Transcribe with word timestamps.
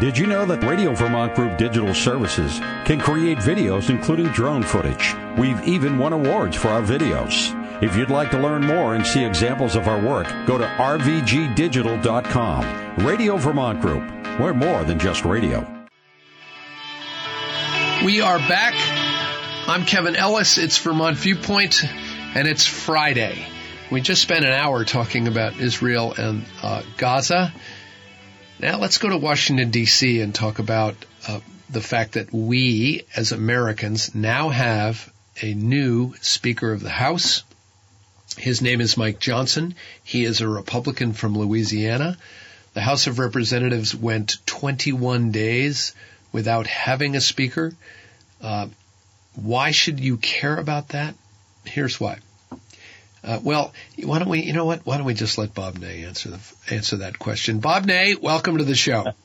Did 0.00 0.16
you 0.16 0.26
know 0.28 0.46
that 0.46 0.62
Radio 0.62 0.94
Vermont 0.94 1.34
Group 1.34 1.58
Digital 1.58 1.92
Services 1.92 2.60
can 2.84 3.00
create 3.00 3.38
videos 3.38 3.90
including 3.90 4.28
drone 4.28 4.62
footage? 4.62 5.16
We've 5.36 5.60
even 5.66 5.98
won 5.98 6.12
awards 6.12 6.56
for 6.56 6.68
our 6.68 6.82
videos. 6.82 7.52
If 7.82 7.96
you'd 7.96 8.08
like 8.08 8.30
to 8.30 8.38
learn 8.38 8.64
more 8.64 8.94
and 8.94 9.04
see 9.04 9.24
examples 9.24 9.74
of 9.74 9.88
our 9.88 10.00
work, 10.00 10.28
go 10.46 10.56
to 10.56 10.64
rvgdigital.com. 10.64 13.04
Radio 13.04 13.36
Vermont 13.38 13.80
Group. 13.80 14.08
We're 14.38 14.54
more 14.54 14.84
than 14.84 15.00
just 15.00 15.24
radio. 15.24 15.66
We 18.04 18.20
are 18.20 18.38
back. 18.38 18.74
I'm 19.66 19.84
Kevin 19.84 20.14
Ellis. 20.14 20.58
It's 20.58 20.78
Vermont 20.78 21.16
Viewpoint, 21.16 21.82
and 22.36 22.46
it's 22.46 22.64
Friday. 22.64 23.44
We 23.90 24.00
just 24.00 24.22
spent 24.22 24.44
an 24.44 24.52
hour 24.52 24.84
talking 24.84 25.26
about 25.26 25.58
Israel 25.58 26.14
and 26.16 26.44
uh, 26.62 26.84
Gaza. 26.98 27.52
Now 28.60 28.78
let's 28.78 28.98
go 28.98 29.08
to 29.08 29.16
Washington, 29.16 29.70
D.C. 29.70 30.20
and 30.20 30.34
talk 30.34 30.58
about 30.58 30.96
uh, 31.28 31.38
the 31.70 31.80
fact 31.80 32.14
that 32.14 32.32
we, 32.32 33.04
as 33.14 33.30
Americans, 33.30 34.16
now 34.16 34.48
have 34.48 35.12
a 35.40 35.54
new 35.54 36.14
Speaker 36.20 36.72
of 36.72 36.80
the 36.80 36.90
House. 36.90 37.44
His 38.36 38.60
name 38.60 38.80
is 38.80 38.96
Mike 38.96 39.20
Johnson. 39.20 39.76
He 40.02 40.24
is 40.24 40.40
a 40.40 40.48
Republican 40.48 41.12
from 41.12 41.38
Louisiana. 41.38 42.18
The 42.74 42.80
House 42.80 43.06
of 43.06 43.20
Representatives 43.20 43.94
went 43.94 44.38
21 44.46 45.30
days 45.30 45.94
without 46.32 46.66
having 46.66 47.14
a 47.14 47.20
Speaker. 47.20 47.72
Uh, 48.42 48.68
why 49.36 49.70
should 49.70 50.00
you 50.00 50.16
care 50.16 50.56
about 50.56 50.88
that? 50.88 51.14
Here's 51.64 52.00
why. 52.00 52.18
Uh, 53.24 53.40
well, 53.42 53.72
why 54.02 54.18
don't 54.18 54.28
we? 54.28 54.42
You 54.42 54.52
know 54.52 54.64
what? 54.64 54.86
Why 54.86 54.96
don't 54.96 55.06
we 55.06 55.14
just 55.14 55.38
let 55.38 55.54
Bob 55.54 55.78
Ney 55.78 56.04
answer 56.04 56.30
the 56.30 56.40
answer 56.70 56.98
that 56.98 57.18
question? 57.18 57.58
Bob 57.58 57.84
Ney, 57.84 58.14
welcome 58.14 58.58
to 58.58 58.64
the 58.64 58.74
show. 58.74 59.12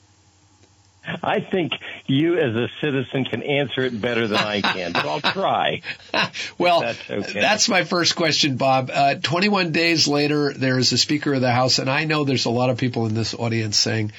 I 1.05 1.41
think 1.41 1.73
you, 2.07 2.37
as 2.39 2.55
a 2.55 2.70
citizen, 2.79 3.25
can 3.25 3.43
answer 3.43 3.81
it 3.81 3.99
better 3.99 4.27
than 4.27 4.37
I 4.37 4.62
can, 4.62 4.93
but 4.93 5.05
I'll 5.05 5.20
try. 5.20 5.81
well, 6.57 6.79
that's, 6.79 7.09
okay. 7.09 7.41
that's, 7.41 7.68
my 7.68 7.84
first 7.84 8.15
question, 8.15 8.55
Bob. 8.55 8.90
Uh, 8.90 9.15
21 9.15 9.73
days 9.73 10.07
later, 10.07 10.53
there 10.53 10.77
is 10.77 10.93
a 10.93 10.98
Speaker 10.98 11.34
of 11.34 11.41
the 11.41 11.51
House, 11.51 11.79
and 11.79 11.90
I 11.90 12.05
know 12.05 12.23
there's 12.23 12.46
a 12.46 12.49
lot 12.49 12.70
of 12.70 12.77
people 12.77 13.05
in 13.05 13.15
this 13.15 13.34
audience 13.34 13.77
saying, 13.77 14.13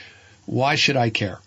"Why 0.44 0.74
should 0.74 0.96
I 0.96 1.08
care?" 1.08 1.40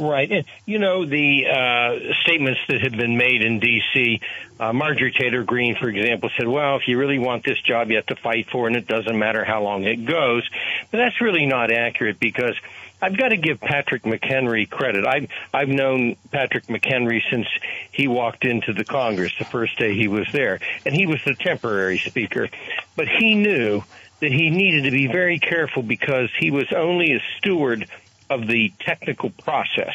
Right. 0.00 0.32
And, 0.32 0.46
you 0.64 0.78
know, 0.78 1.04
the 1.04 1.46
uh, 1.46 2.14
statements 2.22 2.58
that 2.68 2.80
have 2.80 2.92
been 2.92 3.18
made 3.18 3.44
in 3.44 3.60
D.C., 3.60 4.22
uh, 4.58 4.72
Marjorie 4.72 5.12
Taylor 5.12 5.44
Greene, 5.44 5.76
for 5.76 5.90
example, 5.90 6.30
said, 6.38 6.48
well, 6.48 6.76
if 6.76 6.88
you 6.88 6.98
really 6.98 7.18
want 7.18 7.44
this 7.44 7.60
job, 7.60 7.90
you 7.90 7.96
have 7.96 8.06
to 8.06 8.16
fight 8.16 8.48
for 8.50 8.64
it, 8.64 8.68
and 8.68 8.76
it 8.76 8.86
doesn't 8.86 9.18
matter 9.18 9.44
how 9.44 9.62
long 9.62 9.84
it 9.84 10.06
goes. 10.06 10.48
But 10.90 10.98
that's 10.98 11.20
really 11.20 11.44
not 11.44 11.70
accurate 11.70 12.18
because 12.18 12.54
I've 13.02 13.16
got 13.16 13.28
to 13.28 13.36
give 13.36 13.60
Patrick 13.60 14.04
McHenry 14.04 14.68
credit. 14.68 15.04
I've, 15.06 15.28
I've 15.52 15.68
known 15.68 16.16
Patrick 16.30 16.66
McHenry 16.68 17.20
since 17.28 17.46
he 17.92 18.08
walked 18.08 18.46
into 18.46 18.72
the 18.72 18.86
Congress 18.86 19.32
the 19.38 19.44
first 19.44 19.78
day 19.78 19.94
he 19.94 20.08
was 20.08 20.26
there, 20.32 20.60
and 20.86 20.94
he 20.94 21.06
was 21.06 21.22
the 21.26 21.34
temporary 21.34 21.98
speaker. 21.98 22.48
But 22.96 23.08
he 23.08 23.34
knew 23.34 23.82
that 24.20 24.32
he 24.32 24.48
needed 24.48 24.84
to 24.84 24.90
be 24.90 25.08
very 25.08 25.38
careful 25.38 25.82
because 25.82 26.30
he 26.38 26.50
was 26.50 26.72
only 26.72 27.12
a 27.12 27.22
steward– 27.36 27.86
of 28.30 28.46
the 28.46 28.72
technical 28.78 29.30
process. 29.30 29.94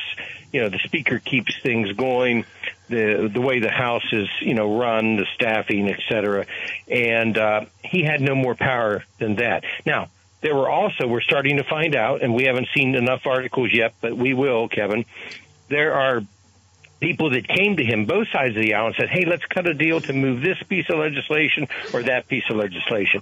You 0.51 0.61
know, 0.61 0.69
the 0.69 0.79
speaker 0.79 1.19
keeps 1.19 1.57
things 1.61 1.91
going, 1.93 2.45
the 2.89 3.29
the 3.33 3.41
way 3.41 3.59
the 3.59 3.71
house 3.71 4.05
is, 4.11 4.27
you 4.41 4.53
know, 4.53 4.77
run, 4.77 5.15
the 5.15 5.25
staffing, 5.33 5.89
et 5.89 5.99
cetera, 6.07 6.45
and 6.89 7.37
uh, 7.37 7.65
he 7.83 8.03
had 8.03 8.21
no 8.21 8.35
more 8.35 8.55
power 8.55 9.03
than 9.17 9.37
that. 9.37 9.63
Now, 9.85 10.09
there 10.41 10.55
were 10.55 10.69
also 10.69 11.07
we're 11.07 11.21
starting 11.21 11.57
to 11.57 11.63
find 11.63 11.95
out, 11.95 12.21
and 12.21 12.35
we 12.35 12.43
haven't 12.43 12.67
seen 12.75 12.93
enough 12.93 13.25
articles 13.25 13.71
yet, 13.73 13.95
but 14.01 14.15
we 14.15 14.33
will, 14.33 14.67
Kevin. 14.67 15.05
There 15.69 15.93
are 15.95 16.21
people 16.99 17.31
that 17.31 17.47
came 17.47 17.77
to 17.77 17.83
him, 17.83 18.05
both 18.05 18.27
sides 18.29 18.55
of 18.55 18.61
the 18.61 18.75
aisle, 18.75 18.87
and 18.87 18.95
said, 18.95 19.09
"Hey, 19.09 19.25
let's 19.25 19.45
cut 19.45 19.67
a 19.67 19.73
deal 19.73 19.99
to 20.01 20.13
move 20.13 20.41
this 20.41 20.61
piece 20.63 20.89
of 20.89 20.99
legislation 20.99 21.67
or 21.93 22.03
that 22.03 22.27
piece 22.27 22.49
of 22.49 22.57
legislation," 22.57 23.21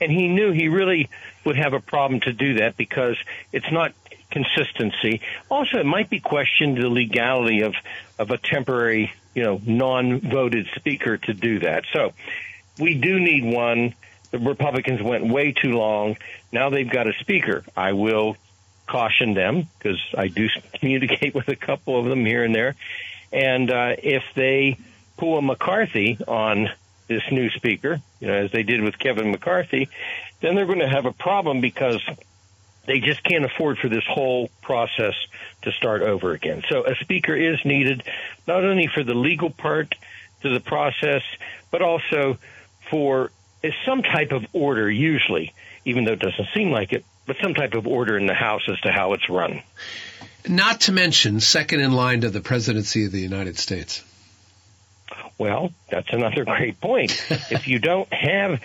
and 0.00 0.10
he 0.10 0.28
knew 0.28 0.52
he 0.52 0.68
really 0.68 1.08
would 1.44 1.56
have 1.56 1.72
a 1.72 1.80
problem 1.80 2.20
to 2.20 2.32
do 2.32 2.54
that 2.54 2.76
because 2.76 3.16
it's 3.52 3.70
not 3.70 3.92
consistency. 4.34 5.20
Also, 5.48 5.78
it 5.78 5.86
might 5.86 6.10
be 6.10 6.18
questioned 6.18 6.76
the 6.76 6.88
legality 6.88 7.62
of 7.62 7.74
of 8.18 8.30
a 8.30 8.38
temporary, 8.38 9.12
you 9.34 9.42
know, 9.42 9.60
non-voted 9.64 10.66
speaker 10.74 11.16
to 11.16 11.32
do 11.32 11.60
that. 11.60 11.84
So, 11.92 12.12
we 12.78 12.94
do 12.94 13.20
need 13.20 13.44
one. 13.44 13.94
The 14.32 14.38
Republicans 14.40 15.00
went 15.00 15.28
way 15.28 15.52
too 15.52 15.72
long. 15.72 16.16
Now 16.50 16.70
they've 16.70 16.90
got 16.90 17.06
a 17.06 17.12
speaker. 17.20 17.64
I 17.76 17.92
will 17.92 18.36
caution 18.86 19.34
them 19.34 19.68
because 19.78 20.00
I 20.16 20.26
do 20.26 20.48
communicate 20.74 21.34
with 21.34 21.48
a 21.48 21.56
couple 21.56 21.98
of 21.98 22.06
them 22.06 22.26
here 22.26 22.42
and 22.42 22.54
there. 22.54 22.74
And 23.32 23.70
uh, 23.70 23.94
if 23.98 24.24
they 24.34 24.78
pull 25.16 25.38
a 25.38 25.42
McCarthy 25.42 26.18
on 26.26 26.68
this 27.06 27.22
new 27.30 27.50
speaker, 27.50 28.00
you 28.20 28.26
know, 28.26 28.34
as 28.34 28.50
they 28.50 28.64
did 28.64 28.82
with 28.82 28.98
Kevin 28.98 29.30
McCarthy, 29.30 29.88
then 30.40 30.56
they're 30.56 30.66
going 30.66 30.80
to 30.80 30.88
have 30.88 31.06
a 31.06 31.12
problem 31.12 31.60
because 31.60 32.02
they 32.86 33.00
just 33.00 33.22
can't 33.24 33.44
afford 33.44 33.78
for 33.78 33.88
this 33.88 34.04
whole 34.06 34.50
process 34.62 35.14
to 35.62 35.72
start 35.72 36.02
over 36.02 36.32
again. 36.32 36.62
So 36.68 36.84
a 36.84 36.94
speaker 36.96 37.34
is 37.34 37.58
needed 37.64 38.02
not 38.46 38.64
only 38.64 38.86
for 38.86 39.02
the 39.02 39.14
legal 39.14 39.50
part 39.50 39.94
to 40.42 40.50
the 40.52 40.60
process, 40.60 41.22
but 41.70 41.82
also 41.82 42.38
for 42.90 43.30
some 43.86 44.02
type 44.02 44.32
of 44.32 44.44
order, 44.52 44.90
usually, 44.90 45.54
even 45.84 46.04
though 46.04 46.12
it 46.12 46.20
doesn't 46.20 46.48
seem 46.54 46.70
like 46.70 46.92
it, 46.92 47.04
but 47.26 47.36
some 47.42 47.54
type 47.54 47.74
of 47.74 47.86
order 47.86 48.18
in 48.18 48.26
the 48.26 48.34
House 48.34 48.62
as 48.68 48.78
to 48.82 48.92
how 48.92 49.14
it's 49.14 49.28
run. 49.30 49.62
Not 50.46 50.82
to 50.82 50.92
mention, 50.92 51.40
second 51.40 51.80
in 51.80 51.92
line 51.92 52.20
to 52.20 52.30
the 52.30 52.42
presidency 52.42 53.06
of 53.06 53.12
the 53.12 53.20
United 53.20 53.58
States. 53.58 54.04
Well, 55.38 55.72
that's 55.90 56.12
another 56.12 56.44
great 56.56 56.80
point. 56.80 57.12
if 57.50 57.66
you 57.66 57.78
don't 57.78 58.12
have, 58.12 58.60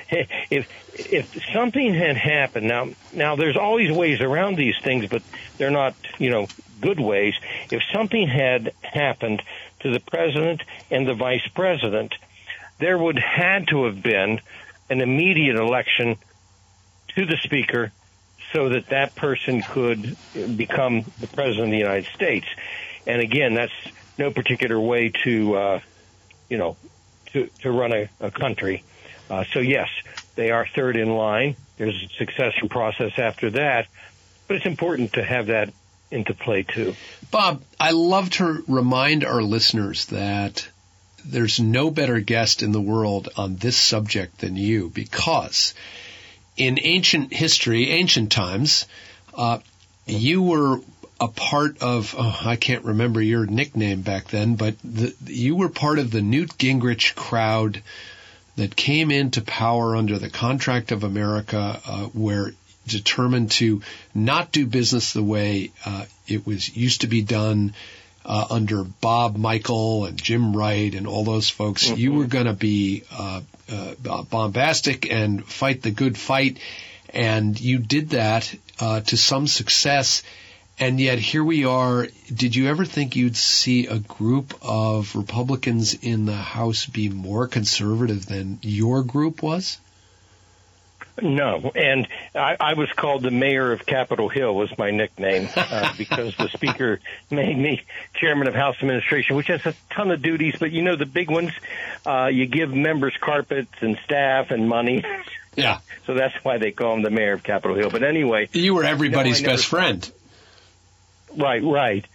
if 0.50 0.68
if 0.94 1.28
something 1.54 1.94
had 1.94 2.18
happened 2.18 2.68
now, 2.68 2.90
now 3.14 3.36
there's 3.36 3.58
always 3.58 3.92
ways 3.92 4.22
around 4.22 4.58
these 4.58 4.76
things, 4.84 5.06
but 5.08 5.22
they're 5.58 5.72
not, 5.72 5.96
you 6.18 6.30
know, 6.30 6.48
good 6.82 7.00
ways. 7.00 7.34
If 7.72 7.82
something 7.94 8.28
had 8.28 8.74
happened 8.82 9.42
to 9.82 9.92
the 9.92 10.00
president 10.00 10.62
and 10.92 11.08
the 11.08 11.14
vice 11.14 11.48
president, 11.56 12.14
there 12.80 12.98
would 12.98 13.20
had 13.20 13.68
to 13.70 13.86
have 13.86 14.02
been 14.02 14.40
an 14.90 15.02
immediate 15.02 15.56
election 15.56 16.18
to 17.16 17.26
the 17.26 17.38
speaker 17.44 17.92
so 18.54 18.70
that 18.70 18.90
that 18.90 19.16
person 19.16 19.62
could 19.74 20.18
become 20.34 21.06
the 21.20 21.28
president 21.28 21.66
of 21.66 21.72
the 21.72 21.78
United 21.78 22.08
States. 22.16 22.48
And 23.06 23.22
again, 23.22 23.54
that's 23.54 23.74
no 24.18 24.32
particular 24.32 24.80
way 24.80 25.12
to 25.24 25.56
uh, 25.56 25.80
you 26.50 26.58
know, 26.58 26.78
to, 27.28 27.48
to 27.62 27.72
run 27.72 27.94
a, 27.94 28.10
a 28.20 28.32
country. 28.32 28.84
Uh, 29.30 29.44
so 29.54 29.60
yes, 29.60 29.90
they 30.36 30.52
are 30.52 30.68
third 30.68 30.96
in 30.96 31.10
line. 31.10 31.56
There's 31.78 32.04
a 32.04 32.18
succession 32.18 32.70
process 32.70 33.14
after 33.18 33.52
that, 33.52 33.88
but 34.48 34.58
it's 34.58 34.66
important 34.66 35.14
to 35.14 35.24
have 35.24 35.48
that 35.48 35.72
into 36.12 36.34
play 36.34 36.64
too. 36.64 36.96
Bob, 37.32 37.62
I 37.80 37.92
love 37.92 38.32
to 38.32 38.64
remind 38.68 39.24
our 39.24 39.44
listeners 39.44 40.08
that 40.08 40.68
there's 41.26 41.60
no 41.60 41.92
better 41.92 42.20
guest 42.20 42.64
in 42.64 42.72
the 42.72 42.82
world 42.82 43.30
on 43.38 43.56
this 43.56 43.78
subject 43.78 44.40
than 44.40 44.56
you 44.56 44.90
because 44.90 45.74
in 46.58 46.80
ancient 46.82 47.34
history, 47.34 47.90
ancient 47.92 48.32
times, 48.32 48.86
uh, 49.34 49.60
you 50.06 50.42
were 50.42 50.82
a 51.20 51.28
part 51.28 51.82
of 51.82 52.16
oh, 52.18 52.40
I 52.46 52.56
can't 52.56 52.86
remember 52.86 53.22
your 53.22 53.46
nickname 53.46 54.02
back 54.02 54.28
then, 54.28 54.56
but 54.56 54.76
the, 54.84 55.14
you 55.26 55.56
were 55.56 55.70
part 55.70 56.00
of 56.00 56.12
the 56.12 56.22
Newt 56.22 56.58
Gingrich 56.58 57.16
crowd 57.16 57.82
that 58.56 58.76
came 58.76 59.12
into 59.12 59.42
power 59.42 59.96
under 59.96 60.20
the 60.20 60.30
Contract 60.30 60.92
of 60.92 61.04
America, 61.04 61.82
uh, 61.86 62.06
where 62.08 62.54
determined 62.88 63.52
to 63.52 63.82
not 64.14 64.52
do 64.52 64.66
business 64.66 65.14
the 65.14 65.24
way 65.24 65.72
uh, 65.86 66.06
it 66.28 66.46
was 66.46 66.76
used 66.76 67.02
to 67.02 67.08
be 67.08 67.22
done 67.22 67.74
uh, 68.26 68.48
under 68.50 68.84
Bob 68.84 69.38
Michel 69.38 70.06
and 70.06 70.22
Jim 70.22 70.56
Wright 70.56 70.94
and 70.94 71.08
all 71.08 71.24
those 71.24 71.50
folks. 71.50 71.88
Mm-hmm. 71.88 71.98
You 72.00 72.14
were 72.14 72.26
going 72.26 72.46
to 72.46 72.54
be 72.54 73.04
uh, 73.12 73.42
uh, 73.72 74.24
bombastic 74.24 75.12
and 75.12 75.46
fight 75.46 75.82
the 75.82 75.92
good 75.92 76.18
fight, 76.18 76.60
and 77.14 77.60
you 77.60 77.78
did 77.80 78.10
that 78.12 78.54
uh, 78.80 79.02
to 79.02 79.18
some 79.18 79.48
success 79.48 80.24
and 80.80 81.00
yet 81.00 81.20
here 81.20 81.44
we 81.44 81.66
are. 81.66 82.08
Did 82.34 82.56
you 82.56 82.68
ever 82.68 82.86
think 82.86 83.16
you'd 83.16 83.36
see 83.36 83.88
a 83.88 84.00
group 84.00 84.54
of 84.62 85.16
Republicans 85.16 85.94
in 85.94 86.26
the 86.26 86.34
House 86.34 86.86
be 86.86 87.10
more 87.10 87.48
conservative 87.48 88.26
than 88.26 88.60
your 88.62 89.04
group 89.04 89.44
was? 89.44 89.78
No, 91.22 91.72
and 91.76 92.08
I, 92.34 92.56
I 92.60 92.74
was 92.76 92.90
called 92.92 93.24
the 93.24 93.32
mayor 93.32 93.74
of 93.74 93.86
Capitol 93.86 94.30
Hill 94.30 94.56
was 94.56 94.76
my 94.78 94.92
nickname 94.92 95.50
uh, 95.56 95.94
because 95.98 96.36
the 96.38 96.48
speaker 96.48 97.00
made 97.30 97.58
me 97.58 97.84
chairman 98.14 98.48
of 98.48 98.56
House 98.56 98.78
Administration, 98.80 99.36
which 99.36 99.48
has 99.48 99.66
a 99.66 99.76
ton 99.90 100.12
of 100.12 100.22
duties. 100.22 100.56
But 100.60 100.72
you 100.72 100.82
know 100.82 100.96
the 100.96 101.06
big 101.06 101.30
ones, 101.30 101.52
uh, 102.06 102.30
you 102.32 102.46
give 102.46 102.74
members 102.74 103.14
carpets 103.20 103.74
and 103.82 103.98
staff 104.06 104.52
and 104.52 104.70
money. 104.70 105.04
Yeah. 105.56 105.80
So 106.06 106.16
that's 106.16 106.34
why 106.44 106.58
they 106.58 106.72
call 106.72 106.96
him 106.96 107.04
the 107.04 107.12
mayor 107.12 107.34
of 107.34 107.44
Capitol 107.44 107.78
Hill. 107.78 107.92
But 107.92 108.02
anyway, 108.02 108.50
you 108.52 108.74
were 108.74 108.84
everybody's 108.84 109.44
best 109.44 109.68
friend. 109.68 110.12
Right, 111.36 111.64
right. 111.64 112.06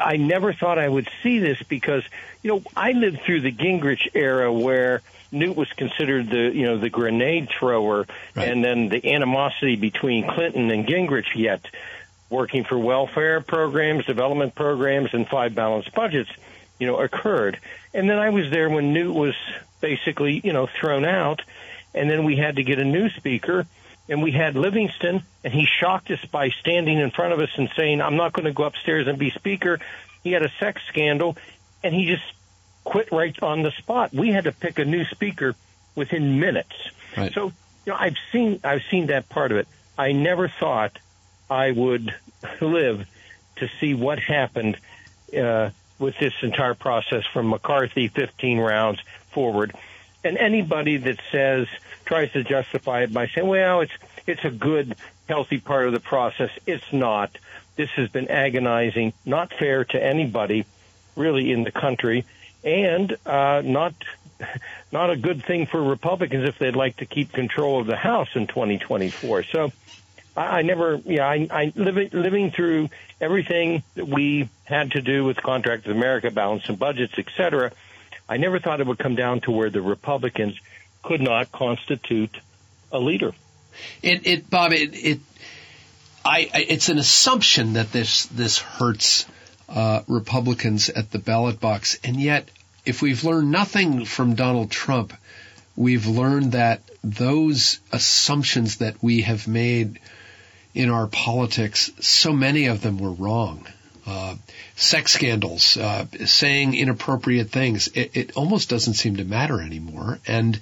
I 0.00 0.16
never 0.16 0.52
thought 0.52 0.78
I 0.78 0.88
would 0.88 1.08
see 1.22 1.38
this 1.38 1.62
because, 1.62 2.02
you 2.42 2.50
know, 2.50 2.62
I 2.76 2.92
lived 2.92 3.20
through 3.22 3.42
the 3.42 3.52
Gingrich 3.52 4.08
era 4.14 4.52
where 4.52 5.02
Newt 5.30 5.56
was 5.56 5.70
considered 5.72 6.30
the, 6.30 6.50
you 6.54 6.62
know, 6.62 6.78
the 6.78 6.90
grenade 6.90 7.50
thrower 7.50 8.06
right. 8.34 8.48
and 8.48 8.64
then 8.64 8.88
the 8.88 9.12
animosity 9.12 9.76
between 9.76 10.28
Clinton 10.28 10.70
and 10.70 10.86
Gingrich 10.86 11.34
yet 11.34 11.66
working 12.30 12.64
for 12.64 12.78
welfare 12.78 13.40
programs, 13.40 14.06
development 14.06 14.54
programs, 14.54 15.12
and 15.12 15.28
five 15.28 15.54
balanced 15.54 15.94
budgets, 15.94 16.30
you 16.78 16.86
know, 16.86 16.96
occurred. 16.96 17.58
And 17.92 18.08
then 18.08 18.18
I 18.18 18.30
was 18.30 18.50
there 18.50 18.68
when 18.68 18.92
Newt 18.92 19.14
was 19.14 19.34
basically, 19.80 20.40
you 20.42 20.52
know, 20.52 20.66
thrown 20.66 21.04
out, 21.04 21.42
and 21.94 22.10
then 22.10 22.24
we 22.24 22.36
had 22.36 22.56
to 22.56 22.64
get 22.64 22.78
a 22.78 22.84
new 22.84 23.08
speaker, 23.10 23.66
and 24.08 24.22
we 24.22 24.32
had 24.32 24.54
Livingston, 24.54 25.22
and 25.42 25.52
he 25.52 25.66
shocked 25.66 26.10
us 26.10 26.24
by 26.30 26.50
standing 26.60 26.98
in 26.98 27.10
front 27.10 27.32
of 27.32 27.40
us 27.40 27.50
and 27.56 27.70
saying, 27.76 28.00
"I'm 28.00 28.16
not 28.16 28.32
going 28.32 28.44
to 28.44 28.52
go 28.52 28.64
upstairs 28.64 29.06
and 29.06 29.18
be 29.18 29.30
speaker." 29.30 29.80
He 30.22 30.32
had 30.32 30.42
a 30.42 30.50
sex 30.58 30.82
scandal, 30.88 31.36
and 31.82 31.94
he 31.94 32.06
just 32.06 32.24
quit 32.84 33.10
right 33.12 33.36
on 33.42 33.62
the 33.62 33.70
spot. 33.72 34.12
We 34.12 34.30
had 34.30 34.44
to 34.44 34.52
pick 34.52 34.78
a 34.78 34.84
new 34.84 35.04
speaker 35.06 35.54
within 35.94 36.38
minutes. 36.38 36.74
Right. 37.16 37.32
So, 37.32 37.46
you 37.86 37.92
know, 37.92 37.96
I've 37.96 38.16
seen 38.32 38.60
I've 38.62 38.82
seen 38.90 39.06
that 39.06 39.28
part 39.28 39.52
of 39.52 39.58
it. 39.58 39.68
I 39.96 40.12
never 40.12 40.48
thought 40.48 40.98
I 41.50 41.70
would 41.70 42.14
live 42.60 43.06
to 43.56 43.68
see 43.80 43.94
what 43.94 44.18
happened 44.18 44.76
uh, 45.36 45.70
with 45.98 46.18
this 46.18 46.34
entire 46.42 46.74
process 46.74 47.24
from 47.32 47.48
McCarthy 47.48 48.08
15 48.08 48.58
rounds 48.58 49.00
forward. 49.30 49.72
And 50.24 50.38
anybody 50.38 50.96
that 50.96 51.20
says 51.30 51.68
tries 52.04 52.32
to 52.32 52.44
justify 52.44 53.02
it 53.02 53.12
by 53.12 53.26
saying, 53.28 53.46
"Well, 53.46 53.80
it's 53.80 53.92
it's 54.26 54.44
a 54.44 54.50
good, 54.50 54.96
healthy 55.28 55.58
part 55.58 55.86
of 55.86 55.92
the 55.92 56.00
process," 56.00 56.50
it's 56.66 56.92
not. 56.92 57.36
This 57.76 57.90
has 57.90 58.08
been 58.08 58.28
agonizing, 58.28 59.12
not 59.24 59.52
fair 59.52 59.84
to 59.86 60.02
anybody, 60.02 60.64
really, 61.16 61.50
in 61.50 61.64
the 61.64 61.72
country, 61.72 62.24
and 62.62 63.16
uh, 63.26 63.62
not 63.64 63.94
not 64.92 65.10
a 65.10 65.16
good 65.16 65.44
thing 65.44 65.66
for 65.66 65.82
Republicans 65.82 66.48
if 66.48 66.58
they'd 66.58 66.76
like 66.76 66.98
to 66.98 67.06
keep 67.06 67.32
control 67.32 67.80
of 67.80 67.86
the 67.86 67.96
House 67.96 68.28
in 68.34 68.46
2024. 68.46 69.44
So 69.44 69.72
I, 70.36 70.58
I 70.58 70.62
never, 70.62 71.00
yeah, 71.04 71.26
I, 71.26 71.46
I 71.50 71.72
living 71.74 72.10
living 72.12 72.50
through 72.50 72.90
everything 73.20 73.82
that 73.94 74.06
we 74.06 74.48
had 74.64 74.92
to 74.92 75.02
do 75.02 75.24
with 75.24 75.36
Contract 75.36 75.86
with 75.86 75.96
America, 75.96 76.30
balance 76.30 76.68
and 76.68 76.78
budgets, 76.78 77.14
et 77.18 77.26
cetera. 77.36 77.72
I 78.28 78.38
never 78.38 78.58
thought 78.58 78.80
it 78.80 78.86
would 78.86 78.98
come 78.98 79.16
down 79.16 79.40
to 79.42 79.50
where 79.50 79.70
the 79.70 79.82
Republicans 79.82 80.58
could 81.04 81.20
not 81.20 81.52
constitute 81.52 82.36
a 82.90 82.98
leader. 82.98 83.32
It, 84.02 84.26
it 84.26 84.50
Bob, 84.50 84.72
it, 84.72 84.94
it 84.94 85.20
I, 86.24 86.48
it's 86.54 86.88
an 86.88 86.98
assumption 86.98 87.74
that 87.74 87.92
this 87.92 88.26
this 88.26 88.58
hurts 88.58 89.26
uh, 89.68 90.02
Republicans 90.08 90.88
at 90.88 91.10
the 91.10 91.18
ballot 91.18 91.60
box, 91.60 91.98
and 92.04 92.20
yet, 92.20 92.48
if 92.86 93.02
we've 93.02 93.24
learned 93.24 93.50
nothing 93.50 94.04
from 94.04 94.34
Donald 94.34 94.70
Trump, 94.70 95.12
we've 95.76 96.06
learned 96.06 96.52
that 96.52 96.82
those 97.02 97.80
assumptions 97.92 98.78
that 98.78 99.02
we 99.02 99.22
have 99.22 99.46
made 99.48 99.98
in 100.74 100.90
our 100.90 101.06
politics, 101.06 101.90
so 102.00 102.32
many 102.32 102.66
of 102.66 102.80
them 102.80 102.98
were 102.98 103.12
wrong. 103.12 103.66
Uh, 104.06 104.34
sex 104.76 105.12
scandals, 105.12 105.76
uh, 105.78 106.04
saying 106.26 106.74
inappropriate 106.74 107.50
things, 107.50 107.88
it, 107.88 108.10
it, 108.14 108.36
almost 108.36 108.68
doesn't 108.68 108.94
seem 108.94 109.16
to 109.16 109.24
matter 109.24 109.62
anymore. 109.62 110.18
And 110.26 110.60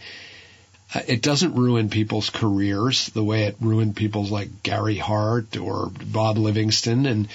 it 0.94 1.22
doesn't 1.22 1.54
ruin 1.54 1.88
people's 1.88 2.30
careers 2.30 3.06
the 3.08 3.24
way 3.24 3.44
it 3.44 3.56
ruined 3.60 3.96
people's 3.96 4.30
like 4.30 4.62
Gary 4.62 4.96
Hart 4.96 5.56
or 5.56 5.90
Bob 6.04 6.38
Livingston. 6.38 7.06
And 7.06 7.28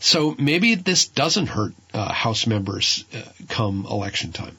so 0.00 0.34
maybe 0.38 0.74
this 0.74 1.06
doesn't 1.06 1.46
hurt 1.46 1.74
uh, 1.92 2.12
House 2.12 2.46
members 2.46 3.04
uh, 3.14 3.22
come 3.48 3.86
election 3.88 4.32
time. 4.32 4.56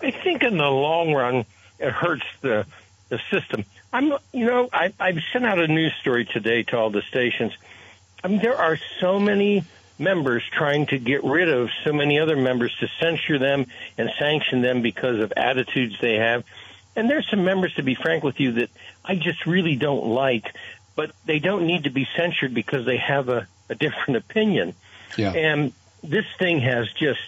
I 0.00 0.10
think 0.10 0.42
in 0.42 0.56
the 0.56 0.70
long 0.70 1.12
run, 1.12 1.44
it 1.78 1.92
hurts 1.92 2.24
the 2.40 2.66
the 3.08 3.20
system. 3.30 3.64
I'm, 3.92 4.12
you 4.32 4.46
know, 4.46 4.68
I, 4.72 4.92
I've 4.98 5.20
sent 5.32 5.46
out 5.46 5.58
a 5.60 5.68
news 5.68 5.94
story 6.00 6.24
today 6.24 6.64
to 6.64 6.76
all 6.76 6.90
the 6.90 7.02
stations. 7.02 7.52
I 8.22 8.28
mean, 8.28 8.40
there 8.40 8.56
are 8.56 8.78
so 9.00 9.20
many 9.20 9.64
members 9.98 10.42
trying 10.50 10.86
to 10.86 10.98
get 10.98 11.24
rid 11.24 11.48
of 11.48 11.70
so 11.84 11.92
many 11.92 12.18
other 12.18 12.36
members 12.36 12.74
to 12.80 12.88
censure 13.00 13.38
them 13.38 13.66
and 13.96 14.10
sanction 14.18 14.60
them 14.60 14.82
because 14.82 15.20
of 15.20 15.32
attitudes 15.36 15.96
they 16.00 16.14
have. 16.14 16.44
And 16.96 17.08
there's 17.10 17.28
some 17.28 17.44
members, 17.44 17.74
to 17.74 17.82
be 17.82 17.94
frank 17.94 18.24
with 18.24 18.40
you, 18.40 18.52
that 18.52 18.70
I 19.04 19.14
just 19.14 19.46
really 19.46 19.76
don't 19.76 20.06
like, 20.06 20.54
but 20.96 21.12
they 21.26 21.38
don't 21.38 21.66
need 21.66 21.84
to 21.84 21.90
be 21.90 22.08
censured 22.16 22.54
because 22.54 22.86
they 22.86 22.96
have 22.96 23.28
a, 23.28 23.46
a 23.68 23.74
different 23.74 24.16
opinion. 24.16 24.74
Yeah. 25.16 25.32
And 25.32 25.72
this 26.02 26.24
thing 26.38 26.60
has 26.60 26.90
just 26.92 27.20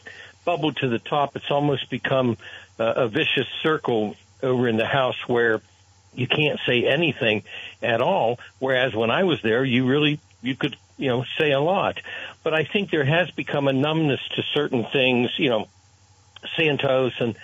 bubbled 0.45 0.79
to 0.79 0.89
the 0.89 0.99
top. 0.99 1.37
It's 1.37 1.51
almost 1.51 1.91
become 1.91 2.39
a, 2.79 2.85
a 2.85 3.09
vicious 3.09 3.47
circle 3.63 4.17
over 4.43 4.69
in 4.69 4.77
the 4.77 4.87
house 4.87 5.17
where 5.27 5.61
you 6.15 6.27
can't 6.27 6.59
say 6.67 6.85
anything 6.87 7.43
at 7.83 8.01
all. 8.01 8.39
Whereas 8.59 8.95
when 8.95 9.11
I 9.11 9.25
was 9.25 9.43
there, 9.43 9.65
you 9.65 9.87
really 9.87 10.21
you 10.43 10.57
could 10.57 10.77
you 10.97 11.09
know 11.09 11.25
say 11.39 11.53
a 11.53 11.61
lot. 11.61 12.01
But 12.43 12.55
I 12.55 12.65
think 12.65 12.91
there 12.91 13.05
has 13.05 13.31
become 13.31 13.69
a 13.69 13.73
numbness 13.73 14.21
to 14.37 14.43
certain 14.55 14.87
things. 14.93 15.31
You 15.39 15.51
know, 15.51 15.69
Santos 16.57 17.13
and 17.21 17.37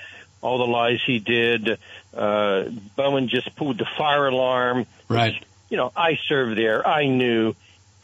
all 0.44 0.58
the 0.58 0.66
lies 0.66 1.00
he 1.04 1.18
did. 1.18 1.78
Uh, 2.14 2.64
Bowman 2.96 3.28
just 3.28 3.56
pulled 3.56 3.78
the 3.78 3.86
fire 3.96 4.28
alarm. 4.28 4.86
Right. 5.08 5.32
Which, 5.32 5.42
you 5.70 5.76
know, 5.78 5.90
I 5.96 6.18
served 6.28 6.58
there. 6.58 6.86
I 6.86 7.06
knew. 7.06 7.54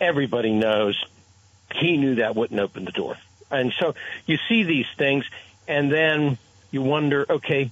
Everybody 0.01 0.53
knows. 0.53 0.97
He 1.75 1.99
knew 1.99 2.15
that 2.17 2.35
wouldn't 2.35 2.59
open 2.59 2.87
the 2.87 2.93
door. 2.93 3.17
And 3.51 3.73
so 3.79 3.95
you 4.27 4.39
see 4.49 4.63
these 4.63 4.87
things, 4.97 5.27
and 5.69 5.93
then 5.93 6.39
you 6.71 6.81
wonder, 6.81 7.27
okay, 7.29 7.71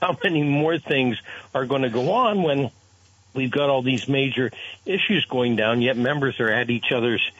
how 0.00 0.16
many 0.24 0.42
more 0.42 0.78
things 0.78 1.20
are 1.54 1.66
going 1.66 1.82
to 1.82 1.90
go 1.90 2.12
on 2.12 2.42
when 2.42 2.70
we've 3.34 3.50
got 3.50 3.68
all 3.68 3.82
these 3.82 4.08
major 4.08 4.50
issues 4.86 5.26
going 5.26 5.56
down, 5.56 5.82
yet 5.82 5.98
members 5.98 6.40
are 6.40 6.50
at 6.50 6.70
each 6.70 6.90
other's 6.90 7.30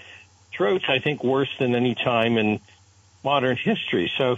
throats, 0.53 0.85
I 0.89 0.99
think 0.99 1.25
worse 1.25 1.51
than 1.59 1.75
any 1.75 1.95
time 1.95 2.37
in 2.37 2.61
modern 3.25 3.57
history. 3.57 4.13
So 4.19 4.37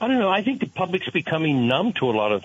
I 0.00 0.08
don't 0.08 0.18
know. 0.18 0.28
I 0.28 0.42
think 0.42 0.60
the 0.60 0.66
public's 0.66 1.10
becoming 1.10 1.66
numb 1.66 1.92
to 1.94 2.06
a 2.06 2.12
lot 2.12 2.32
of, 2.32 2.44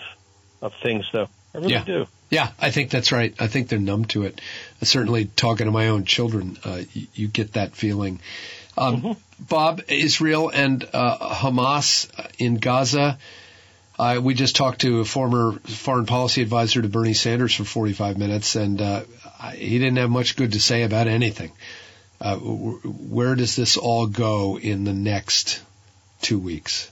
of 0.62 0.74
things, 0.82 1.06
though. 1.12 1.30
I 1.54 1.58
really 1.60 1.74
yeah. 1.74 1.84
do. 1.84 2.08
Yeah, 2.30 2.50
I 2.60 2.72
think 2.72 2.90
that's 2.90 3.12
right. 3.12 3.36
I 3.40 3.48
think 3.48 3.68
they're 3.68 3.78
numb 3.78 4.06
to 4.06 4.24
it. 4.24 4.42
Certainly, 4.82 5.26
talking 5.26 5.68
to 5.68 5.72
my 5.72 5.90
own 5.90 6.06
children, 6.06 6.58
uh, 6.64 6.82
you, 6.94 7.08
you, 7.14 7.28
get 7.28 7.54
that 7.54 7.76
feeling. 7.76 8.20
Um, 8.76 9.02
mm-hmm. 9.02 9.44
Bob, 9.44 9.84
Israel 9.88 10.50
and 10.50 10.84
uh, 10.94 11.36
Hamas 11.36 12.10
in 12.40 12.56
Gaza 12.56 13.20
uh, 13.98 14.20
we 14.22 14.34
just 14.34 14.56
talked 14.56 14.82
to 14.82 15.02
a 15.02 15.06
former 15.06 15.54
foreign 15.60 16.06
policy 16.06 16.42
advisor 16.42 16.82
to 16.82 16.90
Bernie 16.90 17.14
Sanders 17.14 17.54
for 17.54 17.64
45 17.64 18.18
minutes, 18.18 18.56
and 18.56 18.82
uh, 18.82 19.04
he 19.56 19.78
didn't 19.78 19.98
have 19.98 20.10
much 20.10 20.36
good 20.36 20.54
to 20.54 20.60
say 20.60 20.84
about 20.84 21.08
anything. 21.08 21.52
Uh, 22.20 22.38
where 22.38 23.36
does 23.36 23.56
this 23.56 23.78
all 23.78 24.08
go 24.08 24.58
in 24.58 24.84
the 24.84 24.94
next 24.94 25.62
two 26.22 26.40
weeks? 26.40 26.90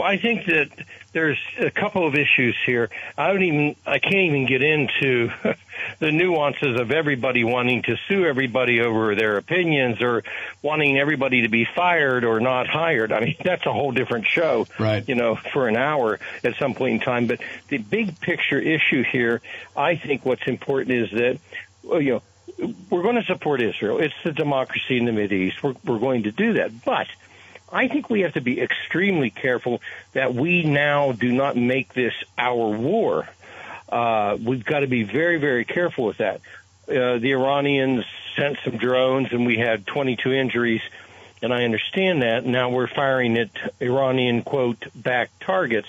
Well, 0.00 0.08
I 0.08 0.16
think 0.16 0.46
that 0.46 0.70
there's 1.12 1.36
a 1.58 1.70
couple 1.70 2.06
of 2.06 2.14
issues 2.14 2.56
here. 2.64 2.88
I 3.18 3.26
don't 3.26 3.42
even, 3.42 3.76
I 3.84 3.98
can't 3.98 4.14
even 4.14 4.46
get 4.46 4.62
into 4.62 5.30
the 5.98 6.10
nuances 6.10 6.80
of 6.80 6.90
everybody 6.90 7.44
wanting 7.44 7.82
to 7.82 7.98
sue 8.08 8.24
everybody 8.24 8.80
over 8.80 9.14
their 9.14 9.36
opinions 9.36 10.00
or 10.00 10.22
wanting 10.62 10.98
everybody 10.98 11.42
to 11.42 11.50
be 11.50 11.66
fired 11.66 12.24
or 12.24 12.40
not 12.40 12.66
hired. 12.66 13.12
I 13.12 13.20
mean, 13.20 13.36
that's 13.44 13.66
a 13.66 13.72
whole 13.74 13.92
different 13.92 14.26
show, 14.26 14.66
right. 14.78 15.06
you 15.06 15.16
know, 15.16 15.36
for 15.36 15.68
an 15.68 15.76
hour 15.76 16.18
at 16.42 16.56
some 16.56 16.72
point 16.72 16.94
in 16.94 17.00
time. 17.00 17.26
But 17.26 17.40
the 17.68 17.76
big 17.76 18.18
picture 18.20 18.58
issue 18.58 19.02
here, 19.02 19.42
I 19.76 19.96
think 19.96 20.24
what's 20.24 20.46
important 20.46 20.92
is 20.92 21.10
that, 21.10 21.38
you 21.82 22.22
know, 22.58 22.72
we're 22.88 23.02
going 23.02 23.16
to 23.16 23.24
support 23.24 23.60
Israel. 23.60 23.98
It's 23.98 24.14
the 24.24 24.32
democracy 24.32 24.96
in 24.96 25.04
the 25.04 25.12
Middle 25.12 25.36
East. 25.36 25.62
We're, 25.62 25.74
we're 25.84 25.98
going 25.98 26.22
to 26.22 26.32
do 26.32 26.54
that. 26.54 26.86
But 26.86 27.08
I 27.72 27.88
think 27.88 28.10
we 28.10 28.22
have 28.22 28.34
to 28.34 28.40
be 28.40 28.60
extremely 28.60 29.30
careful 29.30 29.80
that 30.12 30.34
we 30.34 30.64
now 30.64 31.12
do 31.12 31.32
not 31.32 31.56
make 31.56 31.94
this 31.94 32.14
our 32.36 32.68
war. 32.76 33.28
Uh, 33.88 34.36
we've 34.42 34.64
got 34.64 34.80
to 34.80 34.86
be 34.86 35.02
very, 35.02 35.38
very 35.38 35.64
careful 35.64 36.04
with 36.04 36.18
that. 36.18 36.40
Uh, 36.88 37.18
the 37.18 37.32
Iranians 37.32 38.04
sent 38.36 38.58
some 38.64 38.76
drones 38.76 39.32
and 39.32 39.46
we 39.46 39.56
had 39.56 39.86
22 39.86 40.32
injuries, 40.32 40.82
and 41.42 41.52
I 41.52 41.64
understand 41.64 42.22
that. 42.22 42.44
Now 42.44 42.70
we're 42.70 42.88
firing 42.88 43.36
at 43.38 43.50
Iranian, 43.80 44.42
quote, 44.42 44.86
back 44.94 45.30
targets. 45.40 45.88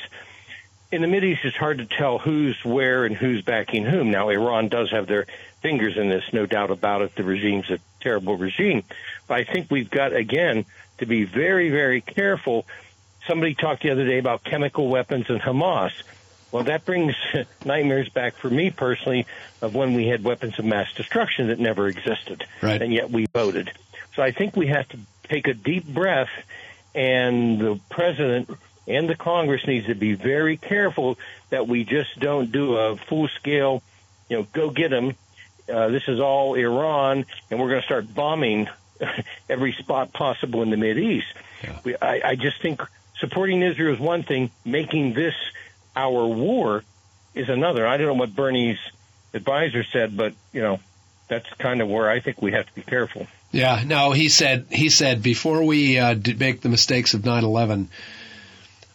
In 0.92 1.02
the 1.02 1.08
Mideast, 1.08 1.46
it's 1.46 1.56
hard 1.56 1.78
to 1.78 1.86
tell 1.86 2.20
who's 2.20 2.64
where 2.66 3.06
and 3.06 3.16
who's 3.16 3.42
backing 3.42 3.86
whom. 3.86 4.12
Now, 4.12 4.30
Iran 4.30 4.68
does 4.68 4.92
have 4.92 5.08
their 5.08 5.26
fingers 5.62 5.98
in 5.98 6.10
this, 6.10 6.24
no 6.34 6.46
doubt 6.46 6.70
about 6.70 7.02
it. 7.02 7.16
The 7.16 7.24
regime's 7.24 7.70
a 7.70 7.80
terrible 8.02 8.36
regime. 8.36 8.84
But 9.28 9.38
I 9.38 9.44
think 9.46 9.72
we've 9.72 9.90
got, 9.90 10.14
again, 10.14 10.66
to 11.02 11.06
be 11.06 11.26
very, 11.26 11.70
very 11.70 12.02
careful. 12.02 12.66
Somebody 13.28 13.54
talked 13.54 13.84
the 13.84 13.92
other 13.92 14.06
day 14.06 14.18
about 14.18 14.44
chemical 14.44 14.88
weapons 14.88 15.30
and 15.30 15.42
Hamas. 15.42 15.92
Well, 16.52 16.64
that 16.64 16.86
brings 16.86 17.16
nightmares 17.66 18.10
back 18.10 18.36
for 18.36 18.50
me 18.50 18.72
personally 18.72 19.26
of 19.62 19.76
when 19.76 19.94
we 19.94 20.08
had 20.08 20.24
weapons 20.24 20.58
of 20.58 20.66
mass 20.66 20.92
destruction 20.94 21.48
that 21.48 21.60
never 21.60 21.88
existed, 21.88 22.46
right. 22.62 22.82
and 22.82 22.94
yet 22.94 23.10
we 23.10 23.26
voted. 23.34 23.72
So 24.16 24.24
I 24.24 24.32
think 24.32 24.56
we 24.56 24.68
have 24.68 24.88
to 24.90 25.00
take 25.24 25.48
a 25.48 25.54
deep 25.54 25.86
breath, 25.86 26.30
and 26.94 27.60
the 27.60 27.80
president 27.90 28.50
and 28.88 29.10
the 29.10 29.16
Congress 29.16 29.66
needs 29.66 29.88
to 29.88 29.96
be 29.96 30.14
very 30.14 30.58
careful 30.58 31.18
that 31.50 31.68
we 31.68 31.84
just 31.84 32.20
don't 32.20 32.52
do 32.52 32.76
a 32.76 32.98
full 32.98 33.28
scale, 33.30 33.82
you 34.30 34.38
know, 34.38 34.48
go 34.54 34.70
get 34.70 34.90
them. 34.90 35.16
Uh, 35.72 35.88
this 35.88 36.04
is 36.08 36.20
all 36.20 36.56
Iran, 36.56 37.26
and 37.50 37.60
we're 37.60 37.70
going 37.70 37.82
to 37.82 37.86
start 37.86 38.14
bombing 38.14 38.68
every 39.50 39.74
spot 39.74 40.14
possible 40.14 40.62
in 40.62 40.70
the 40.70 40.78
Mid 40.78 40.98
East. 40.98 41.34
Yeah. 41.64 41.80
We, 41.84 41.96
I, 41.96 42.22
I 42.30 42.36
just 42.36 42.62
think 42.62 42.82
supporting 43.20 43.62
Israel 43.62 43.94
is 43.94 44.00
one 44.00 44.24
thing, 44.24 44.52
making 44.66 45.14
this 45.14 45.36
our 45.96 46.26
war 46.26 46.84
is 47.34 47.50
another. 47.50 47.88
I 47.88 47.98
don't 47.98 48.08
know 48.08 48.14
what 48.14 48.36
Bernie's 48.36 48.80
advisor 49.34 49.84
said, 49.84 50.16
but 50.16 50.34
you 50.52 50.62
know, 50.62 50.80
that's 51.28 51.48
kind 51.54 51.82
of 51.82 51.88
where 51.88 52.10
I 52.10 52.20
think 52.20 52.42
we 52.42 52.52
have 52.52 52.66
to 52.66 52.76
be 52.76 52.82
careful. 52.82 53.28
Yeah, 53.52 53.84
no, 53.86 54.12
he 54.12 54.30
said 54.30 54.68
he 54.70 54.90
said 54.90 55.22
before 55.22 55.64
we 55.64 55.98
uh, 55.98 56.16
make 56.38 56.62
the 56.62 56.70
mistakes 56.70 57.14
of 57.14 57.22
9/11, 57.22 57.88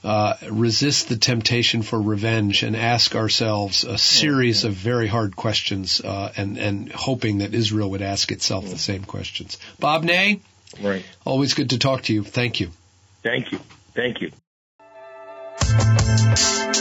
uh, 0.06 0.36
resist 0.48 1.08
the 1.08 1.16
temptation 1.16 1.82
for 1.82 2.00
revenge 2.00 2.62
and 2.62 2.76
ask 2.76 3.16
ourselves 3.16 3.82
a 3.82 3.98
series 3.98 4.62
of 4.62 4.72
very 4.72 5.08
hard 5.08 5.34
questions, 5.34 6.00
uh, 6.00 6.32
and 6.36 6.58
and 6.58 6.92
hoping 6.92 7.38
that 7.38 7.52
Israel 7.54 7.90
would 7.90 8.02
ask 8.02 8.30
itself 8.30 8.68
the 8.70 8.78
same 8.78 9.02
questions. 9.02 9.58
Bob 9.80 10.04
Ney, 10.04 10.40
right? 10.80 11.04
Always 11.24 11.54
good 11.54 11.70
to 11.70 11.78
talk 11.80 12.02
to 12.02 12.14
you. 12.14 12.22
Thank 12.22 12.60
you. 12.60 12.70
Thank 13.24 13.50
you. 13.50 13.58
Thank 13.96 14.20
you. 14.20 14.30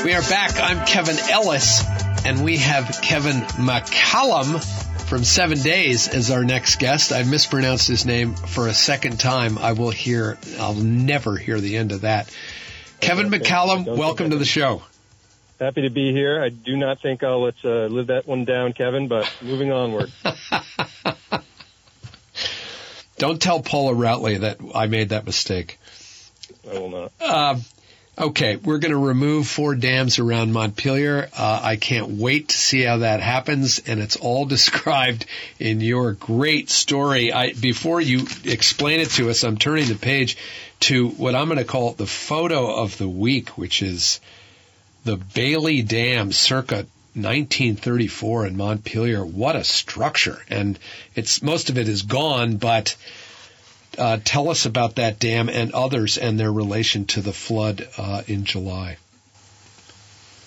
We 0.03 0.13
are 0.13 0.21
back. 0.21 0.59
I'm 0.61 0.85
Kevin 0.85 1.17
Ellis, 1.17 1.83
and 2.25 2.43
we 2.43 2.57
have 2.57 2.99
Kevin 3.01 3.41
McCallum 3.57 4.63
from 5.07 5.23
Seven 5.23 5.59
Days 5.63 6.07
as 6.07 6.29
our 6.29 6.43
next 6.43 6.77
guest. 6.77 7.11
I 7.11 7.23
mispronounced 7.23 7.87
his 7.87 8.05
name 8.05 8.35
for 8.35 8.67
a 8.67 8.73
second 8.75 9.19
time. 9.19 9.57
I 9.57 9.71
will 9.71 9.89
hear, 9.89 10.37
I'll 10.59 10.75
never 10.75 11.37
hear 11.37 11.59
the 11.59 11.77
end 11.77 11.91
of 11.91 12.01
that. 12.01 12.31
Kevin 12.99 13.29
McCallum, 13.29 13.97
welcome 13.97 14.31
to 14.31 14.37
the 14.37 14.45
show. 14.45 14.83
Happy 15.59 15.83
to 15.83 15.89
be 15.89 16.11
here. 16.11 16.41
I 16.41 16.49
do 16.49 16.75
not 16.75 17.01
think 17.01 17.23
I'll 17.23 17.41
let 17.41 17.55
uh, 17.63 17.85
live 17.85 18.07
that 18.07 18.27
one 18.27 18.43
down, 18.45 18.73
Kevin, 18.73 19.07
but 19.07 19.31
moving 19.41 19.71
onward. 19.71 20.11
Don't 23.17 23.41
tell 23.41 23.61
Paula 23.61 23.93
Routley 23.93 24.41
that 24.41 24.57
I 24.73 24.87
made 24.87 25.09
that 25.09 25.25
mistake. 25.25 25.79
I 26.69 26.79
will 26.79 26.89
not. 26.89 27.11
Uh, 27.21 27.55
Okay, 28.17 28.55
we're 28.55 28.77
going 28.77 28.93
to 28.93 28.97
remove 28.97 29.45
four 29.45 29.75
dams 29.75 30.19
around 30.19 30.53
Montpelier. 30.53 31.27
Uh, 31.37 31.59
I 31.61 31.75
can't 31.75 32.11
wait 32.11 32.47
to 32.47 32.57
see 32.57 32.81
how 32.81 32.99
that 32.99 33.19
happens, 33.19 33.79
and 33.79 33.99
it's 33.99 34.15
all 34.15 34.45
described 34.55 35.25
in 35.59 35.81
your 35.81 36.13
great 36.13 36.69
story. 36.69 37.33
I, 37.33 37.51
before 37.51 37.99
you 37.99 38.25
explain 38.45 39.01
it 39.01 39.09
to 39.11 39.29
us, 39.29 39.43
I'm 39.43 39.57
turning 39.57 39.89
the 39.89 39.95
page 39.95 40.37
to 40.81 41.09
what 41.09 41.35
I'm 41.35 41.47
going 41.47 41.57
to 41.57 41.65
call 41.65 41.91
the 41.91 42.07
photo 42.07 42.73
of 42.73 42.97
the 42.97 43.09
week, 43.09 43.57
which 43.57 43.81
is 43.81 44.21
the 45.03 45.17
Bailey 45.17 45.81
Dam 45.81 46.31
circa 46.31 46.87
1934 47.15 48.47
in 48.47 48.55
Montpelier. 48.55 49.25
What 49.25 49.57
a 49.57 49.65
structure! 49.65 50.41
And 50.49 50.79
it's 51.15 51.41
most 51.41 51.69
of 51.69 51.77
it 51.77 51.89
is 51.89 52.03
gone, 52.03 52.55
but 52.55 52.95
uh, 53.97 54.19
tell 54.23 54.49
us 54.49 54.65
about 54.65 54.95
that 54.95 55.19
dam 55.19 55.49
and 55.49 55.71
others 55.73 56.17
and 56.17 56.39
their 56.39 56.51
relation 56.51 57.05
to 57.05 57.21
the 57.21 57.33
flood 57.33 57.87
uh, 57.97 58.23
in 58.27 58.45
July. 58.45 58.97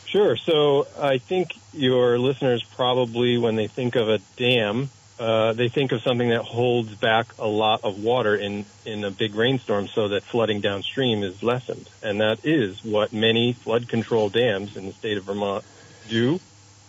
Sure. 0.07 0.37
So 0.37 0.87
I 0.99 1.19
think 1.19 1.51
your 1.73 2.19
listeners 2.19 2.63
probably, 2.63 3.37
when 3.37 3.57
they 3.57 3.67
think 3.67 3.95
of 3.95 4.09
a 4.09 4.19
dam, 4.37 4.89
uh, 5.19 5.53
they 5.53 5.69
think 5.69 5.93
of 5.93 6.01
something 6.03 6.31
that 6.31 6.43
holds 6.43 6.95
back 6.95 7.27
a 7.39 7.47
lot 7.47 7.85
of 7.85 8.03
water 8.03 8.35
in, 8.35 8.65
in 8.87 9.05
a 9.05 9.11
big 9.11 9.35
rainstorm 9.35 9.89
so 9.89 10.09
that 10.09 10.23
flooding 10.23 10.61
downstream 10.61 11.23
is 11.23 11.43
lessened. 11.43 11.91
And 12.03 12.21
that 12.21 12.45
is 12.45 12.83
what 12.85 13.13
many 13.13 13.53
flood 13.53 13.89
control 13.89 14.31
dams 14.31 14.77
in 14.77 14.87
the 14.87 14.93
state 14.93 15.19
of 15.19 15.25
Vermont 15.25 15.65
do 16.09 16.41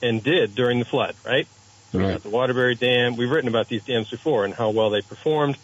and 0.01 0.23
did 0.23 0.55
during 0.55 0.79
the 0.79 0.85
flood, 0.85 1.15
right? 1.25 1.47
Right. 1.91 2.21
The 2.21 2.29
Waterbury 2.29 2.75
Dam. 2.75 3.15
We've 3.17 3.31
written 3.31 3.49
about 3.49 3.67
these 3.67 3.83
dams 3.83 4.11
before 4.11 4.45
and 4.45 4.53
how 4.53 4.69
well 4.69 4.91
they 4.91 5.01
performed 5.01 5.57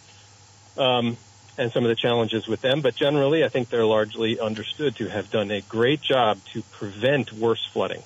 um, 0.77 1.17
and 1.57 1.71
some 1.71 1.83
of 1.83 1.89
the 1.89 1.95
challenges 1.95 2.47
with 2.47 2.61
them. 2.61 2.81
But 2.81 2.95
generally, 2.95 3.43
I 3.43 3.49
think 3.49 3.69
they're 3.69 3.85
largely 3.85 4.39
understood 4.39 4.95
to 4.97 5.07
have 5.07 5.31
done 5.31 5.51
a 5.51 5.61
great 5.61 6.01
job 6.01 6.39
to 6.53 6.61
prevent 6.77 7.31
worse 7.33 7.65
flooding 7.71 8.03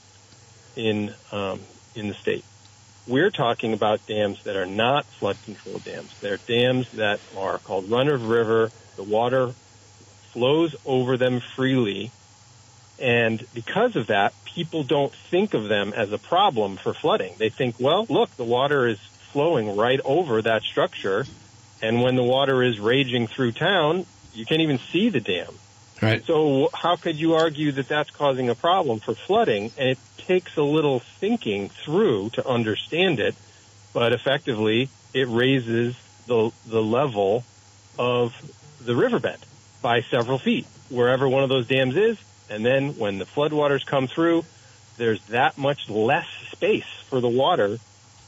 in 0.76 1.14
um, 1.32 1.62
in 1.96 2.08
the 2.08 2.14
state. 2.16 2.46
We're 3.08 3.32
talking 3.32 3.74
about 3.74 4.06
dams 4.06 4.38
that 4.44 4.56
are 4.56 4.68
not 4.68 5.06
flood 5.20 5.38
control 5.44 5.80
dams. 5.80 6.12
They're 6.22 6.38
dams 6.38 6.88
that 6.94 7.20
are 7.36 7.58
called 7.58 7.90
run 7.90 8.08
of 8.08 8.30
river. 8.30 8.72
The 8.98 9.04
water 9.04 9.54
flows 10.32 10.76
over 10.86 11.18
them 11.18 11.42
freely. 11.56 12.12
And 13.00 13.44
because 13.54 13.96
of 13.96 14.08
that, 14.08 14.34
people 14.54 14.84
don't 14.84 15.14
think 15.32 15.54
of 15.54 15.68
them 15.70 15.94
as 15.96 16.12
a 16.12 16.20
problem 16.20 16.78
for 16.78 16.94
flooding. 16.94 17.34
They 17.40 17.50
think, 17.50 17.76
well, 17.80 18.06
look, 18.10 18.36
the 18.36 18.44
water 18.44 18.88
is 18.88 19.00
flowing 19.32 19.76
right 19.76 20.00
over 20.04 20.42
that 20.42 20.62
structure 20.64 21.26
and 21.82 22.02
when 22.02 22.16
the 22.16 22.24
water 22.24 22.64
is 22.64 22.80
raging 22.80 23.28
through 23.28 23.54
town, 23.54 24.06
you 24.34 24.46
can't 24.46 24.62
even 24.62 24.80
see 24.92 25.10
the 25.10 25.20
dam. 25.20 25.54
Right. 26.02 26.24
So 26.26 26.70
how 26.74 26.96
could 26.96 27.18
you 27.18 27.36
argue 27.36 27.74
that 27.74 27.88
that's 27.88 28.10
causing 28.10 28.50
a 28.50 28.56
problem 28.56 29.00
for 29.00 29.16
flooding? 29.16 29.72
And 29.78 29.90
it 29.90 30.00
takes 30.18 30.56
a 30.56 30.64
little 30.64 31.00
thinking 31.00 31.70
through 31.70 32.32
to 32.32 32.48
understand 32.48 33.20
it, 33.20 33.36
but 33.94 34.14
effectively 34.14 34.90
it 35.14 35.28
raises 35.28 35.96
the 36.28 36.52
the 36.66 36.82
level 36.82 37.44
of 37.98 38.34
the 38.80 38.96
riverbed 38.96 39.40
by 39.82 40.02
several 40.02 40.38
feet 40.38 40.66
wherever 40.90 41.28
one 41.28 41.44
of 41.44 41.50
those 41.50 41.68
dams 41.68 41.98
is. 41.98 42.18
And 42.50 42.66
then 42.66 42.98
when 42.98 43.20
the 43.20 43.26
floodwaters 43.26 43.86
come 43.86 44.08
through, 44.08 44.46
there's 44.98 45.24
that 45.28 45.58
much 45.58 45.90
less 45.90 46.28
space 46.52 46.88
for 47.10 47.20
the 47.20 47.28
water 47.28 47.78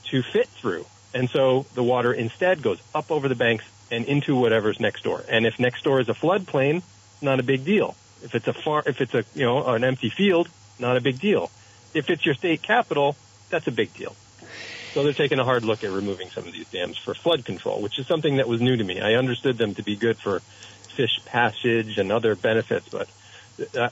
to 0.05 0.21
fit 0.21 0.47
through. 0.47 0.85
And 1.13 1.29
so 1.29 1.65
the 1.73 1.83
water 1.83 2.13
instead 2.13 2.61
goes 2.61 2.79
up 2.95 3.11
over 3.11 3.27
the 3.27 3.35
banks 3.35 3.65
and 3.89 4.05
into 4.05 4.35
whatever's 4.35 4.79
next 4.79 5.03
door. 5.03 5.23
And 5.27 5.45
if 5.45 5.59
next 5.59 5.83
door 5.83 5.99
is 5.99 6.09
a 6.09 6.13
floodplain, 6.13 6.83
not 7.21 7.39
a 7.39 7.43
big 7.43 7.65
deal. 7.65 7.95
If 8.23 8.35
it's 8.35 8.47
a 8.47 8.53
far, 8.53 8.83
if 8.85 9.01
it's 9.01 9.13
a, 9.13 9.25
you 9.35 9.45
know, 9.45 9.65
an 9.65 9.83
empty 9.83 10.09
field, 10.09 10.47
not 10.79 10.95
a 10.95 11.01
big 11.01 11.19
deal. 11.19 11.51
If 11.93 12.09
it's 12.09 12.25
your 12.25 12.35
state 12.35 12.61
capital, 12.61 13.17
that's 13.49 13.67
a 13.67 13.71
big 13.71 13.93
deal. 13.93 14.15
So 14.93 15.03
they're 15.03 15.13
taking 15.13 15.39
a 15.39 15.43
hard 15.43 15.63
look 15.63 15.83
at 15.83 15.91
removing 15.91 16.29
some 16.31 16.45
of 16.45 16.53
these 16.53 16.69
dams 16.69 16.97
for 16.97 17.13
flood 17.13 17.45
control, 17.45 17.81
which 17.81 17.97
is 17.97 18.07
something 18.07 18.37
that 18.37 18.47
was 18.47 18.61
new 18.61 18.75
to 18.75 18.83
me. 18.83 18.99
I 18.99 19.13
understood 19.13 19.57
them 19.57 19.75
to 19.75 19.83
be 19.83 19.95
good 19.95 20.17
for 20.17 20.41
fish 20.95 21.19
passage 21.25 21.97
and 21.97 22.11
other 22.11 22.35
benefits, 22.35 22.89
but 22.89 23.07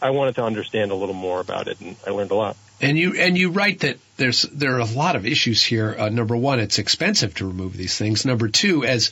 I 0.02 0.10
wanted 0.12 0.36
to 0.36 0.44
understand 0.44 0.92
a 0.92 0.96
little 0.96 1.16
more 1.16 1.40
about 1.40 1.68
it, 1.68 1.80
and 1.82 1.96
I 2.06 2.12
learned 2.12 2.32
a 2.32 2.36
lot. 2.36 2.58
And 2.82 2.98
you 2.98 3.16
and 3.16 3.38
you 3.38 3.52
write 3.52 3.82
that 3.82 3.98
there's 4.18 4.44
there 4.44 4.76
are 4.76 4.80
a 4.80 4.86
lot 4.86 5.16
of 5.16 5.26
issues 5.26 5.62
here. 5.64 5.96
Uh, 5.98 6.10
number 6.10 6.36
one, 6.36 6.60
it's 6.60 6.80
expensive 6.80 7.36
to 7.36 7.48
remove 7.48 7.76
these 7.76 7.98
things. 7.98 8.26
Number 8.26 8.48
two, 8.48 8.86
as 8.86 9.12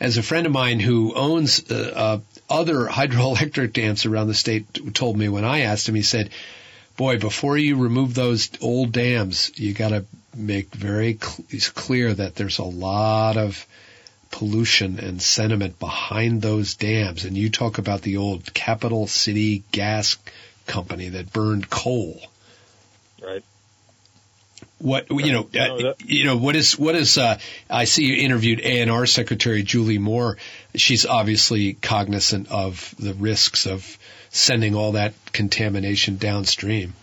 as 0.00 0.16
a 0.16 0.22
friend 0.22 0.46
of 0.46 0.52
mine 0.52 0.80
who 0.80 1.14
owns 1.14 1.70
uh, 1.70 1.92
uh, 1.94 2.18
other 2.48 2.86
hydroelectric 2.90 3.72
dams 3.72 4.06
around 4.06 4.28
the 4.28 4.34
state 4.34 4.94
told 4.94 5.16
me 5.16 5.28
when 5.28 5.44
I 5.44 5.60
asked 5.60 5.88
him, 5.88 5.94
he 5.94 6.02
said, 6.02 6.30
"Boy, 6.96 7.18
before 7.18 7.58
you 7.58 7.76
remove 7.76 8.14
those 8.14 8.50
old 8.60 8.92
dams, 8.92 9.52
you 9.56 9.74
got 9.74 9.90
to 9.90 10.04
make 10.34 10.74
very 10.74 11.18
cl- 11.20 11.72
clear 11.74 12.14
that 12.14 12.34
there's 12.34 12.58
a 12.58 12.64
lot 12.64 13.36
of 13.36 13.66
pollution 14.32 14.98
and 14.98 15.22
sediment 15.22 15.78
behind 15.78 16.42
those 16.42 16.74
dams." 16.74 17.24
And 17.24 17.36
you 17.36 17.50
talk 17.50 17.78
about 17.78 18.02
the 18.02 18.16
old 18.16 18.52
Capital 18.52 19.06
City 19.06 19.62
Gas 19.70 20.16
Company 20.66 21.10
that 21.10 21.32
burned 21.32 21.70
coal 21.70 22.20
right? 23.22 23.44
What 24.78 25.10
you 25.10 25.32
know, 25.32 25.48
you 26.04 26.24
know 26.24 26.36
what 26.36 26.56
is 26.56 26.76
what 26.76 26.96
is? 26.96 27.16
Uh, 27.16 27.38
I 27.70 27.84
see 27.84 28.04
you 28.04 28.16
interviewed 28.16 28.58
ANR 28.60 29.08
Secretary 29.08 29.62
Julie 29.62 29.98
Moore. 29.98 30.38
She's 30.74 31.06
obviously 31.06 31.74
cognizant 31.74 32.50
of 32.50 32.92
the 32.98 33.14
risks 33.14 33.66
of 33.66 33.98
sending 34.30 34.74
all 34.74 34.92
that 34.92 35.14
contamination 35.32 36.16
downstream. 36.16 36.94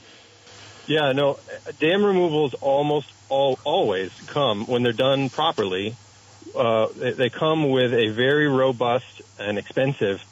Yeah, 0.88 1.14
no, 1.14 1.40
dam 1.80 2.04
removals 2.04 2.54
almost 2.56 3.10
all 3.30 3.58
always 3.64 4.12
come 4.28 4.66
when 4.66 4.84
they're 4.84 4.92
done 4.92 5.30
properly. 5.30 5.96
Uh, 6.56 6.88
they, 6.96 7.12
they 7.12 7.30
come 7.30 7.70
with 7.70 7.94
a 7.94 8.10
very 8.10 8.48
robust 8.48 9.22
and 9.40 9.58
expensive 9.58 10.24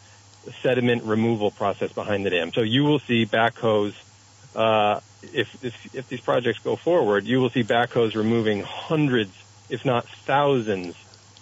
sediment 0.62 1.04
removal 1.04 1.52
process 1.52 1.92
behind 1.92 2.26
the 2.26 2.30
dam. 2.30 2.54
So 2.54 2.62
you 2.62 2.84
will 2.84 3.00
see 3.00 3.26
backhoes 3.26 3.94
uh, 4.56 5.02
if, 5.22 5.64
if, 5.64 5.96
if 5.96 6.10
these 6.10 6.22
projects 6.22 6.60
go 6.60 6.76
forward, 6.76 7.26
you 7.26 7.40
will 7.40 7.50
see 7.50 7.64
backhoes 7.64 8.16
removing 8.16 8.64
hundreds, 8.64 9.32
if 9.70 9.86
not 9.86 10.08
thousands, 10.08 10.96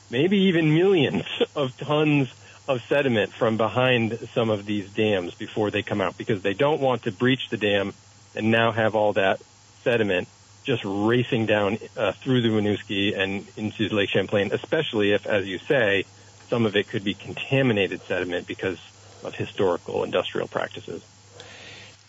maybe 0.09 0.37
even 0.37 0.73
millions 0.73 1.25
of 1.55 1.75
tons 1.77 2.33
of 2.67 2.81
sediment 2.83 3.31
from 3.31 3.57
behind 3.57 4.17
some 4.33 4.49
of 4.49 4.65
these 4.65 4.89
dams 4.91 5.35
before 5.35 5.69
they 5.69 5.83
come 5.83 6.01
out 6.01 6.17
because 6.17 6.41
they 6.41 6.53
don't 6.53 6.81
want 6.81 7.03
to 7.03 7.11
breach 7.11 7.49
the 7.49 7.57
dam 7.57 7.93
and 8.35 8.49
now 8.49 8.71
have 8.71 8.95
all 8.95 9.13
that 9.13 9.39
sediment 9.83 10.27
just 10.65 10.83
racing 10.83 11.45
down 11.45 11.77
uh, 11.95 12.11
through 12.13 12.41
the 12.41 12.49
Winooski 12.49 13.17
and 13.17 13.47
into 13.55 13.87
Lake 13.89 14.09
Champlain, 14.09 14.51
especially 14.51 15.11
if, 15.11 15.25
as 15.25 15.45
you 15.45 15.59
say, 15.59 16.05
some 16.49 16.65
of 16.65 16.75
it 16.75 16.87
could 16.89 17.03
be 17.03 17.13
contaminated 17.13 18.01
sediment 18.07 18.47
because 18.47 18.79
of 19.23 19.35
historical 19.35 20.03
industrial 20.03 20.47
practices. 20.47 21.03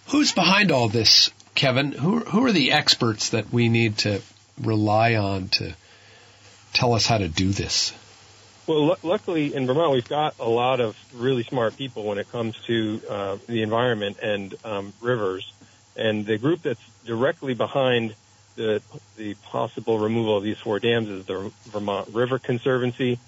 Who's 0.08 0.32
behind 0.32 0.72
all 0.72 0.88
this, 0.88 1.30
Kevin? 1.54 1.92
Who, 1.92 2.20
who 2.20 2.46
are 2.46 2.52
the 2.52 2.72
experts 2.72 3.30
that 3.30 3.52
we 3.52 3.68
need 3.68 3.98
to 3.98 4.22
rely 4.60 5.16
on 5.16 5.48
to 5.48 5.74
tell 6.72 6.94
us 6.94 7.06
how 7.06 7.18
to 7.18 7.28
do 7.28 7.50
this? 7.50 7.92
Well, 8.66 8.90
l- 8.90 8.98
luckily 9.02 9.54
in 9.54 9.66
Vermont, 9.66 9.92
we've 9.92 10.08
got 10.08 10.34
a 10.38 10.48
lot 10.48 10.80
of 10.80 10.96
really 11.14 11.42
smart 11.44 11.76
people 11.76 12.04
when 12.04 12.18
it 12.18 12.30
comes 12.30 12.56
to 12.66 13.00
uh, 13.08 13.38
the 13.46 13.62
environment 13.62 14.18
and 14.22 14.54
um, 14.64 14.92
rivers. 15.00 15.50
And 15.96 16.26
the 16.26 16.36
group 16.36 16.62
that's 16.62 16.80
directly 17.04 17.54
behind 17.54 18.14
the, 18.56 18.82
the 19.16 19.34
possible 19.34 19.98
removal 19.98 20.36
of 20.36 20.42
these 20.42 20.58
four 20.58 20.80
dams 20.80 21.08
is 21.08 21.26
the 21.26 21.52
Vermont 21.66 22.08
River 22.12 22.38
Conservancy. 22.38 23.18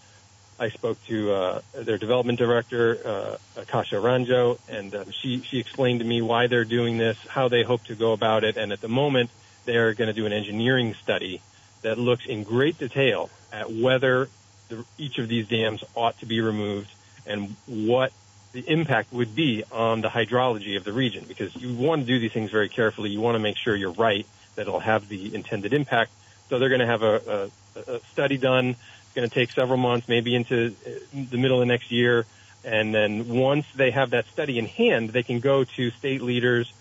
I 0.58 0.70
spoke 0.70 1.02
to 1.06 1.32
uh, 1.32 1.61
their 1.75 1.99
development 1.99 2.38
director, 2.38 2.99
uh, 3.04 3.61
Akasha 3.61 4.00
Ranjo, 4.00 4.58
and 4.68 4.92
um, 4.94 5.11
she, 5.12 5.40
she 5.42 5.58
explained 5.61 6.00
to 6.00 6.06
me 6.06 6.20
why 6.20 6.49
they're 6.49 6.64
doing 6.64 6.99
this, 6.99 7.16
how 7.28 7.49
they 7.49 7.62
hope 7.62 7.85
to 7.85 7.94
go 7.94 8.12
about 8.12 8.42
it, 8.42 8.56
and 8.56 8.73
at 8.73 8.80
the 8.80 8.88
moment 8.88 9.30
they're 9.66 9.94
going 9.94 10.08
to 10.08 10.14
do 10.14 10.26
an 10.26 10.32
engineering 10.32 10.94
study 10.94 11.40
that 11.82 11.99
looks 11.99 12.26
in 12.26 12.42
great 12.42 12.78
detail 12.78 13.30
at 13.52 13.70
whether 13.70 14.28
the, 14.68 14.85
each 14.97 15.18
of 15.18 15.28
these 15.28 15.47
dams 15.47 15.85
ought 15.94 16.18
to 16.18 16.26
be 16.26 16.40
removed 16.40 16.90
and 17.26 17.54
what 17.66 18.12
the 18.52 18.61
impact 18.61 19.12
would 19.12 19.37
be 19.37 19.62
on 19.70 20.00
the 20.00 20.08
hydrology 20.08 20.76
of 20.76 20.85
the 20.85 20.92
region 20.92 21.25
because 21.28 21.54
you 21.54 21.75
want 21.75 22.00
to 22.00 22.06
do 22.06 22.18
these 22.18 22.32
things 22.32 22.50
very 22.50 22.68
carefully. 22.68 23.11
You 23.11 23.20
want 23.20 23.37
to 23.37 23.40
make 23.40 23.56
sure 23.56 23.76
you're 23.76 23.92
right, 23.92 24.26
that 24.58 24.62
it'll 24.62 24.80
have 24.80 25.08
the 25.08 25.32
intended 25.34 25.72
impact. 25.72 26.10
So 26.48 26.58
they're 26.58 26.68
going 26.68 26.80
to 26.80 26.86
have 26.86 27.02
a, 27.04 27.50
a, 27.76 27.92
a 27.92 28.00
study 28.12 28.36
done. 28.38 28.70
It's 28.70 29.14
going 29.14 29.28
to 29.28 29.32
take 29.32 29.52
several 29.52 29.78
months, 29.78 30.08
maybe 30.08 30.34
into 30.34 30.74
uh, 30.84 30.90
the 31.12 31.38
middle 31.38 31.62
of 31.62 31.68
next 31.68 31.92
year. 31.92 32.26
And 32.64 32.92
then 32.92 33.28
once 33.28 33.66
they 33.76 33.92
have 33.92 34.10
that 34.10 34.26
study 34.26 34.58
in 34.58 34.66
hand, 34.66 35.10
they 35.10 35.22
can 35.22 35.38
go 35.38 35.62
to 35.62 35.90
state 35.92 36.22
leaders, 36.22 36.72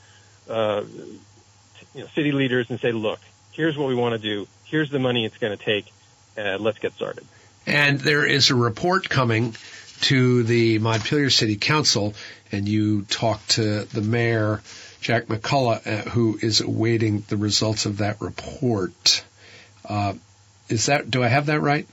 uh, 0.49 0.81
you 1.93 2.01
know, 2.01 2.07
city 2.07 2.31
leaders 2.31 2.71
and 2.71 2.79
say, 2.79 2.91
look, 2.91 3.19
here's 3.51 3.77
what 3.77 3.87
we 3.87 3.95
want 3.95 4.19
to 4.19 4.19
do. 4.19 4.47
Here's 4.65 4.89
the 4.89 4.99
money 4.99 5.23
it's 5.23 5.37
going 5.37 5.55
to 5.55 5.63
take. 5.63 5.93
Uh, 6.35 6.57
let's 6.59 6.79
get 6.79 6.93
started. 6.93 7.25
And 7.67 7.99
there 7.99 8.25
is 8.25 8.49
a 8.49 8.55
report 8.55 9.07
coming 9.07 9.55
to 10.01 10.43
the 10.43 10.79
Montpelier 10.79 11.29
City 11.29 11.57
Council, 11.57 12.15
and 12.51 12.67
you 12.67 13.03
talked 13.03 13.51
to 13.51 13.83
the 13.85 14.01
mayor, 14.01 14.61
Jack 15.01 15.25
McCullough, 15.25 15.85
uh, 15.85 16.09
who 16.09 16.37
is 16.41 16.61
awaiting 16.61 17.23
the 17.27 17.37
results 17.37 17.85
of 17.85 17.97
that 17.97 18.21
report. 18.21 19.23
Uh, 19.87 20.13
is 20.69 20.87
that? 20.87 21.09
Do 21.09 21.23
I 21.23 21.27
have 21.27 21.47
that 21.47 21.61
right? 21.61 21.87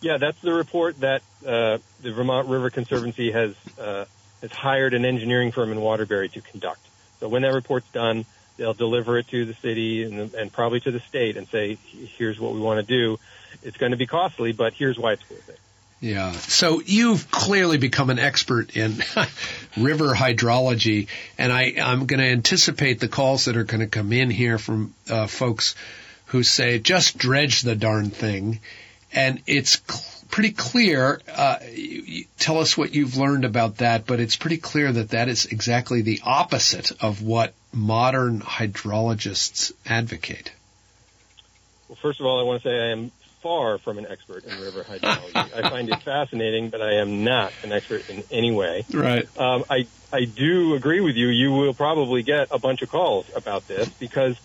Yeah, 0.00 0.18
that's 0.18 0.40
the 0.40 0.52
report 0.52 0.98
that 1.00 1.22
uh, 1.46 1.78
the 2.02 2.12
Vermont 2.12 2.48
River 2.48 2.70
Conservancy 2.70 3.30
has 3.30 3.54
uh, 3.78 4.04
has 4.40 4.52
hired 4.52 4.94
an 4.94 5.04
engineering 5.04 5.52
firm 5.52 5.70
in 5.70 5.80
Waterbury 5.80 6.28
to 6.30 6.40
conduct. 6.40 6.80
So 7.20 7.28
when 7.28 7.42
that 7.42 7.54
report's 7.54 7.88
done, 7.92 8.24
they'll 8.56 8.74
deliver 8.74 9.16
it 9.18 9.28
to 9.28 9.44
the 9.44 9.54
city 9.54 10.02
and, 10.02 10.34
and 10.34 10.52
probably 10.52 10.80
to 10.80 10.90
the 10.90 11.00
state 11.00 11.36
and 11.36 11.46
say, 11.46 11.78
"Here's 12.16 12.40
what 12.40 12.52
we 12.52 12.60
want 12.60 12.80
to 12.80 12.86
do." 12.86 13.18
it's 13.62 13.76
going 13.76 13.92
to 13.92 13.98
be 13.98 14.06
costly, 14.06 14.52
but 14.52 14.72
here's 14.74 14.98
why 14.98 15.12
it's 15.12 15.30
worth 15.30 15.48
it. 15.48 15.58
Yeah. 16.02 16.32
So 16.32 16.82
you've 16.84 17.30
clearly 17.30 17.78
become 17.78 18.10
an 18.10 18.18
expert 18.18 18.76
in 18.76 18.96
river 19.76 20.12
hydrology, 20.12 21.06
and 21.38 21.52
I, 21.52 21.74
I'm 21.80 22.06
going 22.06 22.18
to 22.18 22.26
anticipate 22.26 22.98
the 22.98 23.06
calls 23.06 23.44
that 23.44 23.56
are 23.56 23.62
going 23.62 23.82
to 23.82 23.86
come 23.86 24.12
in 24.12 24.28
here 24.28 24.58
from 24.58 24.94
uh, 25.08 25.28
folks 25.28 25.76
who 26.26 26.42
say, 26.42 26.80
just 26.80 27.16
dredge 27.16 27.62
the 27.62 27.76
darn 27.76 28.10
thing. 28.10 28.58
And 29.12 29.42
it's 29.46 29.80
cl- 29.88 30.26
pretty 30.28 30.50
clear. 30.50 31.20
Uh, 31.32 31.58
tell 32.36 32.58
us 32.58 32.76
what 32.76 32.92
you've 32.92 33.16
learned 33.16 33.44
about 33.44 33.76
that, 33.76 34.04
but 34.04 34.18
it's 34.18 34.34
pretty 34.34 34.56
clear 34.56 34.90
that 34.90 35.10
that 35.10 35.28
is 35.28 35.46
exactly 35.46 36.02
the 36.02 36.20
opposite 36.24 36.90
of 37.00 37.22
what 37.22 37.54
modern 37.72 38.40
hydrologists 38.40 39.72
advocate. 39.86 40.50
Well, 41.88 41.98
first 42.02 42.18
of 42.18 42.26
all, 42.26 42.40
I 42.40 42.42
want 42.42 42.60
to 42.64 42.68
say 42.68 42.88
I 42.88 42.90
am 42.90 43.12
far 43.42 43.78
from 43.78 43.98
an 43.98 44.06
expert 44.08 44.44
in 44.44 44.60
river 44.60 44.84
hydrology. 44.84 45.36
I 45.36 45.68
find 45.68 45.88
it 45.90 46.00
fascinating, 46.02 46.70
but 46.70 46.80
I 46.80 46.94
am 46.94 47.24
not 47.24 47.52
an 47.62 47.72
expert 47.72 48.08
in 48.08 48.22
any 48.30 48.52
way. 48.52 48.84
Right. 48.92 49.28
Um, 49.38 49.64
I 49.68 49.86
I 50.12 50.24
do 50.24 50.74
agree 50.74 51.00
with 51.00 51.16
you. 51.16 51.28
You 51.28 51.52
will 51.52 51.74
probably 51.74 52.22
get 52.22 52.48
a 52.50 52.58
bunch 52.58 52.82
of 52.82 52.90
calls 52.90 53.26
about 53.34 53.66
this 53.66 53.88
because 53.88 54.36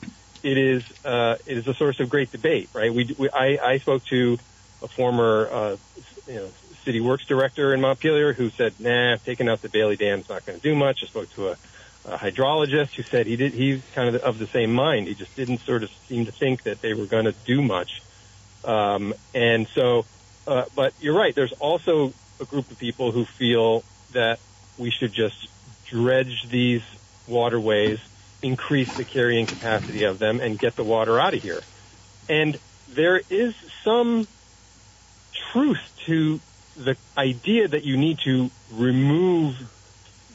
it 0.44 0.58
is 0.58 0.84
uh, 1.06 1.38
it 1.46 1.58
is 1.58 1.68
a 1.68 1.74
source 1.74 2.00
of 2.00 2.10
great 2.10 2.32
debate. 2.32 2.70
Right. 2.74 2.94
We, 2.94 3.16
we 3.18 3.30
I, 3.30 3.58
I 3.64 3.78
spoke 3.78 4.04
to 4.06 4.38
a 4.82 4.88
former 4.88 5.50
uh, 5.52 5.78
you 6.28 6.36
know 6.36 6.50
city 6.84 7.00
works 7.00 7.26
director 7.26 7.74
in 7.74 7.82
Montpelier 7.82 8.34
who 8.34 8.50
said, 8.50 8.74
"Nah, 8.80 9.18
taking 9.18 9.48
out 9.48 9.62
the 9.62 9.70
Bailey 9.70 9.96
Dam 9.96 10.20
is 10.20 10.30
not 10.30 10.46
going 10.46 10.60
to 10.60 10.64
do 10.64 10.76
much." 10.76 11.04
I 11.04 11.08
spoke 11.08 11.32
to 11.36 11.50
a 11.50 11.58
a 12.06 12.18
hydrologist 12.18 12.96
who 12.96 13.04
said 13.04 13.28
he 13.28 13.36
did 13.36 13.54
he's 13.54 13.82
kind 13.94 14.16
of 14.16 14.22
of 14.24 14.40
the 14.40 14.48
same 14.48 14.74
mind. 14.74 15.08
He 15.08 15.14
just 15.14 15.36
didn't 15.36 15.60
sort 15.60 15.84
of 15.84 15.92
seem 16.08 16.26
to 16.26 16.32
think 16.32 16.64
that 16.64 16.82
they 16.82 16.94
were 16.94 17.06
going 17.06 17.26
to 17.26 17.34
do 17.46 17.62
much. 17.62 18.02
Um, 18.68 19.14
and 19.34 19.68
so, 19.74 20.06
uh, 20.46 20.66
but 20.76 20.94
you're 21.00 21.16
right. 21.16 21.34
There's 21.34 21.54
also 21.54 22.14
a 22.40 22.46
group 22.46 22.70
of 22.70 22.78
people 22.78 23.12
who 23.12 23.26
feel 23.40 23.84
that 24.14 24.40
we 24.78 24.92
should 24.92 25.14
just 25.14 25.36
dredge 25.90 26.48
these 26.52 26.82
waterways, 27.28 27.98
increase 28.44 28.90
the 28.98 29.06
carrying 29.06 29.48
capacity 29.48 30.04
of 30.04 30.20
them, 30.20 30.40
and 30.42 30.60
get 30.60 30.76
the 30.76 30.84
water 30.84 31.20
out 31.20 31.34
of 31.34 31.42
here. 31.42 31.62
And 32.30 32.60
there 32.94 33.22
is 33.30 33.54
some 33.84 34.28
truth 35.54 35.80
to 36.06 36.40
the 36.76 36.96
idea 37.18 37.68
that 37.68 37.84
you 37.84 37.98
need 37.98 38.20
to 38.26 38.52
remove 38.72 39.56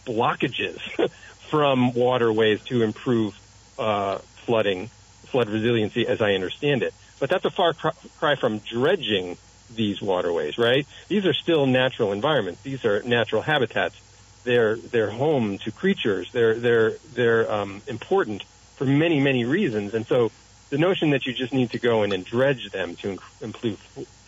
blockages 0.07 0.81
from 1.51 1.93
waterways 1.93 2.61
to 2.69 2.83
improve 2.83 3.35
uh, 3.79 4.19
flooding, 4.47 4.91
flood 5.27 5.49
resiliency, 5.49 6.07
as 6.07 6.21
I 6.21 6.33
understand 6.33 6.83
it. 6.83 6.95
But 7.23 7.31
that's 7.31 7.45
a 7.45 7.53
far 7.53 7.73
cry 7.73 8.35
from 8.35 8.59
dredging 8.59 9.39
these 9.73 10.03
waterways, 10.03 10.59
right? 10.59 10.85
These 11.07 11.25
are 11.25 11.33
still 11.33 11.67
natural 11.67 12.11
environments. 12.11 12.63
These 12.63 12.85
are 12.85 13.01
natural 13.05 13.43
habitats. 13.43 13.95
They're 14.43 14.75
they're 14.75 15.13
home 15.13 15.59
to 15.59 15.71
creatures. 15.71 16.33
They're 16.33 16.55
they're 16.55 16.95
they're 17.15 17.49
um, 17.49 17.81
important 17.87 18.43
for 18.75 18.87
many 18.87 19.21
many 19.21 19.45
reasons. 19.45 19.95
And 19.95 20.05
so 20.05 20.33
the 20.71 20.79
notion 20.79 21.11
that 21.11 21.25
you 21.25 21.33
just 21.33 21.53
need 21.53 21.71
to 21.71 21.79
go 21.79 22.03
in 22.03 22.11
and 22.11 22.25
dredge 22.25 22.73
them 22.73 22.97
to 22.97 23.21
improve 23.41 23.79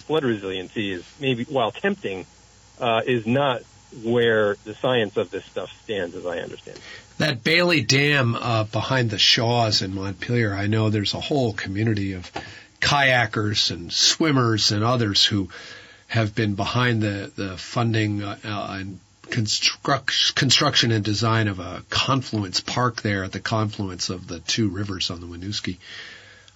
flood 0.06 0.22
resiliency 0.22 0.92
is 0.92 1.04
maybe 1.18 1.42
while 1.46 1.72
tempting, 1.72 2.26
uh, 2.78 3.02
is 3.04 3.26
not 3.26 3.62
where 4.04 4.54
the 4.62 4.74
science 4.76 5.16
of 5.16 5.32
this 5.32 5.44
stuff 5.46 5.72
stands, 5.82 6.14
as 6.14 6.26
I 6.26 6.38
understand. 6.38 6.78
That 7.18 7.42
Bailey 7.42 7.80
Dam 7.80 8.36
uh, 8.36 8.64
behind 8.64 9.10
the 9.10 9.18
Shaws 9.18 9.82
in 9.82 9.94
Montpelier, 9.94 10.54
I 10.54 10.68
know 10.68 10.90
there's 10.90 11.14
a 11.14 11.20
whole 11.20 11.52
community 11.52 12.12
of 12.12 12.30
kayakers 12.84 13.70
and 13.70 13.90
swimmers 13.90 14.70
and 14.70 14.84
others 14.84 15.24
who 15.24 15.48
have 16.06 16.34
been 16.34 16.54
behind 16.54 17.02
the, 17.02 17.32
the 17.34 17.56
funding 17.56 18.22
uh, 18.22 18.36
and 18.44 19.00
construct, 19.30 20.34
construction 20.34 20.92
and 20.92 21.02
design 21.02 21.48
of 21.48 21.58
a 21.60 21.82
confluence 21.88 22.60
park 22.60 23.00
there 23.00 23.24
at 23.24 23.32
the 23.32 23.40
confluence 23.40 24.10
of 24.10 24.28
the 24.28 24.38
two 24.38 24.68
rivers 24.68 25.10
on 25.10 25.20
the 25.20 25.26
Winooski. 25.26 25.78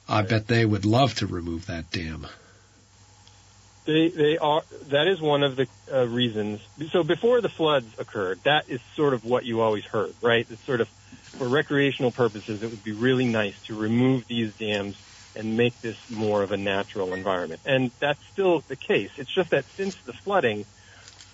I 0.06 0.20
bet 0.22 0.46
they 0.46 0.64
would 0.64 0.84
love 0.84 1.14
to 1.16 1.26
remove 1.26 1.66
that 1.66 1.90
dam. 1.90 2.26
They, 3.86 4.08
they 4.08 4.36
are. 4.36 4.62
That 4.90 5.08
is 5.08 5.18
one 5.18 5.42
of 5.42 5.56
the 5.56 5.66
uh, 5.90 6.06
reasons. 6.06 6.60
So 6.90 7.02
before 7.02 7.40
the 7.40 7.48
floods 7.48 7.86
occurred, 7.98 8.40
that 8.44 8.68
is 8.68 8.80
sort 8.96 9.14
of 9.14 9.24
what 9.24 9.46
you 9.46 9.62
always 9.62 9.84
heard, 9.84 10.12
right? 10.20 10.46
It's 10.50 10.62
sort 10.64 10.82
of 10.82 10.88
for 11.38 11.48
recreational 11.48 12.10
purposes. 12.10 12.62
It 12.62 12.70
would 12.70 12.84
be 12.84 12.92
really 12.92 13.24
nice 13.24 13.54
to 13.64 13.74
remove 13.74 14.26
these 14.26 14.52
dams 14.54 14.94
and 15.38 15.56
make 15.56 15.80
this 15.80 15.96
more 16.10 16.42
of 16.42 16.50
a 16.50 16.56
natural 16.56 17.14
environment. 17.14 17.62
And 17.64 17.92
that's 18.00 18.20
still 18.32 18.62
the 18.68 18.76
case. 18.76 19.10
It's 19.16 19.32
just 19.34 19.50
that 19.52 19.64
since 19.78 19.94
the 20.04 20.12
flooding, 20.24 20.66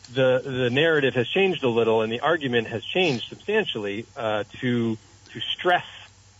the 0.08 0.40
the 0.44 0.68
narrative 0.70 1.14
has 1.14 1.26
changed 1.34 1.64
a 1.64 1.68
little, 1.68 2.02
and 2.02 2.12
the 2.12 2.20
argument 2.20 2.68
has 2.68 2.82
changed 2.94 3.24
substantially 3.30 4.06
uh, 4.14 4.44
to 4.60 4.96
to 5.32 5.40
stress 5.58 5.88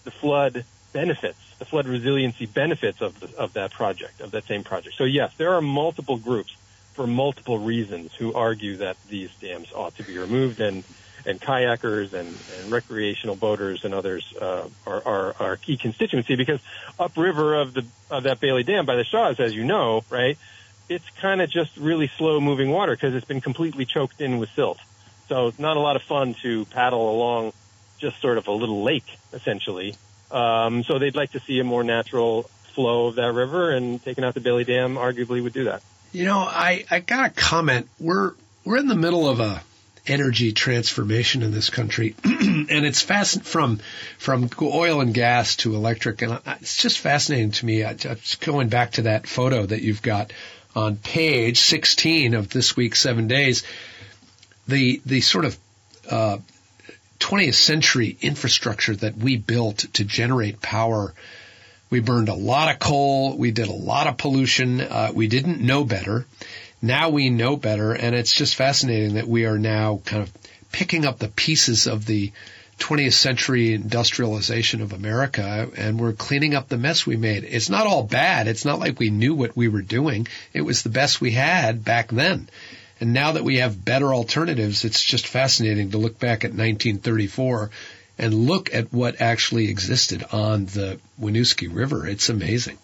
the 0.05 0.13
flood 0.21 0.67
benefits, 0.93 1.41
the 1.59 1.65
flood 1.65 1.89
resiliency 1.89 2.47
benefits 2.47 2.99
of 3.01 3.15
the, 3.21 3.29
of 3.37 3.53
that 3.55 3.73
project, 3.73 4.21
of 4.21 4.31
that 4.33 4.45
same 4.49 4.63
project. 4.63 4.95
So 4.99 5.05
yes, 5.05 5.31
there 5.39 5.55
are 5.55 5.63
multiple 5.63 6.19
groups 6.19 6.53
for 6.95 7.07
multiple 7.07 7.59
reasons 7.59 8.11
who 8.19 8.33
argue 8.35 8.77
that 8.79 8.97
these 9.11 9.31
dams 9.41 9.69
ought 9.75 9.97
to 9.97 10.05
be 10.05 10.17
removed, 10.19 10.61
and 10.61 10.85
and 11.27 11.41
kayakers 11.41 12.13
and, 12.13 12.29
and 12.29 12.73
recreational 12.73 13.37
boaters 13.37 13.85
and 13.85 13.95
others 13.95 14.25
uh, 14.41 14.69
are, 14.87 15.03
are 15.07 15.37
our 15.41 15.57
key 15.57 15.77
constituency 15.77 16.37
because 16.37 16.61
upriver 16.99 17.55
of 17.55 17.75
the 17.75 17.85
of 18.11 18.25
that 18.25 18.41
Bailey 18.41 18.63
Dam 18.63 18.87
by 18.87 18.97
the 18.97 19.05
Shaws, 19.05 19.41
as 19.41 19.55
you 19.55 19.65
know, 19.65 20.05
right, 20.11 20.37
it's 20.89 21.09
kind 21.21 21.41
of 21.41 21.51
just 21.51 21.77
really 21.77 22.09
slow 22.19 22.41
moving 22.41 22.71
water 22.71 22.95
because 22.95 23.15
it's 23.15 23.25
been 23.25 23.41
completely 23.41 23.87
choked 23.87 24.21
in 24.21 24.39
with 24.39 24.51
silt. 24.51 24.79
So 25.29 25.47
it's 25.49 25.59
not 25.59 25.77
a 25.77 25.81
lot 25.81 25.97
of 25.97 26.03
fun 26.03 26.35
to 26.43 26.67
paddle 26.67 27.11
along 27.11 27.53
just 27.99 28.21
sort 28.21 28.37
of 28.37 28.47
a 28.47 28.53
little 28.53 28.83
lake, 28.83 29.07
essentially. 29.33 29.97
Um, 30.31 30.85
so 30.85 30.99
they'd 30.99 31.15
like 31.15 31.33
to 31.33 31.41
see 31.41 31.59
a 31.61 31.65
more 31.65 31.85
natural 31.85 32.51
flow 32.75 33.07
of 33.07 33.15
that 33.15 33.33
river, 33.33 33.71
and 33.71 34.03
taking 34.03 34.25
out 34.25 34.35
the 34.35 34.41
Bailey 34.41 34.65
Dam 34.65 34.97
arguably 34.97 35.43
would 35.43 35.53
do 35.53 35.65
that. 35.65 35.83
You 36.13 36.25
know, 36.25 36.39
I, 36.39 36.85
I 36.91 37.01
got 37.01 37.27
a 37.27 37.31
comment. 37.31 37.89
We're 37.99 38.33
we're 38.65 38.79
in 38.79 38.89
the 38.89 38.97
middle 38.97 39.29
of 39.29 39.41
a 39.41 39.63
energy 40.07 40.53
transformation 40.53 41.43
in 41.43 41.51
this 41.51 41.71
country, 41.71 42.15
and 42.25 42.87
it's 42.87 43.03
fast 43.03 43.43
from 43.43 43.81
from 44.19 44.51
oil 44.61 45.01
and 45.01 45.15
gas 45.15 45.57
to 45.57 45.75
electric, 45.75 46.23
and 46.23 46.41
it's 46.61 46.77
just 46.77 46.99
fascinating 46.99 47.53
to 47.53 47.67
me. 47.67 47.83
Just 47.97 48.41
going 48.41 48.69
back 48.69 48.93
to 48.93 49.03
that 49.03 49.27
photo 49.27 49.65
that 49.67 49.83
you've 49.83 50.03
got 50.03 50.33
on 50.75 50.97
page 50.97 51.61
16 51.61 52.35
of 52.35 52.49
this 52.51 52.77
week's 52.77 53.01
Seven 53.01 53.29
Days, 53.29 53.65
the 54.69 55.01
the 55.07 55.21
sort 55.21 55.45
of 55.45 55.59
uh, 56.11 56.39
20th 57.21 57.55
century 57.55 58.17
infrastructure 58.21 58.95
that 58.97 59.17
we 59.17 59.37
built 59.37 59.79
to 59.95 60.05
generate 60.05 60.61
power. 60.61 61.15
We 61.91 62.01
burned 62.01 62.29
a 62.29 62.35
lot 62.35 62.73
of 62.73 62.81
coal. 62.81 63.37
We 63.37 63.51
did 63.51 63.69
a 63.69 63.73
lot 63.73 64.09
of 64.09 64.17
pollution. 64.17 64.81
Uh, 64.81 65.13
we 65.15 65.29
didn't 65.29 65.61
know 65.61 65.85
better. 65.85 66.27
Now 66.85 67.09
we 67.09 67.31
know 67.31 67.57
better, 67.57 67.95
and 67.95 68.15
it's 68.15 68.35
just 68.35 68.57
fascinating 68.57 69.15
that 69.15 69.27
we 69.27 69.47
are 69.47 69.59
now 69.59 70.03
kind 70.05 70.23
of 70.23 70.31
picking 70.71 71.07
up 71.07 71.19
the 71.19 71.29
pieces 71.29 71.87
of 71.87 72.05
the 72.05 72.31
20th 72.79 73.15
century 73.15 73.73
industrialization 73.73 74.83
of 74.83 74.93
America 74.93 75.71
and 75.79 75.99
we're 75.99 76.13
cleaning 76.13 76.55
up 76.55 76.69
the 76.69 76.77
mess 76.77 77.07
we 77.07 77.17
made. 77.17 77.45
It's 77.45 77.71
not 77.71 77.87
all 77.87 78.03
bad. 78.03 78.49
It's 78.49 78.67
not 78.67 78.81
like 78.81 78.99
we 78.99 79.09
knew 79.09 79.35
what 79.35 79.57
we 79.57 79.69
were 79.69 79.81
doing. 79.81 80.27
It 80.53 80.61
was 80.61 80.83
the 80.83 80.91
best 80.91 81.23
we 81.23 81.31
had 81.31 81.85
back 81.85 82.11
then. 82.11 82.51
And 83.01 83.15
now 83.15 83.33
that 83.33 83.45
we 83.45 83.61
have 83.61 83.83
better 83.83 84.13
alternatives, 84.13 84.85
it's 84.85 85.03
just 85.03 85.27
fascinating 85.27 85.93
to 85.93 85.99
look 85.99 86.19
back 86.19 86.45
at 86.45 86.51
1934 86.51 87.71
and 88.19 88.35
look 88.35 88.75
at 88.75 88.93
what 88.93 89.23
actually 89.23 89.71
existed 89.71 90.23
on 90.33 90.67
the 90.67 91.01
Winooski 91.19 91.75
River. 91.75 92.07
It's 92.07 92.29
amazing. 92.29 92.77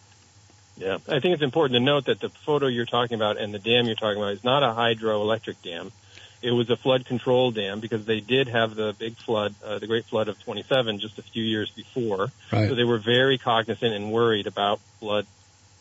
Yeah, 0.80 0.96
I 1.08 1.20
think 1.20 1.34
it's 1.34 1.42
important 1.42 1.74
to 1.74 1.84
note 1.84 2.06
that 2.06 2.20
the 2.20 2.30
photo 2.46 2.66
you're 2.66 2.86
talking 2.86 3.14
about 3.14 3.36
and 3.36 3.52
the 3.52 3.58
dam 3.58 3.84
you're 3.84 3.96
talking 3.96 4.16
about 4.16 4.32
is 4.32 4.42
not 4.42 4.62
a 4.62 4.74
hydroelectric 4.74 5.56
dam. 5.62 5.92
It 6.40 6.52
was 6.52 6.70
a 6.70 6.76
flood 6.76 7.04
control 7.04 7.50
dam 7.50 7.80
because 7.80 8.06
they 8.06 8.20
did 8.20 8.48
have 8.48 8.74
the 8.74 8.94
big 8.98 9.14
flood, 9.18 9.54
uh, 9.62 9.78
the 9.78 9.86
Great 9.86 10.06
Flood 10.06 10.28
of 10.28 10.42
27, 10.42 10.98
just 10.98 11.18
a 11.18 11.22
few 11.22 11.44
years 11.44 11.70
before. 11.76 12.32
Right. 12.50 12.70
So 12.70 12.74
they 12.74 12.84
were 12.84 12.98
very 12.98 13.36
cognizant 13.36 13.92
and 13.92 14.10
worried 14.10 14.46
about 14.46 14.80
flood 15.00 15.26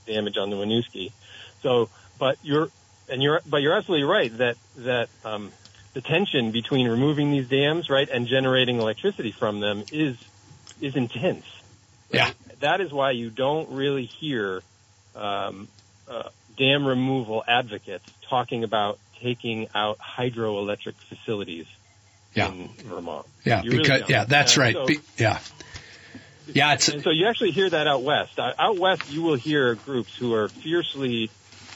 damage 0.06 0.36
on 0.36 0.50
the 0.50 0.58
Winooski. 0.58 1.14
So, 1.64 1.88
but 2.20 2.38
you're 2.44 2.68
and 3.08 3.24
you're 3.24 3.40
but 3.50 3.62
you're 3.62 3.78
absolutely 3.78 4.04
right 4.06 4.38
that 4.38 4.58
that 4.80 5.08
um, 5.24 5.54
the 5.94 6.02
tension 6.02 6.52
between 6.52 6.90
removing 6.90 7.32
these 7.32 7.48
dams 7.48 7.90
right 7.90 8.10
and 8.10 8.28
generating 8.28 8.80
electricity 8.80 9.32
from 9.32 9.62
them 9.62 9.86
is 9.94 10.18
is 10.82 10.98
intense. 10.98 11.46
Yeah, 12.12 12.32
that 12.60 12.82
is 12.82 12.92
why 12.92 13.12
you 13.12 13.30
don't 13.30 13.72
really 13.72 14.06
hear 14.06 14.62
um, 15.15 15.67
uh, 16.08 16.30
dam 16.58 16.86
removal 16.86 17.43
advocates 17.48 18.06
talking 18.30 18.63
about 18.63 19.00
taking 19.22 19.67
out 19.76 19.98
hydroelectric 20.00 20.95
facilities 21.08 21.65
yeah. 22.34 22.52
in 22.52 22.69
Vermont. 22.84 23.26
Yeah, 23.43 23.63
you 23.63 23.72
because 23.72 24.02
really 24.02 24.13
yeah, 24.13 24.26
that's 24.26 24.54
and 24.54 24.62
right. 24.62 24.74
So, 24.74 24.86
Be, 24.86 25.00
yeah. 25.17 25.39
Yeah, 26.48 26.74
it's 26.74 26.89
and 26.89 27.04
so 27.04 27.12
you 27.12 27.28
actually 27.28 27.52
hear 27.52 27.69
that 27.69 27.88
out 27.88 28.02
west. 28.02 28.39
Uh, 28.39 28.54
out 28.58 28.78
west, 28.78 29.12
you 29.12 29.22
will 29.22 29.36
hear 29.36 29.76
groups 29.76 30.15
who 30.17 30.34
are 30.34 30.50
fiercely 30.50 31.30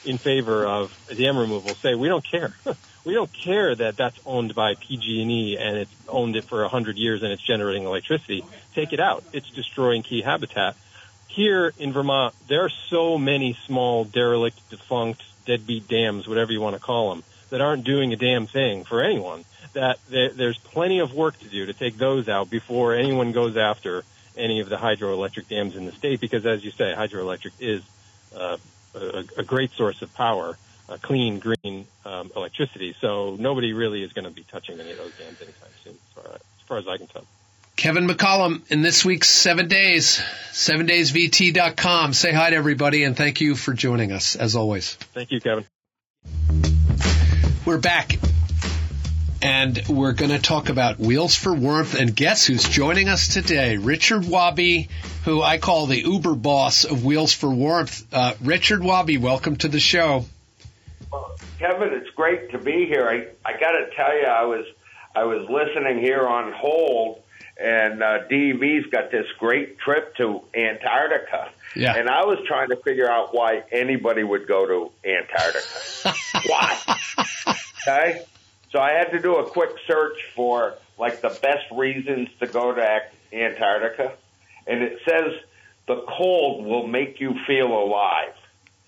in 0.05 0.17
favor 0.17 0.65
of 0.65 0.91
dam 1.15 1.37
removal 1.37 1.75
say 1.75 1.95
we 1.95 2.07
don't 2.07 2.25
care. 2.25 2.53
we 3.05 3.13
don't 3.13 3.31
care 3.31 3.75
that 3.75 3.97
that's 3.97 4.17
owned 4.25 4.55
by 4.55 4.75
PG&E 4.75 5.57
and 5.57 5.77
it's 5.77 5.91
owned 6.07 6.35
it 6.35 6.45
for 6.45 6.63
a 6.63 6.69
hundred 6.69 6.97
years 6.97 7.21
and 7.21 7.31
it's 7.31 7.41
generating 7.41 7.83
electricity. 7.83 8.43
Take 8.75 8.93
it 8.93 8.99
out. 8.99 9.23
It's 9.33 9.49
destroying 9.51 10.03
key 10.03 10.21
habitat. 10.21 10.75
Here 11.33 11.73
in 11.79 11.93
Vermont, 11.93 12.35
there 12.47 12.63
are 12.63 12.69
so 12.69 13.17
many 13.17 13.57
small, 13.65 14.05
derelict, 14.05 14.69
defunct, 14.69 15.23
deadbeat 15.47 15.87
dams, 15.87 16.27
whatever 16.27 16.51
you 16.51 16.61
want 16.61 16.75
to 16.75 16.79
call 16.79 17.09
them, 17.09 17.23
that 17.49 17.59
aren't 17.59 17.83
doing 17.83 18.13
a 18.13 18.15
damn 18.15 18.45
thing 18.45 18.83
for 18.83 19.03
anyone. 19.03 19.43
That 19.73 19.97
there's 20.07 20.59
plenty 20.59 20.99
of 20.99 21.11
work 21.15 21.39
to 21.39 21.47
do 21.49 21.65
to 21.65 21.73
take 21.73 21.97
those 21.97 22.29
out 22.29 22.51
before 22.51 22.93
anyone 22.93 23.31
goes 23.31 23.57
after 23.57 24.03
any 24.37 24.59
of 24.59 24.69
the 24.69 24.75
hydroelectric 24.75 25.47
dams 25.47 25.75
in 25.75 25.87
the 25.87 25.91
state. 25.91 26.19
Because, 26.19 26.45
as 26.45 26.63
you 26.63 26.69
say, 26.69 26.93
hydroelectric 26.95 27.53
is 27.59 27.81
uh, 28.37 28.57
a, 28.93 29.23
a, 29.37 29.43
great 29.43 29.71
source 29.71 30.03
of 30.03 30.13
power, 30.13 30.55
uh, 30.87 30.97
clean, 31.01 31.39
green 31.39 31.87
um, 32.05 32.31
electricity. 32.35 32.95
So 33.01 33.37
nobody 33.39 33.73
really 33.73 34.03
is 34.03 34.13
going 34.13 34.25
to 34.25 34.31
be 34.31 34.43
touching 34.43 34.79
any 34.79 34.91
of 34.91 34.99
those 34.99 35.17
dams 35.17 35.41
anytime 35.41 35.71
soon, 35.83 35.93
as 35.93 36.23
far, 36.23 36.35
as 36.35 36.67
far 36.67 36.77
as 36.77 36.87
I 36.87 36.97
can 36.97 37.07
tell. 37.07 37.25
Kevin 37.75 38.07
McCallum 38.07 38.61
in 38.71 38.81
this 38.81 39.03
week's 39.03 39.29
Seven 39.29 39.67
Days, 39.67 40.21
7daysvt.com. 40.51 42.13
Say 42.13 42.31
hi 42.31 42.51
to 42.51 42.55
everybody 42.55 43.03
and 43.03 43.17
thank 43.17 43.41
you 43.41 43.55
for 43.55 43.73
joining 43.73 44.11
us, 44.11 44.35
as 44.35 44.55
always. 44.55 44.93
Thank 45.13 45.31
you, 45.31 45.41
Kevin. 45.41 45.65
We're 47.65 47.79
back. 47.79 48.19
And 49.41 49.81
we're 49.89 50.13
going 50.13 50.31
to 50.31 50.39
talk 50.39 50.69
about 50.69 50.99
Wheels 50.99 51.35
for 51.35 51.53
Warmth. 51.53 51.95
And 51.95 52.15
guess 52.15 52.45
who's 52.45 52.63
joining 52.63 53.09
us 53.09 53.33
today? 53.33 53.75
Richard 53.77 54.21
Wobby, 54.21 54.87
who 55.25 55.41
I 55.41 55.57
call 55.57 55.87
the 55.87 55.99
Uber 55.99 56.35
boss 56.35 56.85
of 56.85 57.03
Wheels 57.03 57.33
for 57.33 57.49
Warmth. 57.49 58.05
Uh, 58.13 58.35
Richard 58.41 58.81
Wobby, 58.81 59.19
welcome 59.19 59.57
to 59.57 59.67
the 59.67 59.81
show. 59.81 60.25
Well, 61.11 61.35
Kevin, 61.59 61.89
it's 61.91 62.09
great 62.11 62.51
to 62.51 62.57
be 62.57 62.85
here. 62.85 63.09
I, 63.09 63.49
I 63.49 63.59
got 63.59 63.71
to 63.71 63.89
tell 63.95 64.15
you, 64.17 64.27
I 64.27 64.45
was 64.45 64.65
I 65.15 65.25
was 65.25 65.47
listening 65.49 65.99
here 65.99 66.27
on 66.27 66.53
hold, 66.53 67.22
and 67.57 68.01
uh, 68.01 68.19
DV's 68.29 68.87
got 68.87 69.11
this 69.11 69.27
great 69.39 69.77
trip 69.79 70.15
to 70.17 70.41
Antarctica. 70.55 71.51
Yeah. 71.75 71.95
And 71.95 72.09
I 72.09 72.25
was 72.25 72.39
trying 72.47 72.69
to 72.69 72.77
figure 72.77 73.09
out 73.09 73.33
why 73.33 73.63
anybody 73.71 74.23
would 74.23 74.47
go 74.47 74.65
to 74.65 74.91
Antarctica. 75.07 76.13
why? 76.47 76.77
Okay. 77.81 78.25
So 78.71 78.79
I 78.79 78.93
had 78.93 79.11
to 79.11 79.19
do 79.19 79.35
a 79.35 79.49
quick 79.49 79.71
search 79.87 80.17
for 80.35 80.75
like 80.97 81.21
the 81.21 81.29
best 81.29 81.65
reasons 81.71 82.29
to 82.39 82.47
go 82.47 82.73
to 82.73 82.99
Antarctica, 83.31 84.13
and 84.65 84.81
it 84.81 84.99
says 85.07 85.33
the 85.87 86.03
cold 86.17 86.65
will 86.65 86.87
make 86.87 87.19
you 87.19 87.35
feel 87.45 87.67
alive. 87.67 88.33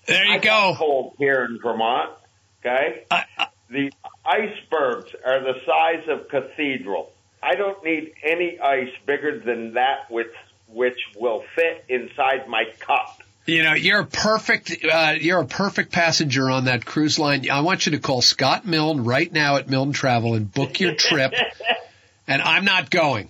There 0.06 0.24
you 0.24 0.34
I 0.34 0.38
go. 0.38 0.74
Cold 0.76 1.14
here 1.18 1.44
in 1.44 1.58
Vermont. 1.62 2.10
Okay. 2.60 3.04
The 3.68 3.90
icebergs 4.24 5.10
are 5.24 5.40
the 5.40 5.54
size 5.66 6.08
of 6.08 6.28
cathedrals. 6.28 7.10
I 7.42 7.54
don't 7.54 7.82
need 7.84 8.12
any 8.22 8.58
ice 8.58 8.92
bigger 9.06 9.38
than 9.38 9.74
that 9.74 10.10
which 10.10 10.32
which 10.68 10.98
will 11.16 11.44
fit 11.54 11.84
inside 11.88 12.48
my 12.48 12.64
cup. 12.80 13.22
You 13.46 13.62
know, 13.62 13.74
you're 13.74 14.00
a 14.00 14.06
perfect 14.06 14.76
uh, 14.84 15.14
you're 15.20 15.40
a 15.40 15.46
perfect 15.46 15.92
passenger 15.92 16.50
on 16.50 16.64
that 16.64 16.84
cruise 16.84 17.18
line. 17.18 17.48
I 17.48 17.60
want 17.60 17.86
you 17.86 17.92
to 17.92 17.98
call 17.98 18.20
Scott 18.20 18.66
Milne 18.66 19.04
right 19.04 19.32
now 19.32 19.56
at 19.56 19.70
Milne 19.70 19.92
Travel 19.92 20.34
and 20.34 20.50
book 20.52 20.80
your 20.80 20.94
trip. 20.94 21.32
and 22.26 22.42
I'm 22.42 22.64
not 22.64 22.90
going. 22.90 23.28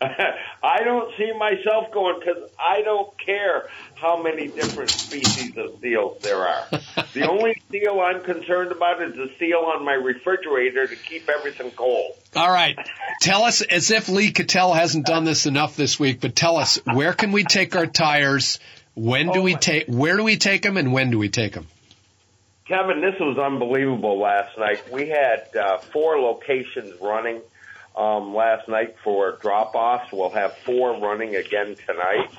I 0.62 0.82
don't 0.82 1.14
see 1.16 1.32
myself 1.38 1.92
going 1.92 2.18
because 2.18 2.50
I 2.58 2.82
don't 2.82 3.16
care 3.18 3.68
how 3.94 4.20
many 4.22 4.48
different 4.48 4.90
species 4.90 5.56
of 5.56 5.78
seals 5.80 6.20
there 6.22 6.46
are. 6.48 6.66
the 7.14 7.28
only 7.28 7.60
seal 7.70 8.00
I'm 8.00 8.22
concerned 8.22 8.72
about 8.72 9.00
is 9.02 9.14
the 9.14 9.30
seal 9.38 9.58
on 9.58 9.84
my 9.84 9.92
refrigerator 9.94 10.86
to 10.86 10.96
keep 10.96 11.28
everything 11.28 11.70
cold. 11.70 12.12
All 12.34 12.50
right. 12.50 12.76
Tell 13.20 13.42
us, 13.44 13.62
as 13.62 13.90
if 13.90 14.08
Lee 14.08 14.32
Cattell 14.32 14.72
hasn't 14.74 15.06
done 15.06 15.24
this 15.24 15.46
enough 15.46 15.76
this 15.76 15.98
week, 16.00 16.20
but 16.20 16.34
tell 16.34 16.56
us, 16.56 16.76
where 16.84 17.12
can 17.12 17.32
we 17.32 17.44
take 17.44 17.76
our 17.76 17.86
tires? 17.86 18.58
When 18.94 19.28
do 19.30 19.40
Oh, 19.40 19.42
we 19.42 19.54
take, 19.54 19.86
where 19.86 20.16
do 20.16 20.24
we 20.24 20.36
take 20.38 20.62
them 20.62 20.76
and 20.76 20.92
when 20.92 21.10
do 21.10 21.18
we 21.18 21.28
take 21.28 21.52
them? 21.54 21.68
Kevin, 22.66 23.00
this 23.00 23.14
was 23.18 23.38
unbelievable 23.38 24.18
last 24.18 24.58
night. 24.58 24.92
We 24.92 25.08
had 25.08 25.56
uh, 25.56 25.78
four 25.78 26.18
locations 26.20 27.00
running 27.00 27.40
um, 27.98 28.34
last 28.34 28.68
night 28.68 28.94
for 29.02 29.32
drop 29.42 29.74
offs. 29.74 30.12
We'll 30.12 30.30
have 30.30 30.56
four 30.58 30.98
running 31.00 31.34
again 31.34 31.76
tonight. 31.86 32.30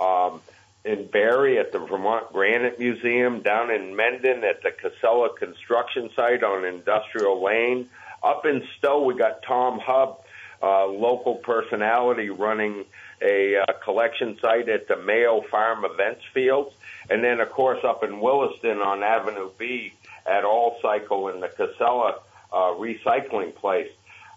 Um, 0.00 0.40
in 0.84 1.06
Barre 1.06 1.58
at 1.58 1.70
the 1.70 1.78
Vermont 1.78 2.32
Granite 2.32 2.78
Museum, 2.78 3.42
down 3.42 3.70
in 3.70 3.94
Mendon 3.94 4.42
at 4.42 4.62
the 4.62 4.72
Casella 4.72 5.28
construction 5.38 6.10
site 6.16 6.42
on 6.42 6.64
Industrial 6.64 7.40
Lane. 7.40 7.88
Up 8.22 8.46
in 8.46 8.64
Stowe, 8.78 9.04
we 9.04 9.14
got 9.14 9.42
Tom 9.42 9.78
Hub, 9.78 10.24
uh, 10.62 10.86
local 10.86 11.36
personality, 11.36 12.30
running 12.30 12.84
a 13.20 13.58
uh, 13.58 13.72
collection 13.84 14.38
site 14.40 14.68
at 14.68 14.88
the 14.88 14.96
Mayo 14.96 15.42
Farm 15.42 15.84
Events 15.84 16.22
Field. 16.32 16.72
And 17.10 17.22
then, 17.22 17.40
of 17.40 17.50
course, 17.50 17.84
up 17.84 18.02
in 18.02 18.20
Williston 18.20 18.78
on 18.78 19.02
Avenue 19.02 19.50
B 19.58 19.92
at 20.26 20.44
All 20.44 20.78
Cycle 20.82 21.28
in 21.28 21.40
the 21.40 21.48
Casella 21.48 22.20
uh, 22.52 22.74
recycling 22.74 23.54
place. 23.54 23.90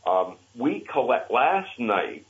Um, 0.06 0.36
we 0.58 0.86
collect 0.91 1.32
last 1.32 1.80
night. 1.80 2.26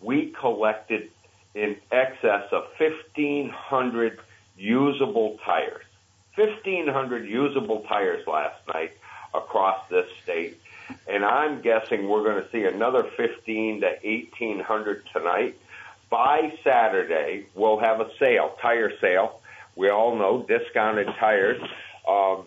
We 0.00 0.34
collected 0.38 1.10
in 1.54 1.76
excess 1.90 2.44
of 2.52 2.64
1,500 2.78 4.20
usable 4.56 5.38
tires. 5.44 5.84
1,500 6.36 7.28
usable 7.28 7.80
tires 7.88 8.26
last 8.26 8.56
night 8.72 8.92
across 9.34 9.88
this 9.90 10.06
state. 10.22 10.58
and 11.08 11.24
I'm 11.24 11.62
guessing 11.62 12.08
we're 12.08 12.24
going 12.24 12.42
to 12.42 12.50
see 12.50 12.64
another 12.64 13.04
15 13.16 13.80
to 13.80 13.86
1800 13.86 15.04
tonight. 15.12 15.58
By 16.10 16.58
Saturday, 16.62 17.46
we'll 17.54 17.78
have 17.78 18.00
a 18.00 18.10
sale, 18.18 18.56
tire 18.60 18.92
sale. 19.00 19.40
We 19.76 19.88
all 19.88 20.16
know 20.16 20.42
discounted 20.42 21.06
tires. 21.18 21.62
Um, 22.06 22.44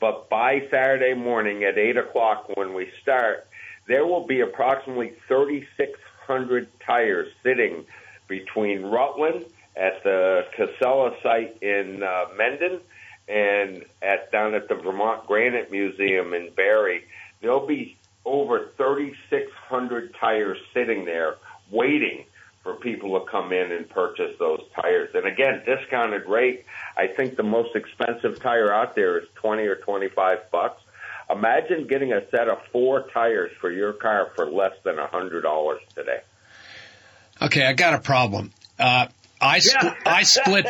but 0.00 0.28
by 0.28 0.66
Saturday 0.70 1.14
morning 1.14 1.64
at 1.64 1.78
8 1.78 1.96
o'clock 1.96 2.50
when 2.56 2.74
we 2.74 2.90
start, 3.00 3.46
there 3.86 4.06
will 4.06 4.26
be 4.26 4.40
approximately 4.40 5.14
3,600 5.28 6.68
tires 6.80 7.28
sitting 7.42 7.84
between 8.28 8.82
Rutland 8.82 9.44
at 9.76 10.02
the 10.04 10.46
Casella 10.56 11.16
site 11.22 11.62
in 11.62 12.02
uh, 12.02 12.26
Mendon 12.36 12.80
and 13.28 13.84
at 14.02 14.30
down 14.30 14.54
at 14.54 14.68
the 14.68 14.74
Vermont 14.74 15.26
Granite 15.26 15.70
Museum 15.70 16.34
in 16.34 16.50
Barre. 16.54 17.00
There'll 17.40 17.66
be 17.66 17.96
over 18.24 18.70
3,600 18.76 20.14
tires 20.18 20.58
sitting 20.72 21.04
there 21.04 21.36
waiting 21.70 22.24
for 22.62 22.74
people 22.76 23.20
to 23.20 23.26
come 23.30 23.52
in 23.52 23.72
and 23.72 23.88
purchase 23.88 24.34
those 24.38 24.62
tires. 24.74 25.10
And 25.14 25.26
again, 25.26 25.62
discounted 25.66 26.26
rate. 26.26 26.64
I 26.96 27.06
think 27.06 27.36
the 27.36 27.42
most 27.42 27.76
expensive 27.76 28.40
tire 28.40 28.72
out 28.72 28.94
there 28.94 29.18
is 29.18 29.26
20 29.34 29.62
or 29.64 29.76
25 29.76 30.50
bucks. 30.50 30.82
Imagine 31.30 31.86
getting 31.86 32.12
a 32.12 32.28
set 32.30 32.48
of 32.48 32.58
four 32.70 33.08
tires 33.12 33.50
for 33.60 33.70
your 33.70 33.92
car 33.92 34.32
for 34.36 34.50
less 34.50 34.74
than 34.84 34.98
a 34.98 35.06
hundred 35.06 35.42
dollars 35.42 35.80
today. 35.94 36.20
Okay, 37.40 37.64
I 37.64 37.72
got 37.72 37.94
a 37.94 37.98
problem. 37.98 38.52
Uh, 38.78 39.06
I 39.40 39.58
spl- 39.58 39.96
I 40.06 40.22
split 40.22 40.66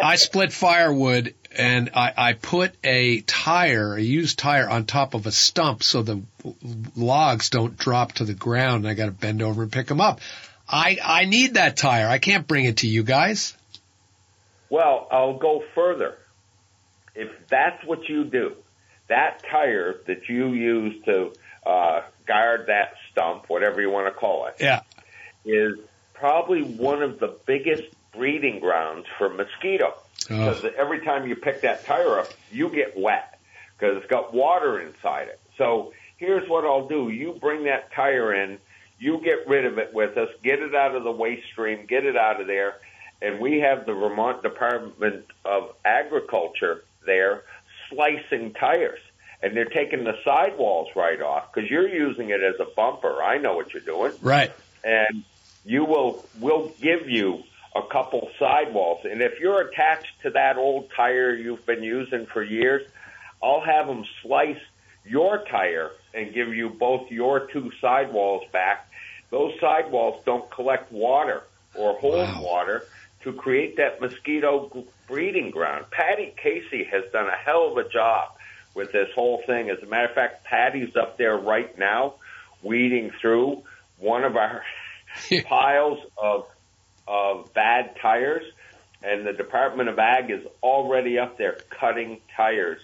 I 0.00 0.16
split 0.16 0.52
firewood 0.52 1.34
and 1.56 1.90
I, 1.94 2.12
I 2.16 2.32
put 2.34 2.74
a 2.84 3.20
tire, 3.22 3.94
a 3.94 4.00
used 4.00 4.38
tire, 4.38 4.68
on 4.68 4.84
top 4.84 5.14
of 5.14 5.26
a 5.26 5.32
stump 5.32 5.82
so 5.82 6.02
the 6.02 6.22
logs 6.94 7.50
don't 7.50 7.76
drop 7.76 8.12
to 8.14 8.24
the 8.24 8.34
ground. 8.34 8.84
And 8.84 8.88
I 8.88 8.94
got 8.94 9.06
to 9.06 9.12
bend 9.12 9.42
over 9.42 9.62
and 9.62 9.72
pick 9.72 9.86
them 9.86 10.00
up. 10.00 10.20
I 10.68 10.98
I 11.02 11.24
need 11.24 11.54
that 11.54 11.76
tire. 11.76 12.08
I 12.08 12.18
can't 12.18 12.46
bring 12.46 12.64
it 12.64 12.78
to 12.78 12.88
you 12.88 13.04
guys. 13.04 13.56
Well, 14.68 15.06
I'll 15.10 15.38
go 15.38 15.62
further. 15.74 16.18
If 17.14 17.30
that's 17.48 17.84
what 17.86 18.08
you 18.08 18.24
do, 18.24 18.56
that 19.08 19.42
tire 19.50 20.00
that 20.06 20.28
you 20.28 20.48
use 20.52 21.02
to 21.04 21.32
uh, 21.64 22.02
guard 22.26 22.66
that 22.68 22.94
stump, 23.10 23.48
whatever 23.48 23.80
you 23.80 23.90
want 23.90 24.06
to 24.06 24.12
call 24.12 24.46
it, 24.46 24.56
Yeah. 24.60 24.80
is 25.44 25.78
probably 26.14 26.62
one 26.62 27.02
of 27.02 27.18
the 27.18 27.36
biggest 27.46 27.84
breeding 28.12 28.60
grounds 28.60 29.06
for 29.18 29.28
mosquito. 29.28 29.94
Because 30.28 30.64
Oh. 30.64 30.70
every 30.76 31.00
time 31.00 31.26
you 31.26 31.36
pick 31.36 31.60
that 31.62 31.84
tire 31.84 32.18
up, 32.20 32.28
you 32.50 32.68
get 32.68 32.96
wet 32.96 33.38
because 33.78 33.96
it's 33.98 34.06
got 34.06 34.32
water 34.32 34.80
inside 34.80 35.28
it. 35.28 35.40
So 35.58 35.92
here's 36.16 36.48
what 36.48 36.64
I'll 36.64 36.88
do: 36.88 37.10
you 37.10 37.32
bring 37.40 37.64
that 37.64 37.92
tire 37.92 38.32
in, 38.34 38.58
you 38.98 39.18
get 39.18 39.46
rid 39.46 39.66
of 39.66 39.78
it 39.78 39.92
with 39.92 40.16
us, 40.16 40.30
get 40.42 40.60
it 40.60 40.74
out 40.74 40.94
of 40.94 41.04
the 41.04 41.12
waste 41.12 41.46
stream, 41.48 41.84
get 41.86 42.04
it 42.06 42.16
out 42.16 42.40
of 42.40 42.46
there, 42.46 42.76
and 43.20 43.38
we 43.40 43.60
have 43.60 43.86
the 43.86 43.92
Vermont 43.92 44.42
Department 44.42 45.26
of 45.44 45.74
Agriculture 45.84 46.84
there 47.04 47.44
slicing 47.90 48.52
tires. 48.54 49.00
And 49.42 49.54
they're 49.56 49.66
taking 49.66 50.04
the 50.04 50.14
sidewalls 50.24 50.88
right 50.96 51.20
off 51.20 51.52
because 51.52 51.70
you're 51.70 51.88
using 51.88 52.30
it 52.30 52.40
as 52.42 52.54
a 52.58 52.64
bumper. 52.74 53.22
I 53.22 53.36
know 53.38 53.54
what 53.54 53.72
you're 53.74 53.82
doing 53.82 54.12
Right. 54.22 54.52
and 54.82 55.24
you 55.64 55.84
will 55.84 56.28
will 56.40 56.72
give 56.82 57.08
you 57.08 57.42
a 57.74 57.82
couple 57.92 58.28
sidewalls. 58.38 59.00
And 59.04 59.20
if 59.20 59.38
you're 59.38 59.60
attached 59.60 60.22
to 60.22 60.30
that 60.30 60.56
old 60.56 60.88
tire 60.96 61.34
you've 61.34 61.66
been 61.66 61.82
using 61.82 62.26
for 62.32 62.42
years, 62.42 62.82
I'll 63.42 63.60
have 63.60 63.86
them 63.86 64.04
slice 64.22 64.56
your 65.04 65.44
tire 65.50 65.90
and 66.14 66.32
give 66.32 66.54
you 66.54 66.70
both 66.70 67.10
your 67.10 67.46
two 67.52 67.70
sidewalls 67.80 68.44
back. 68.52 68.88
Those 69.30 69.52
sidewalls 69.60 70.22
don't 70.24 70.50
collect 70.50 70.90
water 70.90 71.42
or 71.74 71.98
hold 71.98 72.28
Wow. 72.30 72.40
water 72.42 72.88
to 73.22 73.32
create 73.34 73.76
that 73.76 74.00
mosquito 74.00 74.86
breeding 75.06 75.50
ground. 75.50 75.86
Patty 75.90 76.34
Casey 76.36 76.84
has 76.84 77.04
done 77.12 77.26
a 77.28 77.36
hell 77.36 77.70
of 77.70 77.76
a 77.78 77.88
job 77.88 78.32
with 78.74 78.92
this 78.92 79.08
whole 79.14 79.42
thing. 79.46 79.70
As 79.70 79.82
a 79.82 79.86
matter 79.86 80.08
of 80.08 80.14
fact, 80.14 80.44
Patty's 80.44 80.94
up 80.96 81.16
there 81.18 81.36
right 81.36 81.76
now 81.78 82.14
weeding 82.62 83.10
through 83.20 83.62
one 83.98 84.24
of 84.24 84.36
our 84.36 84.62
piles 85.44 85.98
of 86.16 86.46
of 87.08 87.54
bad 87.54 87.94
tires, 88.02 88.44
and 89.02 89.24
the 89.26 89.32
Department 89.32 89.88
of 89.88 89.98
Ag 89.98 90.30
is 90.30 90.44
already 90.62 91.18
up 91.20 91.38
there 91.38 91.56
cutting 91.70 92.20
tires, 92.36 92.80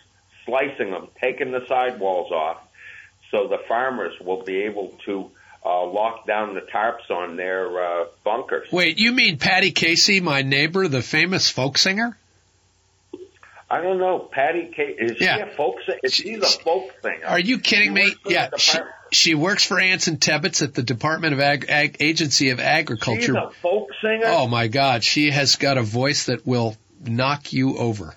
slicing 0.46 0.92
them, 0.92 1.08
taking 1.20 1.50
the 1.50 1.66
sidewalls 1.66 2.30
off, 2.30 2.58
so 3.32 3.48
the 3.48 3.58
farmers 3.66 4.14
will 4.20 4.42
be 4.42 4.62
able 4.62 4.96
to 5.06 5.28
uh, 5.64 5.86
lock 5.86 6.26
down 6.26 6.54
the 6.54 6.60
tarps 6.60 7.10
on 7.10 7.36
their 7.36 7.82
uh, 8.02 8.04
bunkers. 8.24 8.68
Wait, 8.72 8.98
you 8.98 9.12
mean 9.12 9.38
Patty 9.38 9.70
Casey, 9.70 10.20
my 10.20 10.42
neighbor, 10.42 10.88
the 10.88 11.02
famous 11.02 11.48
folk 11.48 11.78
singer? 11.78 12.16
I 13.70 13.80
don't 13.80 13.98
know, 13.98 14.18
Patty. 14.18 14.70
Casey, 14.74 14.92
is 15.00 15.20
Yeah. 15.20 15.36
she 15.36 15.40
a 15.42 15.46
folk? 15.56 15.76
Singer? 15.86 15.98
She's 16.10 16.42
a 16.56 16.58
folk 16.62 16.90
singer. 17.02 17.26
Are 17.26 17.38
you 17.38 17.58
kidding 17.58 17.88
She 17.88 17.94
me? 17.94 18.02
works 18.02 18.18
for 18.22 18.28
the 18.28 18.34
Yeah, 18.34 18.48
she, 18.58 18.78
she 19.12 19.34
works 19.34 19.64
for 19.64 19.80
Anson 19.80 20.18
Tebbetts 20.18 20.62
at 20.62 20.74
the 20.74 20.82
Department 20.82 21.32
of 21.32 21.40
Ag, 21.40 21.66
Ag 21.70 21.96
Agency 22.00 22.50
of 22.50 22.60
Agriculture. 22.60 23.20
She's 23.22 23.30
a 23.34 23.50
folk 23.62 23.88
singer. 24.02 24.26
Oh 24.26 24.46
my 24.46 24.68
God, 24.68 25.02
she 25.04 25.30
has 25.30 25.56
got 25.56 25.78
a 25.78 25.82
voice 25.82 26.26
that 26.26 26.46
will 26.46 26.76
knock 27.02 27.52
you 27.54 27.78
over. 27.78 28.14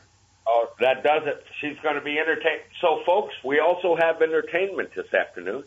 Oh, 0.47 0.69
that 0.81 1.03
does 1.03 1.23
it. 1.25 1.43
She's 1.61 1.77
going 1.81 1.95
to 1.95 2.01
be 2.01 2.19
entertained. 2.19 2.61
So, 2.81 3.01
folks, 3.05 3.33
we 3.43 3.59
also 3.61 3.95
have 3.95 4.21
entertainment 4.21 4.89
this 4.93 5.11
afternoon. 5.13 5.63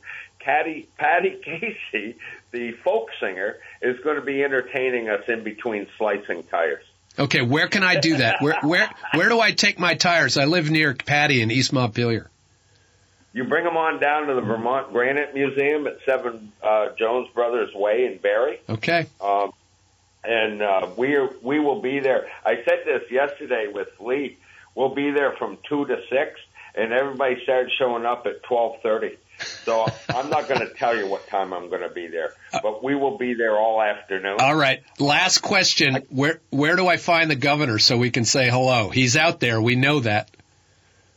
Patty, 0.49 0.89
Patty 0.97 1.37
Casey, 1.45 2.17
the 2.53 2.73
folk 2.83 3.11
singer, 3.21 3.59
is 3.83 4.01
going 4.03 4.17
to 4.17 4.23
be 4.23 4.43
entertaining 4.43 5.11
us 5.11 5.21
in 5.29 5.45
between 5.45 5.87
slicing 5.99 6.43
tires. 6.45 6.83
Okay, 7.19 7.43
where 7.43 7.69
can 7.69 7.85
I 7.85 8.01
do 8.01 8.17
that? 8.17 8.41
Where 8.41 8.59
where 8.63 8.89
where 9.13 9.29
do 9.29 9.39
I 9.41 9.53
take 9.53 9.79
my 9.79 9.95
tires? 9.95 10.39
I 10.39 10.47
live 10.47 10.71
near 10.71 10.95
Patty 10.95 11.43
in 11.43 11.51
East 11.51 11.75
Montpelier. 11.75 12.31
You 13.35 13.45
bring 13.45 13.65
them 13.65 13.77
on 13.77 14.01
down 14.01 14.29
to 14.29 14.35
the 14.35 14.41
Vermont 14.41 14.91
Granite 14.91 15.35
Museum 15.35 15.87
at 15.87 15.99
Seven 16.07 16.51
uh, 16.63 16.95
Jones 16.99 17.29
Brothers 17.35 17.75
Way 17.75 18.07
in 18.07 18.17
Barre. 18.17 18.59
Okay. 18.71 19.07
Um, 19.21 19.51
and 20.25 20.63
uh, 20.63 20.89
we 20.97 21.15
are, 21.17 21.29
we 21.43 21.61
will 21.61 21.83
be 21.83 22.01
there. 22.01 22.27
I 22.43 22.55
said 22.65 22.85
this 22.87 23.03
yesterday 23.11 23.71
with 23.71 23.89
Lee. 24.01 24.39
We'll 24.75 24.95
be 24.95 25.11
there 25.11 25.33
from 25.33 25.59
two 25.69 25.85
to 25.85 25.97
six, 26.09 26.41
and 26.75 26.95
everybody 26.95 27.43
started 27.43 27.71
showing 27.79 28.07
up 28.07 28.25
at 28.25 28.43
twelve 28.45 28.81
thirty. 28.83 29.19
So 29.65 29.87
I'm 30.09 30.31
not 30.31 30.49
going 30.49 30.61
to 30.61 30.73
tell 30.75 30.97
you 30.97 31.07
what 31.07 31.27
time 31.29 31.53
I'm 31.53 31.69
going 31.69 31.83
to 31.83 31.89
be 31.89 32.09
there, 32.09 32.33
but 32.63 32.83
we 32.83 32.95
will 32.95 33.19
be 33.19 33.35
there 33.35 33.57
all 33.57 33.81
afternoon. 33.81 34.37
All 34.41 34.57
right. 34.57 34.83
Last 34.99 35.39
question. 35.39 36.07
Where 36.09 36.41
where 36.51 36.77
do 36.77 36.87
I 36.87 36.97
find 36.97 37.31
the 37.31 37.37
governor 37.37 37.79
so 37.79 37.97
we 37.97 38.11
can 38.11 38.25
say 38.25 38.51
hello? 38.51 38.91
He's 38.91 39.17
out 39.17 39.41
there. 39.41 39.61
We 39.61 39.77
know 39.77 40.01
that. 40.01 40.31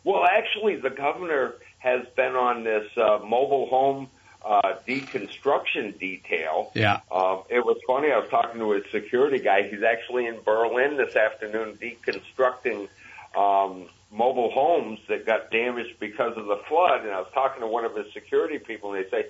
Well, 0.04 0.26
actually, 0.26 0.78
the 0.78 0.90
governor 0.90 1.54
has 1.80 2.06
been 2.16 2.36
on 2.36 2.64
this 2.64 2.86
uh, 2.98 3.20
mobile 3.24 3.68
home 3.68 4.10
uh, 4.44 4.76
deconstruction 4.88 6.00
detail. 6.00 6.72
Yeah. 6.74 7.02
Um, 7.12 7.44
it 7.50 7.64
was 7.64 7.78
funny. 7.86 8.12
I 8.12 8.18
was 8.18 8.30
talking 8.30 8.60
to 8.60 8.72
his 8.72 8.84
security 8.92 9.40
guy. 9.40 9.70
He's 9.70 9.84
actually 9.84 10.26
in 10.28 10.40
Berlin 10.44 10.98
this 10.98 11.16
afternoon 11.16 11.78
deconstructing 11.78 12.88
um, 13.36 13.88
mobile 14.12 14.52
homes 14.52 15.00
that 15.08 15.26
got 15.26 15.52
damaged 15.52 16.00
because 16.00 16.36
of 16.38 16.46
the 16.46 16.60
flood. 16.68 17.02
And 17.02 17.12
I 17.12 17.20
was 17.20 17.30
talking 17.34 17.62
to 17.62 17.68
one 17.68 17.86
of 17.86 17.96
his 17.96 18.12
security 18.14 18.60
people, 18.60 18.94
and 18.94 19.04
they 19.04 19.10
say, 19.10 19.26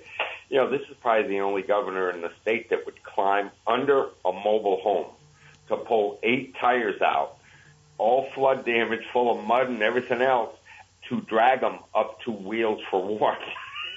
you 0.48 0.56
know, 0.56 0.68
this 0.68 0.82
is 0.82 0.96
probably 1.00 1.28
the 1.28 1.40
only 1.40 1.62
governor 1.62 2.10
in 2.10 2.20
the 2.20 2.32
state 2.42 2.70
that 2.70 2.84
would 2.84 3.02
climb 3.02 3.50
under 3.66 4.08
a 4.24 4.32
mobile 4.32 4.80
home 4.82 5.06
to 5.68 5.76
pull 5.76 6.18
eight 6.22 6.54
tires 6.60 7.00
out, 7.00 7.36
all 7.98 8.28
flood 8.34 8.64
damage, 8.64 9.04
full 9.12 9.38
of 9.38 9.44
mud 9.44 9.68
and 9.68 9.82
everything 9.82 10.20
else, 10.20 10.54
to 11.08 11.20
drag 11.22 11.60
them 11.60 11.78
up 11.94 12.20
to 12.22 12.32
Wheels 12.32 12.80
for 12.90 13.02
Warmth. 13.02 13.40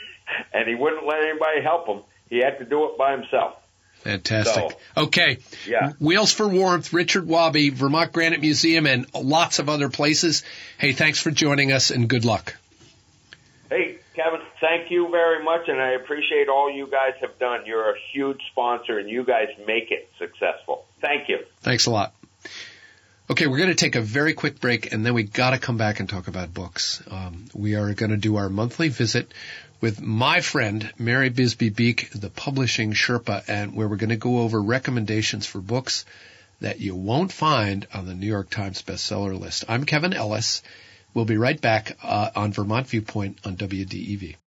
and 0.53 0.67
he 0.67 0.75
wouldn't 0.75 1.05
let 1.05 1.23
anybody 1.23 1.61
help 1.61 1.87
him. 1.87 2.01
He 2.29 2.37
had 2.37 2.59
to 2.59 2.65
do 2.65 2.85
it 2.85 2.97
by 2.97 3.11
himself. 3.11 3.57
Fantastic. 4.05 4.77
Okay. 4.95 5.39
Yeah. 5.67 5.93
Wheels 5.99 6.31
for 6.31 6.47
Warmth, 6.47 6.93
Richard 6.93 7.25
Wobby, 7.25 7.73
Vermont 7.73 8.13
Granite 8.13 8.39
Museum, 8.39 8.85
and 8.85 9.07
lots 9.15 9.57
of 9.57 9.67
other 9.67 9.89
places. 9.89 10.43
Hey, 10.77 10.93
thanks 10.93 11.19
for 11.19 11.31
joining 11.31 11.71
us 11.71 11.89
and 11.89 12.07
good 12.07 12.23
luck. 12.23 12.55
Hey, 13.67 13.97
Kevin, 14.15 14.41
thank 14.61 14.91
you 14.91 15.09
very 15.09 15.43
much, 15.43 15.67
and 15.69 15.81
I 15.81 15.93
appreciate 15.93 16.49
all 16.49 16.71
you 16.71 16.85
guys 16.85 17.13
have 17.21 17.39
done. 17.39 17.65
You're 17.65 17.89
a 17.89 17.95
huge 18.13 18.41
sponsor, 18.51 18.99
and 18.99 19.09
you 19.09 19.23
guys 19.23 19.47
make 19.65 19.89
it 19.89 20.07
successful. 20.19 20.85
Thank 21.01 21.27
you. 21.27 21.39
Thanks 21.61 21.87
a 21.87 21.91
lot. 21.91 22.13
Okay, 23.27 23.47
we're 23.47 23.57
going 23.57 23.69
to 23.69 23.75
take 23.75 23.95
a 23.95 24.01
very 24.01 24.35
quick 24.35 24.59
break, 24.59 24.93
and 24.93 25.03
then 25.03 25.15
we 25.15 25.23
got 25.23 25.49
to 25.49 25.57
come 25.57 25.77
back 25.77 25.99
and 25.99 26.07
talk 26.07 26.27
about 26.27 26.53
books. 26.53 27.01
Um, 27.09 27.45
we 27.55 27.73
are 27.73 27.91
going 27.95 28.11
to 28.11 28.17
do 28.17 28.35
our 28.35 28.49
monthly 28.49 28.89
visit 28.89 29.33
with 29.85 30.01
my 30.01 30.41
friend 30.41 30.91
Mary 30.97 31.29
Bisbee 31.29 31.69
Beek, 31.69 32.09
the 32.09 32.31
publishing 32.31 32.93
Sherpa, 32.93 33.43
and 33.47 33.75
where 33.75 33.87
we're 33.87 33.97
going 33.97 34.09
to 34.09 34.15
go 34.15 34.39
over 34.39 34.59
recommendations 34.59 35.45
for 35.45 35.61
books 35.61 36.05
that 36.59 36.79
you 36.79 36.95
won't 36.95 37.31
find 37.31 37.85
on 37.93 38.07
the 38.07 38.15
New 38.15 38.25
York 38.25 38.49
Times 38.49 38.81
bestseller 38.81 39.39
list. 39.39 39.65
I'm 39.69 39.85
Kevin 39.85 40.13
Ellis. 40.13 40.63
We'll 41.13 41.25
be 41.25 41.37
right 41.37 41.61
back 41.61 41.99
uh, 42.01 42.31
on 42.35 42.51
Vermont 42.51 42.87
Viewpoint 42.87 43.37
on 43.45 43.57
WDEV. 43.57 44.37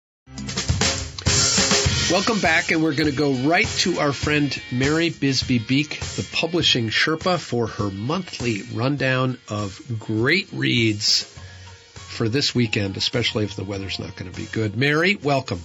Welcome 2.11 2.41
back, 2.41 2.73
and 2.73 2.83
we're 2.83 2.97
going 2.97 3.09
to 3.09 3.17
go 3.17 3.33
right 3.49 3.69
to 3.83 4.01
our 4.01 4.13
friend 4.13 4.61
Mary 4.73 5.11
Bisbee 5.11 5.61
Beek, 5.61 6.01
the 6.01 6.29
publishing 6.33 6.89
Sherpa, 6.89 7.39
for 7.39 7.69
her 7.69 7.91
monthly 7.93 8.63
rundown 8.75 9.39
of 9.49 9.81
great 10.01 10.49
reads 10.53 11.33
for 12.19 12.29
this 12.29 12.53
weekend, 12.53 12.97
especially 12.97 13.45
if 13.45 13.55
the 13.55 13.63
weather's 13.63 14.01
not 14.01 14.17
going 14.17 14.31
to 14.31 14.37
be 14.37 14.47
good. 14.47 14.77
Mary, 14.77 15.15
welcome. 15.15 15.63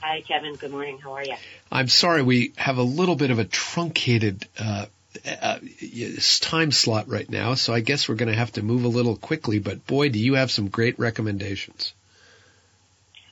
Hi, 0.00 0.22
Kevin. 0.22 0.56
Good 0.56 0.72
morning. 0.72 0.98
How 0.98 1.12
are 1.12 1.24
you? 1.24 1.36
I'm 1.70 1.86
sorry 1.86 2.22
we 2.22 2.52
have 2.56 2.78
a 2.78 2.82
little 2.82 3.14
bit 3.14 3.30
of 3.30 3.38
a 3.38 3.44
truncated 3.44 4.44
uh, 4.58 4.86
uh, 5.40 5.58
time 6.40 6.72
slot 6.72 7.08
right 7.08 7.30
now, 7.30 7.54
so 7.54 7.72
I 7.72 7.78
guess 7.78 8.08
we're 8.08 8.16
going 8.16 8.30
to 8.30 8.36
have 8.36 8.50
to 8.52 8.62
move 8.62 8.84
a 8.84 8.88
little 8.88 9.14
quickly. 9.14 9.60
But 9.60 9.86
boy, 9.86 10.08
do 10.08 10.18
you 10.18 10.34
have 10.34 10.50
some 10.50 10.68
great 10.68 10.98
recommendations. 10.98 11.94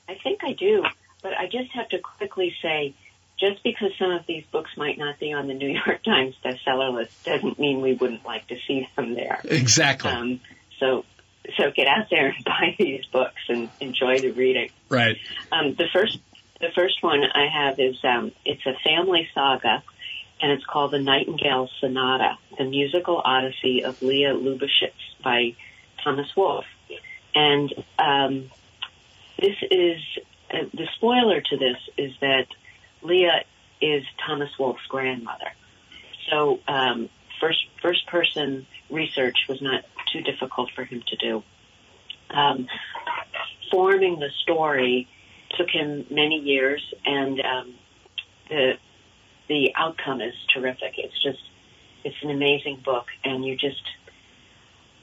I 0.08 0.14
think 0.22 0.44
I 0.44 0.52
do. 0.52 0.84
But 1.20 1.32
I 1.36 1.46
just 1.46 1.72
have 1.72 1.88
to 1.88 1.98
quickly 1.98 2.54
say, 2.62 2.94
just 3.40 3.64
because 3.64 3.90
some 3.98 4.12
of 4.12 4.24
these 4.26 4.44
books 4.52 4.70
might 4.76 4.98
not 4.98 5.18
be 5.18 5.32
on 5.32 5.48
the 5.48 5.54
New 5.54 5.80
York 5.86 6.04
Times 6.04 6.36
bestseller 6.44 6.94
list 6.94 7.24
doesn't 7.24 7.58
mean 7.58 7.80
we 7.80 7.94
wouldn't 7.94 8.24
like 8.24 8.46
to 8.46 8.56
see 8.68 8.88
them 8.94 9.14
there. 9.14 9.40
Exactly. 9.44 10.12
Um, 10.12 10.40
so, 10.78 11.04
so 11.56 11.70
get 11.70 11.86
out 11.86 12.08
there 12.10 12.28
and 12.28 12.44
buy 12.44 12.74
these 12.78 13.04
books 13.06 13.42
and 13.48 13.70
enjoy 13.80 14.18
the 14.20 14.30
reading. 14.30 14.70
Right. 14.88 15.16
Um, 15.52 15.74
the 15.74 15.86
first, 15.92 16.18
the 16.60 16.70
first 16.74 17.02
one 17.02 17.22
I 17.22 17.46
have 17.46 17.78
is 17.78 17.96
um, 18.04 18.32
it's 18.44 18.64
a 18.66 18.74
family 18.84 19.28
saga, 19.34 19.82
and 20.40 20.52
it's 20.52 20.64
called 20.64 20.92
The 20.92 20.98
Nightingale 20.98 21.68
Sonata: 21.80 22.38
The 22.58 22.64
Musical 22.64 23.20
Odyssey 23.24 23.84
of 23.84 24.00
Leah 24.02 24.34
Luboshutz 24.34 25.22
by 25.22 25.54
Thomas 26.02 26.34
Wolf. 26.36 26.64
And 27.34 27.72
um, 27.98 28.50
this 29.38 29.56
is 29.70 30.00
uh, 30.52 30.64
the 30.74 30.88
spoiler 30.96 31.40
to 31.40 31.56
this 31.56 31.76
is 31.96 32.12
that 32.20 32.46
Leah 33.02 33.44
is 33.80 34.04
Thomas 34.26 34.50
Wolf's 34.58 34.84
grandmother. 34.88 35.52
So 36.30 36.60
um, 36.68 37.08
first 37.40 37.66
first 37.80 38.06
person 38.06 38.66
research 38.90 39.46
was 39.48 39.62
not 39.62 39.84
too 40.12 40.22
difficult 40.22 40.70
for 40.74 40.84
him 40.84 41.02
to 41.06 41.16
do. 41.16 41.42
Um, 42.30 42.68
forming 43.70 44.18
the 44.18 44.30
story 44.42 45.08
took 45.56 45.68
him 45.70 46.06
many 46.10 46.38
years, 46.38 46.82
and 47.04 47.40
um, 47.40 47.74
the 48.48 48.72
the 49.48 49.72
outcome 49.76 50.20
is 50.20 50.34
terrific. 50.54 50.94
It's 50.96 51.22
just 51.22 51.42
it's 52.04 52.16
an 52.22 52.30
amazing 52.30 52.82
book, 52.84 53.06
and 53.24 53.44
you 53.44 53.56
just 53.56 53.82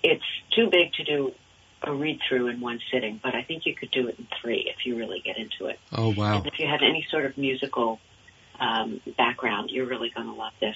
it's 0.03 0.23
too 0.55 0.69
big 0.69 0.93
to 0.93 1.03
do 1.03 1.33
a 1.83 1.93
read 1.93 2.19
through 2.27 2.47
in 2.47 2.59
one 2.59 2.79
sitting, 2.91 3.19
but 3.21 3.35
I 3.35 3.43
think 3.43 3.65
you 3.65 3.75
could 3.75 3.91
do 3.91 4.07
it 4.07 4.17
in 4.17 4.27
three 4.41 4.65
if 4.67 4.85
you 4.85 4.97
really 4.97 5.21
get 5.23 5.37
into 5.37 5.67
it. 5.67 5.79
Oh 5.91 6.13
wow! 6.15 6.37
And 6.37 6.47
if 6.47 6.59
you 6.59 6.67
have 6.67 6.81
any 6.81 7.05
sort 7.11 7.25
of 7.25 7.37
musical 7.37 7.99
um, 8.59 9.01
background, 9.17 9.69
you're 9.71 9.85
really 9.85 10.09
going 10.09 10.27
to 10.27 10.33
love 10.33 10.53
this. 10.59 10.75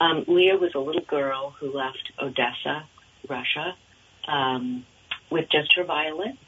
Um, 0.00 0.24
Leah 0.26 0.56
was 0.56 0.72
a 0.74 0.78
little 0.78 1.04
girl 1.04 1.54
who 1.58 1.72
left 1.72 2.12
Odessa, 2.20 2.86
Russia, 3.28 3.76
um, 4.28 4.86
with 5.30 5.48
just 5.50 5.74
her 5.76 5.84
violin, 5.84 6.38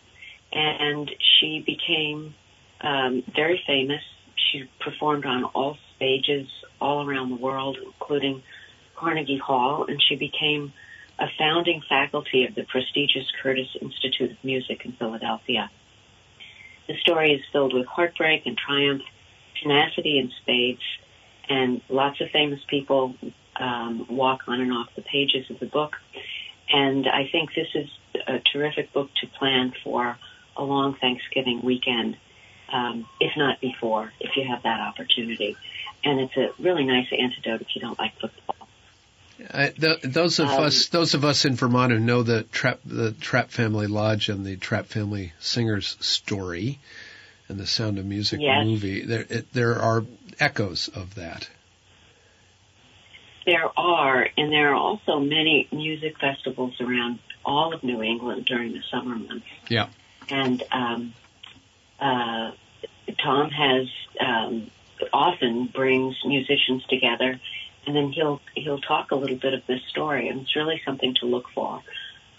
and 0.52 1.10
she 1.18 1.62
became 1.64 2.34
um, 2.80 3.22
very 3.34 3.62
famous. 3.66 4.02
She 4.36 4.68
performed 4.80 5.26
on 5.26 5.44
all 5.44 5.76
stages 5.96 6.48
all 6.80 7.08
around 7.08 7.30
the 7.30 7.36
world, 7.36 7.76
including 7.84 8.42
Carnegie 8.96 9.38
Hall, 9.38 9.84
and 9.88 10.02
she 10.02 10.16
became 10.16 10.72
a 11.18 11.26
founding 11.36 11.82
faculty 11.88 12.44
of 12.44 12.54
the 12.54 12.62
prestigious 12.64 13.26
Curtis 13.42 13.68
Institute 13.80 14.30
of 14.30 14.36
Music 14.44 14.84
in 14.84 14.92
Philadelphia. 14.92 15.70
The 16.86 16.96
story 17.00 17.32
is 17.34 17.42
filled 17.52 17.74
with 17.74 17.86
heartbreak 17.86 18.46
and 18.46 18.56
triumph, 18.56 19.02
tenacity 19.60 20.18
and 20.18 20.32
spades, 20.40 20.82
and 21.48 21.80
lots 21.88 22.20
of 22.20 22.30
famous 22.30 22.60
people 22.68 23.14
um, 23.56 24.06
walk 24.08 24.42
on 24.46 24.60
and 24.60 24.72
off 24.72 24.88
the 24.94 25.02
pages 25.02 25.50
of 25.50 25.58
the 25.58 25.66
book. 25.66 25.96
And 26.70 27.07
I 27.09 27.28
think 27.31 27.54
this 27.54 27.68
is 27.74 27.88
a 28.26 28.40
terrific 28.40 28.92
book 28.92 29.11
to 29.20 29.26
plan 29.26 29.72
for 29.83 30.18
a 30.57 30.62
long 30.64 30.94
Thanksgiving 30.94 31.62
weekend, 31.62 32.16
um, 32.68 33.07
if 33.20 33.37
not 33.37 33.61
before, 33.61 34.12
if 34.20 34.37
you 34.37 34.44
have 34.48 34.62
that 34.64 34.81
opportunity. 34.81 35.57
And 36.04 36.20
it's 36.20 36.37
a 36.37 36.50
really 36.62 36.85
nice 36.85 37.07
antidote 37.12 37.62
if 37.62 37.74
you 37.74 37.81
don't 37.81 37.98
like 37.98 38.18
football. 38.18 38.68
Th- 39.38 40.00
those 40.02 40.40
of 40.40 40.48
Um, 40.50 40.64
us, 40.64 40.87
those 40.88 41.14
of 41.14 41.24
us 41.24 41.44
in 41.44 41.54
Vermont 41.54 41.92
who 41.92 42.00
know 42.00 42.22
the 42.24 42.42
Trapp, 42.42 42.81
the 42.85 43.12
Trapp 43.12 43.50
Family 43.50 43.87
Lodge 43.87 44.28
and 44.28 44.44
the 44.44 44.57
Trapp 44.57 44.87
Family 44.87 45.33
Singers 45.38 45.96
story, 46.00 46.81
and 47.48 47.59
the 47.59 47.66
Sound 47.66 47.98
of 47.98 48.04
Music 48.04 48.40
Yes. 48.42 48.66
movie, 48.66 49.02
there 49.02 49.26
it, 49.28 49.52
there 49.52 49.81
are 49.81 50.04
echoes 50.40 50.88
of 50.88 51.14
that. 51.14 51.48
There 53.48 53.70
are, 53.78 54.28
and 54.37 54.52
there 54.52 54.72
are 54.72 54.74
also 54.74 55.20
many 55.20 55.68
music 55.72 56.18
festivals 56.18 56.74
around 56.82 57.18
all 57.46 57.72
of 57.72 57.82
New 57.82 58.02
England 58.02 58.44
during 58.44 58.72
the 58.74 58.82
summer 58.90 59.16
months. 59.16 59.46
Yeah. 59.70 59.88
And 60.28 60.62
um, 60.70 61.14
uh, 61.98 62.50
Tom 63.24 63.48
has 63.50 63.87
um, 64.20 64.70
often 65.14 65.66
brings 65.66 66.16
musicians 66.26 66.84
together, 66.90 67.40
and 67.87 67.96
then 67.96 68.12
he'll 68.12 68.42
he'll 68.54 68.80
talk 68.82 69.12
a 69.12 69.14
little 69.16 69.38
bit 69.38 69.54
of 69.54 69.62
this 69.66 69.80
story, 69.88 70.28
and 70.28 70.42
it's 70.42 70.54
really 70.54 70.82
something 70.84 71.14
to 71.20 71.26
look 71.26 71.48
for 71.54 71.80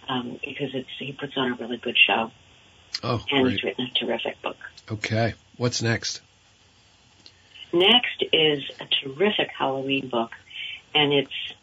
um, 0.08 0.40
because 0.46 0.76
it's 0.76 0.90
he 1.00 1.12
puts 1.14 1.34
on 1.38 1.54
a 1.54 1.56
really 1.56 1.78
good 1.78 1.98
show, 1.98 2.30
Oh, 3.02 3.24
and 3.32 3.44
great. 3.46 3.54
he's 3.54 3.64
written 3.64 3.86
a 3.88 4.00
terrific 4.06 4.40
book. 4.44 4.58
Okay. 4.92 5.34
What's 5.58 5.82
next? 5.82 6.22
Next 7.74 8.24
is 8.32 8.64
a 8.80 8.86
terrific 9.04 9.50
Halloween 9.58 10.08
book, 10.08 10.32
and 10.94 11.14
it's 11.14 11.54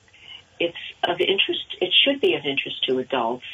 it's 0.59 0.77
of 1.05 1.21
interest. 1.21 1.77
It 1.81 1.93
should 1.93 2.21
be 2.21 2.35
of 2.35 2.45
interest 2.45 2.85
to 2.85 2.99
adults, 2.99 3.45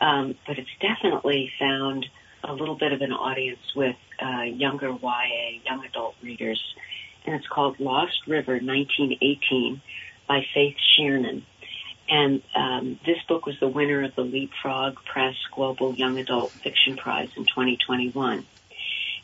um, 0.00 0.36
but 0.46 0.58
it's 0.58 0.70
definitely 0.80 1.52
found 1.58 2.06
a 2.42 2.52
little 2.52 2.76
bit 2.76 2.92
of 2.92 3.02
an 3.02 3.12
audience 3.12 3.74
with 3.74 3.96
uh, 4.22 4.42
younger 4.42 4.88
YA, 4.88 5.60
young 5.64 5.84
adult 5.84 6.14
readers, 6.22 6.62
and 7.24 7.34
it's 7.34 7.46
called 7.46 7.80
Lost 7.80 8.26
River 8.26 8.52
1918 8.52 9.80
by 10.28 10.46
Faith 10.54 10.76
Shearin. 10.96 11.42
And 12.08 12.42
um, 12.54 13.00
this 13.04 13.18
book 13.28 13.46
was 13.46 13.58
the 13.58 13.68
winner 13.68 14.04
of 14.04 14.14
the 14.14 14.22
Leapfrog 14.22 14.96
Press 15.04 15.34
Global 15.52 15.94
Young 15.94 16.18
Adult 16.18 16.52
Fiction 16.52 16.96
Prize 16.96 17.30
in 17.36 17.44
2021. 17.46 18.46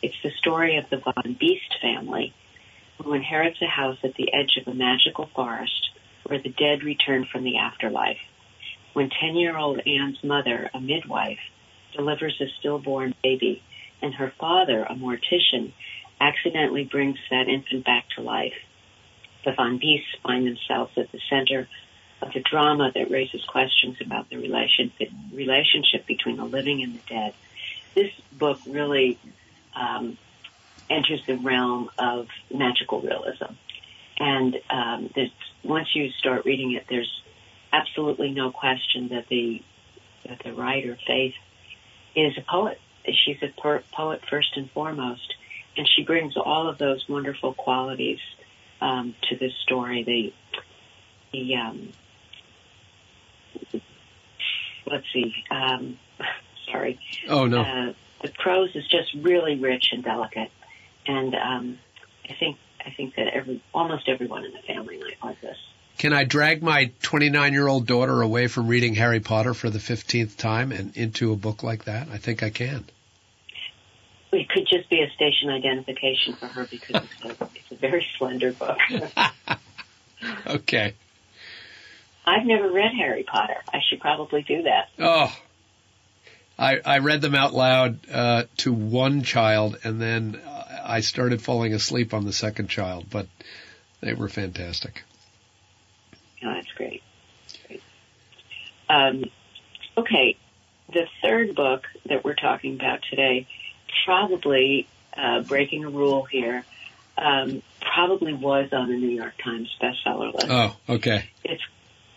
It's 0.02 0.16
the 0.24 0.32
story 0.32 0.78
of 0.78 0.90
the 0.90 0.96
Von 0.96 1.36
Beast 1.38 1.76
family, 1.80 2.34
who 2.98 3.12
inherits 3.12 3.62
a 3.62 3.66
house 3.66 3.98
at 4.02 4.14
the 4.16 4.32
edge 4.34 4.58
of 4.60 4.66
a 4.66 4.74
magical 4.74 5.30
forest 5.32 5.90
where 6.24 6.40
the 6.40 6.50
dead 6.50 6.82
return 6.82 7.26
from 7.30 7.44
the 7.44 7.58
afterlife. 7.58 8.18
When 8.92 9.10
10 9.10 9.36
year 9.36 9.56
old 9.56 9.80
Anne's 9.86 10.22
mother, 10.22 10.70
a 10.74 10.80
midwife, 10.80 11.40
delivers 11.96 12.40
a 12.40 12.46
stillborn 12.58 13.14
baby, 13.22 13.62
and 14.00 14.14
her 14.14 14.32
father, 14.38 14.82
a 14.82 14.94
mortician, 14.94 15.72
accidentally 16.20 16.84
brings 16.84 17.18
that 17.30 17.48
infant 17.48 17.84
back 17.84 18.04
to 18.16 18.22
life, 18.22 18.54
the 19.44 19.52
Von 19.52 19.78
Beasts 19.78 20.14
find 20.22 20.46
themselves 20.46 20.92
at 20.96 21.10
the 21.10 21.20
center 21.28 21.68
of 22.20 22.30
a 22.36 22.40
drama 22.40 22.92
that 22.94 23.10
raises 23.10 23.44
questions 23.44 23.96
about 24.00 24.30
the 24.30 24.36
relation, 24.36 24.92
relationship 25.32 26.06
between 26.06 26.36
the 26.36 26.44
living 26.44 26.82
and 26.82 26.94
the 26.94 27.00
dead. 27.08 27.34
This 27.94 28.12
book 28.32 28.60
really 28.66 29.18
um, 29.74 30.16
enters 30.88 31.24
the 31.26 31.36
realm 31.36 31.90
of 31.98 32.28
magical 32.52 33.00
realism. 33.00 33.54
And 34.18 34.60
um, 34.70 35.10
there's, 35.14 35.30
once 35.64 35.88
you 35.94 36.10
start 36.18 36.44
reading 36.44 36.72
it, 36.72 36.84
there's 36.88 37.22
absolutely 37.72 38.30
no 38.30 38.50
question 38.50 39.08
that 39.08 39.26
the 39.28 39.62
that 40.28 40.40
the 40.44 40.52
writer 40.52 40.96
Faith 41.06 41.34
is 42.14 42.36
a 42.38 42.42
poet. 42.42 42.78
She's 43.06 43.38
a 43.42 43.48
per- 43.60 43.82
poet 43.92 44.20
first 44.30 44.56
and 44.56 44.70
foremost, 44.70 45.34
and 45.76 45.88
she 45.88 46.04
brings 46.04 46.36
all 46.36 46.68
of 46.68 46.78
those 46.78 47.04
wonderful 47.08 47.54
qualities 47.54 48.20
um, 48.80 49.14
to 49.28 49.36
this 49.36 49.52
story. 49.62 50.04
The 50.04 50.32
the 51.32 51.56
um, 51.56 51.92
let's 54.86 55.06
see, 55.12 55.34
um, 55.50 55.98
sorry, 56.70 56.98
Oh 57.28 57.46
no. 57.46 57.62
uh, 57.62 57.92
the 58.22 58.28
prose 58.38 58.70
is 58.74 58.86
just 58.88 59.12
really 59.14 59.58
rich 59.58 59.88
and 59.92 60.04
delicate, 60.04 60.50
and 61.06 61.34
um, 61.34 61.78
I 62.28 62.34
think 62.34 62.58
I 62.84 62.90
think 62.90 63.14
that 63.16 63.28
every 63.28 63.62
almost 63.72 64.08
everyone 64.08 64.44
in 64.44 64.52
the 64.52 64.58
family 64.60 64.98
might 64.98 65.22
like 65.22 65.40
this. 65.40 65.56
Can 65.98 66.12
I 66.12 66.24
drag 66.24 66.62
my 66.62 66.90
29 67.02 67.52
year 67.52 67.68
old 67.68 67.86
daughter 67.86 68.22
away 68.22 68.46
from 68.46 68.66
reading 68.66 68.94
Harry 68.94 69.20
Potter 69.20 69.54
for 69.54 69.70
the 69.70 69.78
15th 69.78 70.36
time 70.36 70.72
and 70.72 70.96
into 70.96 71.32
a 71.32 71.36
book 71.36 71.62
like 71.62 71.84
that? 71.84 72.08
I 72.10 72.18
think 72.18 72.42
I 72.42 72.50
can. 72.50 72.84
It 74.32 74.48
could 74.48 74.66
just 74.66 74.88
be 74.88 75.02
a 75.02 75.10
station 75.10 75.50
identification 75.50 76.34
for 76.34 76.46
her 76.46 76.66
because 76.70 77.04
it's 77.04 77.24
a, 77.24 77.28
it's 77.54 77.70
a 77.70 77.76
very 77.76 78.06
slender 78.18 78.52
book. 78.52 78.78
Okay. 80.46 80.94
I've 82.24 82.46
never 82.46 82.70
read 82.70 82.92
Harry 82.96 83.24
Potter. 83.24 83.56
I 83.72 83.80
should 83.88 84.00
probably 84.00 84.42
do 84.42 84.62
that. 84.62 84.88
Oh, 84.98 85.36
I, 86.58 86.80
I 86.84 86.98
read 86.98 87.20
them 87.20 87.34
out 87.34 87.52
loud 87.52 87.98
uh, 88.10 88.44
to 88.58 88.72
one 88.72 89.22
child, 89.22 89.78
and 89.82 90.00
then 90.00 90.40
I 90.84 91.00
started 91.00 91.42
falling 91.42 91.74
asleep 91.74 92.14
on 92.14 92.24
the 92.24 92.32
second 92.32 92.68
child, 92.68 93.06
but 93.10 93.26
they 94.00 94.14
were 94.14 94.28
fantastic. 94.28 95.02
Oh, 96.44 96.52
that's 96.54 96.72
great. 96.72 97.02
great. 97.66 97.82
Um, 98.88 99.24
okay, 99.96 100.36
the 100.92 101.06
third 101.22 101.54
book 101.54 101.84
that 102.06 102.24
we're 102.24 102.34
talking 102.34 102.74
about 102.74 103.00
today, 103.08 103.46
probably 104.04 104.88
uh, 105.16 105.42
breaking 105.42 105.84
a 105.84 105.90
rule 105.90 106.24
here, 106.24 106.64
um, 107.16 107.62
probably 107.80 108.32
was 108.32 108.72
on 108.72 108.88
the 108.88 108.96
New 108.96 109.10
York 109.10 109.34
Times 109.42 109.74
bestseller 109.80 110.34
list. 110.34 110.46
Oh, 110.50 110.76
okay. 110.88 111.28
It's, 111.44 111.62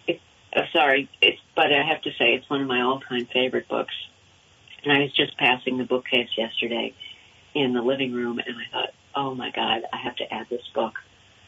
it, 0.07 0.21
uh, 0.55 0.61
sorry, 0.73 1.09
it's, 1.21 1.39
but 1.55 1.71
I 1.71 1.83
have 1.83 2.01
to 2.03 2.11
say 2.11 2.33
it's 2.33 2.49
one 2.49 2.61
of 2.61 2.67
my 2.67 2.81
all-time 2.81 3.25
favorite 3.27 3.67
books. 3.67 3.93
And 4.83 4.93
I 4.93 4.99
was 5.01 5.13
just 5.13 5.37
passing 5.37 5.77
the 5.77 5.83
bookcase 5.83 6.29
yesterday 6.37 6.93
in 7.55 7.73
the 7.73 7.81
living 7.81 8.13
room, 8.13 8.37
and 8.39 8.55
I 8.55 8.71
thought, 8.71 8.89
oh 9.15 9.33
my 9.33 9.49
God, 9.49 9.83
I 9.91 9.97
have 10.03 10.17
to 10.17 10.31
add 10.31 10.47
this 10.49 10.67
book 10.75 10.93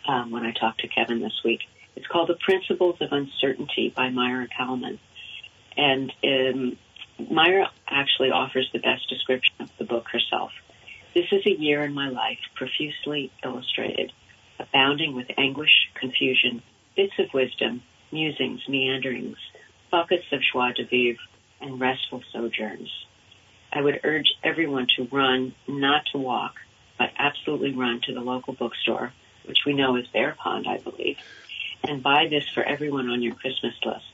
um, 0.07 0.31
when 0.31 0.43
I 0.43 0.51
talk 0.51 0.77
to 0.79 0.87
Kevin 0.87 1.19
this 1.19 1.41
week. 1.43 1.59
It's 1.95 2.07
called 2.07 2.29
The 2.29 2.37
Principles 2.39 2.95
of 3.01 3.11
Uncertainty 3.11 3.93
by 3.95 4.09
Maira 4.09 4.47
Kalman. 4.55 4.99
And 5.75 6.13
um, 6.23 6.77
Maira 7.19 7.67
actually 7.87 8.31
offers 8.31 8.69
the 8.71 8.79
best 8.79 9.09
description 9.09 9.55
of 9.59 9.69
the 9.77 9.83
book 9.83 10.05
herself. 10.11 10.51
This 11.13 11.25
is 11.31 11.45
a 11.45 11.59
year 11.59 11.83
in 11.83 11.93
my 11.93 12.09
life 12.09 12.39
profusely 12.55 13.31
illustrated, 13.43 14.11
abounding 14.59 15.13
with 15.13 15.27
anguish, 15.37 15.89
confusion, 15.99 16.61
bits 16.95 17.13
of 17.19 17.33
wisdom, 17.33 17.81
musings, 18.11 18.61
meanderings, 18.69 19.37
buckets 19.91 20.25
of 20.31 20.39
joie 20.53 20.73
de 20.73 20.85
vivre, 20.85 21.19
and 21.59 21.79
restful 21.79 22.21
sojourns. 22.31 23.06
I 23.77 23.81
would 23.81 23.99
urge 24.03 24.33
everyone 24.43 24.87
to 24.95 25.07
run, 25.11 25.53
not 25.67 26.07
to 26.11 26.17
walk, 26.17 26.55
but 26.97 27.11
absolutely 27.15 27.75
run 27.75 28.01
to 28.07 28.13
the 28.15 28.21
local 28.21 28.55
bookstore, 28.55 29.13
which 29.45 29.65
we 29.67 29.73
know 29.73 29.97
is 29.97 30.07
Bear 30.07 30.35
Pond, 30.35 30.65
I 30.67 30.79
believe, 30.79 31.17
and 31.83 32.01
buy 32.01 32.25
this 32.27 32.49
for 32.49 32.63
everyone 32.63 33.07
on 33.07 33.21
your 33.21 33.35
Christmas 33.35 33.75
list. 33.85 34.11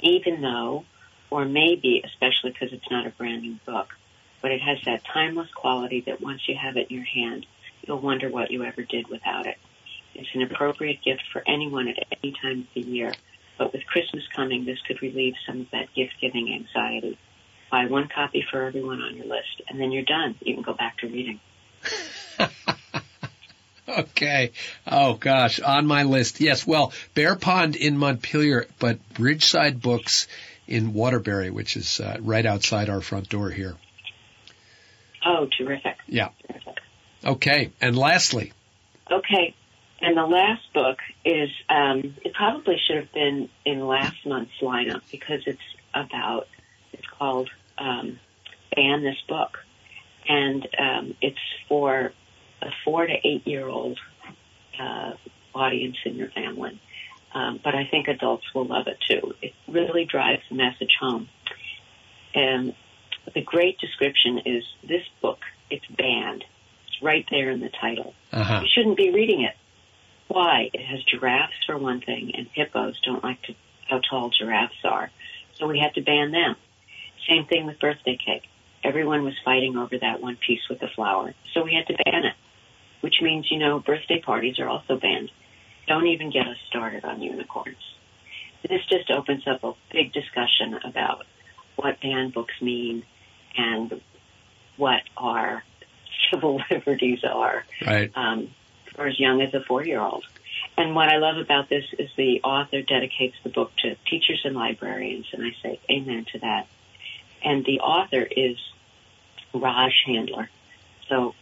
Even 0.00 0.40
though, 0.40 0.86
or 1.28 1.44
maybe 1.44 2.02
especially 2.02 2.52
because 2.52 2.72
it's 2.72 2.90
not 2.90 3.06
a 3.06 3.10
brand 3.10 3.42
new 3.42 3.58
book, 3.66 3.88
but 4.40 4.50
it 4.50 4.62
has 4.62 4.78
that 4.86 5.04
timeless 5.04 5.50
quality 5.50 6.00
that 6.06 6.22
once 6.22 6.48
you 6.48 6.56
have 6.56 6.78
it 6.78 6.90
in 6.90 6.96
your 6.96 7.04
hand, 7.04 7.44
you'll 7.86 8.00
wonder 8.00 8.30
what 8.30 8.50
you 8.50 8.64
ever 8.64 8.80
did 8.80 9.08
without 9.08 9.46
it. 9.46 9.58
It's 10.14 10.34
an 10.34 10.40
appropriate 10.40 11.02
gift 11.04 11.24
for 11.34 11.42
anyone 11.46 11.88
at 11.88 11.98
any 12.22 12.32
time 12.40 12.60
of 12.60 12.66
the 12.72 12.80
year, 12.80 13.12
but 13.58 13.74
with 13.74 13.84
Christmas 13.84 14.24
coming, 14.34 14.64
this 14.64 14.80
could 14.88 15.02
relieve 15.02 15.34
some 15.46 15.60
of 15.60 15.70
that 15.72 15.92
gift 15.92 16.14
giving 16.18 16.50
anxiety. 16.50 17.18
Buy 17.72 17.86
one 17.86 18.08
copy 18.14 18.44
for 18.50 18.62
everyone 18.62 19.00
on 19.00 19.16
your 19.16 19.24
list, 19.24 19.62
and 19.66 19.80
then 19.80 19.90
you're 19.90 20.04
done. 20.04 20.36
You 20.42 20.52
can 20.52 20.62
go 20.62 20.74
back 20.74 20.98
to 20.98 21.08
reading. 21.08 21.40
okay. 23.88 24.52
Oh 24.86 25.14
gosh, 25.14 25.58
on 25.58 25.86
my 25.86 26.02
list. 26.02 26.40
Yes. 26.40 26.66
Well, 26.66 26.92
Bear 27.14 27.34
Pond 27.34 27.74
in 27.74 27.96
Montpelier, 27.96 28.66
but 28.78 28.98
Bridgeside 29.14 29.80
Books 29.80 30.28
in 30.68 30.92
Waterbury, 30.92 31.50
which 31.50 31.78
is 31.78 31.98
uh, 31.98 32.18
right 32.20 32.44
outside 32.44 32.90
our 32.90 33.00
front 33.00 33.30
door 33.30 33.50
here. 33.50 33.74
Oh, 35.24 35.48
terrific. 35.56 35.96
Yeah. 36.06 36.28
Terrific. 36.46 36.78
Okay. 37.24 37.72
And 37.80 37.96
lastly. 37.96 38.52
Okay. 39.10 39.54
And 40.02 40.14
the 40.14 40.26
last 40.26 40.62
book 40.74 40.98
is, 41.24 41.48
um, 41.70 42.16
it 42.22 42.34
probably 42.34 42.76
should 42.86 42.96
have 42.96 43.12
been 43.12 43.48
in 43.64 43.86
last 43.86 44.26
month's 44.26 44.52
lineup 44.60 45.00
because 45.10 45.40
it's 45.46 45.62
about, 45.94 46.48
it's 46.92 47.06
called 47.06 47.48
um, 47.78 48.18
Ban 48.74 49.02
This 49.02 49.20
Book. 49.28 49.58
And 50.28 50.68
um, 50.78 51.14
it's 51.20 51.38
for 51.68 52.12
a 52.62 52.66
four 52.84 53.06
to 53.06 53.14
eight 53.24 53.46
year 53.46 53.66
old 53.66 53.98
uh, 54.80 55.12
audience 55.54 55.96
in 56.04 56.16
your 56.16 56.30
family. 56.30 56.80
Um, 57.34 57.60
but 57.62 57.74
I 57.74 57.86
think 57.90 58.08
adults 58.08 58.44
will 58.54 58.66
love 58.66 58.86
it 58.86 58.98
too. 59.08 59.34
It 59.40 59.52
really 59.66 60.04
drives 60.04 60.42
the 60.48 60.56
message 60.56 60.96
home. 61.00 61.28
And 62.34 62.74
the 63.34 63.42
great 63.42 63.78
description 63.78 64.40
is 64.44 64.64
this 64.86 65.02
book, 65.20 65.38
it's 65.70 65.86
banned. 65.86 66.44
It's 66.86 67.02
right 67.02 67.26
there 67.30 67.50
in 67.50 67.60
the 67.60 67.70
title. 67.80 68.14
Uh-huh. 68.32 68.60
You 68.62 68.68
shouldn't 68.74 68.96
be 68.96 69.10
reading 69.10 69.42
it. 69.42 69.54
Why? 70.28 70.70
It 70.72 70.84
has 70.84 71.02
giraffes 71.04 71.52
for 71.66 71.76
one 71.76 72.00
thing, 72.00 72.32
and 72.34 72.46
hippos 72.52 72.98
don't 73.00 73.22
like 73.22 73.42
to, 73.42 73.54
how 73.88 74.00
tall 74.00 74.30
giraffes 74.30 74.84
are. 74.84 75.10
So 75.54 75.66
we 75.66 75.78
had 75.78 75.94
to 75.94 76.00
ban 76.00 76.30
them. 76.30 76.56
Same 77.28 77.46
thing 77.46 77.66
with 77.66 77.78
birthday 77.80 78.16
cake. 78.24 78.44
Everyone 78.84 79.22
was 79.24 79.34
fighting 79.44 79.76
over 79.76 79.96
that 79.98 80.20
one 80.20 80.36
piece 80.36 80.68
with 80.68 80.80
the 80.80 80.88
flower. 80.88 81.34
So 81.54 81.62
we 81.62 81.74
had 81.74 81.86
to 81.86 81.94
ban 82.04 82.24
it, 82.24 82.34
which 83.00 83.20
means, 83.22 83.50
you 83.50 83.58
know, 83.58 83.78
birthday 83.78 84.20
parties 84.20 84.58
are 84.58 84.68
also 84.68 84.96
banned. 84.96 85.30
Don't 85.86 86.06
even 86.08 86.30
get 86.30 86.46
us 86.48 86.56
started 86.68 87.04
on 87.04 87.22
unicorns. 87.22 87.76
This 88.68 88.84
just 88.86 89.10
opens 89.10 89.46
up 89.46 89.62
a 89.64 89.74
big 89.92 90.12
discussion 90.12 90.78
about 90.84 91.26
what 91.76 92.00
banned 92.00 92.32
books 92.34 92.54
mean 92.60 93.04
and 93.56 94.00
what 94.76 95.02
our 95.16 95.62
civil 96.30 96.60
liberties 96.70 97.22
are 97.24 97.64
Right. 97.84 98.10
um, 98.14 98.48
for 98.94 99.06
as 99.06 99.18
young 99.18 99.40
as 99.42 99.52
a 99.54 99.60
four-year-old. 99.60 100.24
And 100.76 100.94
what 100.94 101.08
I 101.08 101.18
love 101.18 101.36
about 101.36 101.68
this 101.68 101.84
is 101.98 102.10
the 102.16 102.40
author 102.42 102.82
dedicates 102.82 103.36
the 103.42 103.50
book 103.50 103.72
to 103.78 103.96
teachers 104.08 104.42
and 104.44 104.54
librarians, 104.54 105.26
and 105.32 105.44
I 105.44 105.50
say 105.62 105.80
amen 105.90 106.26
to 106.32 106.38
that. 106.40 106.66
And 107.44 107.64
the 107.64 107.80
author 107.80 108.22
is 108.22 108.56
Raj 109.52 109.92
Haldar. 110.06 110.48
So 111.08 111.34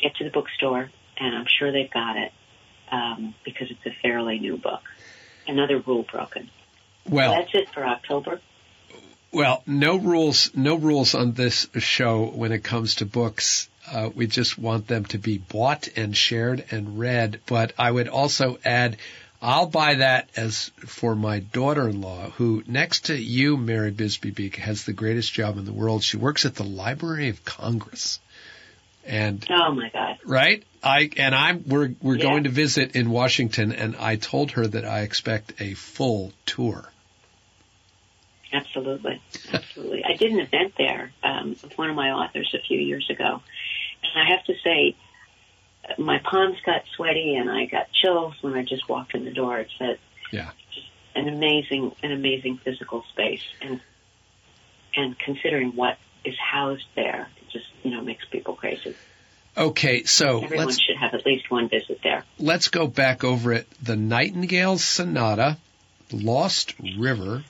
get 0.00 0.16
to 0.16 0.24
the 0.24 0.30
bookstore, 0.30 0.90
and 1.18 1.34
I'm 1.34 1.46
sure 1.58 1.72
they've 1.72 1.90
got 1.90 2.16
it 2.16 2.32
um, 2.90 3.34
because 3.44 3.70
it's 3.70 3.86
a 3.86 3.96
fairly 4.02 4.38
new 4.38 4.56
book. 4.56 4.82
Another 5.46 5.78
rule 5.78 6.04
broken. 6.10 6.50
Well, 7.08 7.34
That's 7.34 7.54
it 7.54 7.68
for 7.72 7.84
October. 7.84 8.40
Well, 9.32 9.62
no 9.66 9.96
rules, 9.96 10.50
no 10.54 10.76
rules 10.76 11.14
on 11.14 11.32
this 11.32 11.66
show 11.78 12.26
when 12.26 12.52
it 12.52 12.62
comes 12.62 12.96
to 12.96 13.06
books. 13.06 13.70
Uh, 13.90 14.10
we 14.14 14.26
just 14.26 14.58
want 14.58 14.86
them 14.86 15.06
to 15.06 15.18
be 15.18 15.38
bought 15.38 15.88
and 15.96 16.16
shared 16.16 16.64
and 16.70 16.98
read. 16.98 17.40
But 17.46 17.72
I 17.78 17.90
would 17.90 18.08
also 18.08 18.58
add, 18.64 18.98
I'll 19.44 19.66
buy 19.66 19.96
that 19.96 20.30
as 20.36 20.70
for 20.86 21.16
my 21.16 21.40
daughter-in-law, 21.40 22.30
who 22.30 22.62
next 22.68 23.06
to 23.06 23.16
you, 23.20 23.56
Mary 23.56 23.90
Bisbee 23.90 24.30
Beek, 24.30 24.54
has 24.56 24.84
the 24.84 24.92
greatest 24.92 25.32
job 25.32 25.58
in 25.58 25.64
the 25.64 25.72
world. 25.72 26.04
She 26.04 26.16
works 26.16 26.46
at 26.46 26.54
the 26.54 26.62
Library 26.62 27.28
of 27.28 27.44
Congress, 27.44 28.20
and 29.04 29.44
Oh 29.50 29.72
my 29.72 29.90
God. 29.92 30.18
right, 30.24 30.62
I 30.84 31.10
and 31.16 31.34
I'm 31.34 31.64
we're 31.66 31.90
we're 32.00 32.16
Yeah. 32.18 32.22
going 32.22 32.44
to 32.44 32.50
visit 32.50 32.94
in 32.94 33.10
Washington, 33.10 33.72
and 33.72 33.96
I 33.96 34.14
told 34.14 34.52
her 34.52 34.64
that 34.64 34.84
I 34.84 35.00
expect 35.00 35.60
a 35.60 35.74
full 35.74 36.32
tour. 36.46 36.88
Absolutely, 38.52 39.20
absolutely. 39.52 40.04
I 40.04 40.14
did 40.14 40.30
an 40.30 40.38
event 40.40 40.74
there 40.78 41.10
um, 41.24 41.56
with 41.62 41.76
one 41.76 41.90
of 41.90 41.96
my 41.96 42.10
authors 42.12 42.54
a 42.54 42.60
few 42.60 42.78
years 42.78 43.08
ago, 43.10 43.40
and 44.04 44.22
I 44.22 44.30
have 44.36 44.44
to 44.44 44.54
say, 44.62 44.94
my 45.98 46.18
palms 46.18 46.56
got 46.64 46.82
sweaty 46.96 47.34
and 47.36 47.50
I 47.50 47.66
got 47.66 47.88
chills 47.92 48.34
when 48.42 48.54
I 48.54 48.62
just 48.62 48.88
walked 48.88 49.14
in 49.14 49.24
the 49.24 49.30
door. 49.32 49.58
It's 49.58 49.72
a, 49.80 49.96
Yeah. 50.30 50.50
just 50.74 50.86
an 51.14 51.28
amazing, 51.28 51.92
an 52.02 52.12
amazing 52.12 52.58
physical 52.58 53.04
space, 53.12 53.42
and 53.60 53.80
and 54.94 55.18
considering 55.18 55.72
what 55.74 55.98
is 56.24 56.36
housed 56.38 56.86
there, 56.94 57.28
it 57.40 57.48
just 57.50 57.66
you 57.82 57.90
know 57.90 58.00
makes 58.02 58.24
people 58.26 58.54
crazy. 58.54 58.94
Okay, 59.56 60.04
so 60.04 60.42
Everyone 60.42 60.66
let's 60.66 60.80
should 60.80 60.96
have 60.96 61.12
at 61.14 61.26
least 61.26 61.50
one 61.50 61.68
visit 61.68 62.00
there. 62.02 62.24
let's 62.38 62.68
go 62.68 62.86
back 62.86 63.22
over 63.24 63.52
it. 63.52 63.66
The 63.82 63.96
Nightingale 63.96 64.78
Sonata, 64.78 65.58
Lost 66.10 66.74
River, 66.98 67.44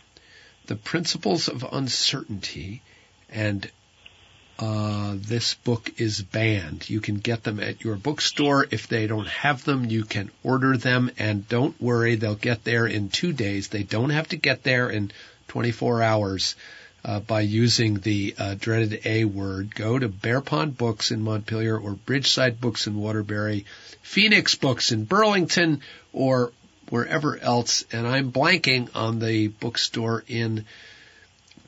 The 0.67 0.75
Principles 0.75 1.47
of 1.49 1.65
Uncertainty, 1.73 2.83
and 3.31 3.71
uh, 4.63 5.15
this 5.17 5.55
book 5.55 5.91
is 5.97 6.23
banned. 6.23 6.89
You 6.89 7.01
can 7.01 7.17
get 7.17 7.43
them 7.43 7.59
at 7.59 7.83
your 7.83 7.97
bookstore. 7.97 8.65
If 8.71 8.87
they 8.87 9.09
don't 9.09 9.27
have 9.27 9.65
them, 9.65 9.87
you 9.87 10.05
can 10.05 10.31
order 10.45 10.77
them, 10.77 11.11
and 11.19 11.49
don't 11.49 11.81
worry, 11.83 12.15
they'll 12.15 12.37
get 12.37 12.63
there 12.63 12.87
in 12.87 13.09
two 13.09 13.33
days. 13.33 13.67
They 13.67 13.83
don't 13.83 14.11
have 14.11 14.29
to 14.29 14.37
get 14.37 14.63
there 14.63 14.89
in 14.89 15.11
24 15.49 16.03
hours. 16.03 16.55
Uh, 17.05 17.19
by 17.19 17.41
using 17.41 17.95
the 17.99 18.37
uh, 18.39 18.55
dreaded 18.57 19.01
A 19.05 19.25
word, 19.25 19.75
go 19.75 19.99
to 19.99 20.09
Bear 20.09 20.41
Pond 20.41 20.79
Books 20.79 21.11
in 21.11 21.23
Montpelier 21.23 21.77
or 21.77 21.95
Bridgeside 21.95 22.61
Books 22.61 22.87
in 22.87 22.95
Waterbury, 22.95 23.67
Phoenix 24.03 24.55
Books 24.55 24.93
in 24.93 25.07
Burlington, 25.07 25.81
or 26.13 26.53
wherever 26.89 27.37
else. 27.37 27.85
And 27.91 28.07
I'm 28.07 28.31
blanking 28.31 28.95
on 28.95 29.19
the 29.19 29.49
bookstore 29.49 30.23
in 30.29 30.65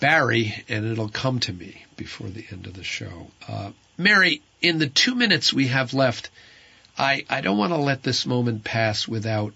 Barre, 0.05 0.63
and 0.69 0.85
it'll 0.85 1.09
come 1.09 1.41
to 1.41 1.53
me 1.55 1.83
before 1.97 2.29
the 2.29 2.45
end 2.53 2.67
of 2.67 2.75
the 2.75 2.85
show. 2.85 3.31
Uh, 3.49 3.71
Mary, 3.97 4.43
in 4.61 4.77
the 4.77 4.87
two 4.87 5.15
minutes 5.15 5.51
we 5.51 5.69
have 5.69 5.95
left, 5.95 6.29
I, 6.99 7.25
I 7.31 7.41
don't 7.41 7.57
want 7.57 7.73
to 7.73 7.79
let 7.79 8.03
this 8.03 8.27
moment 8.27 8.65
pass 8.65 9.09
without 9.09 9.55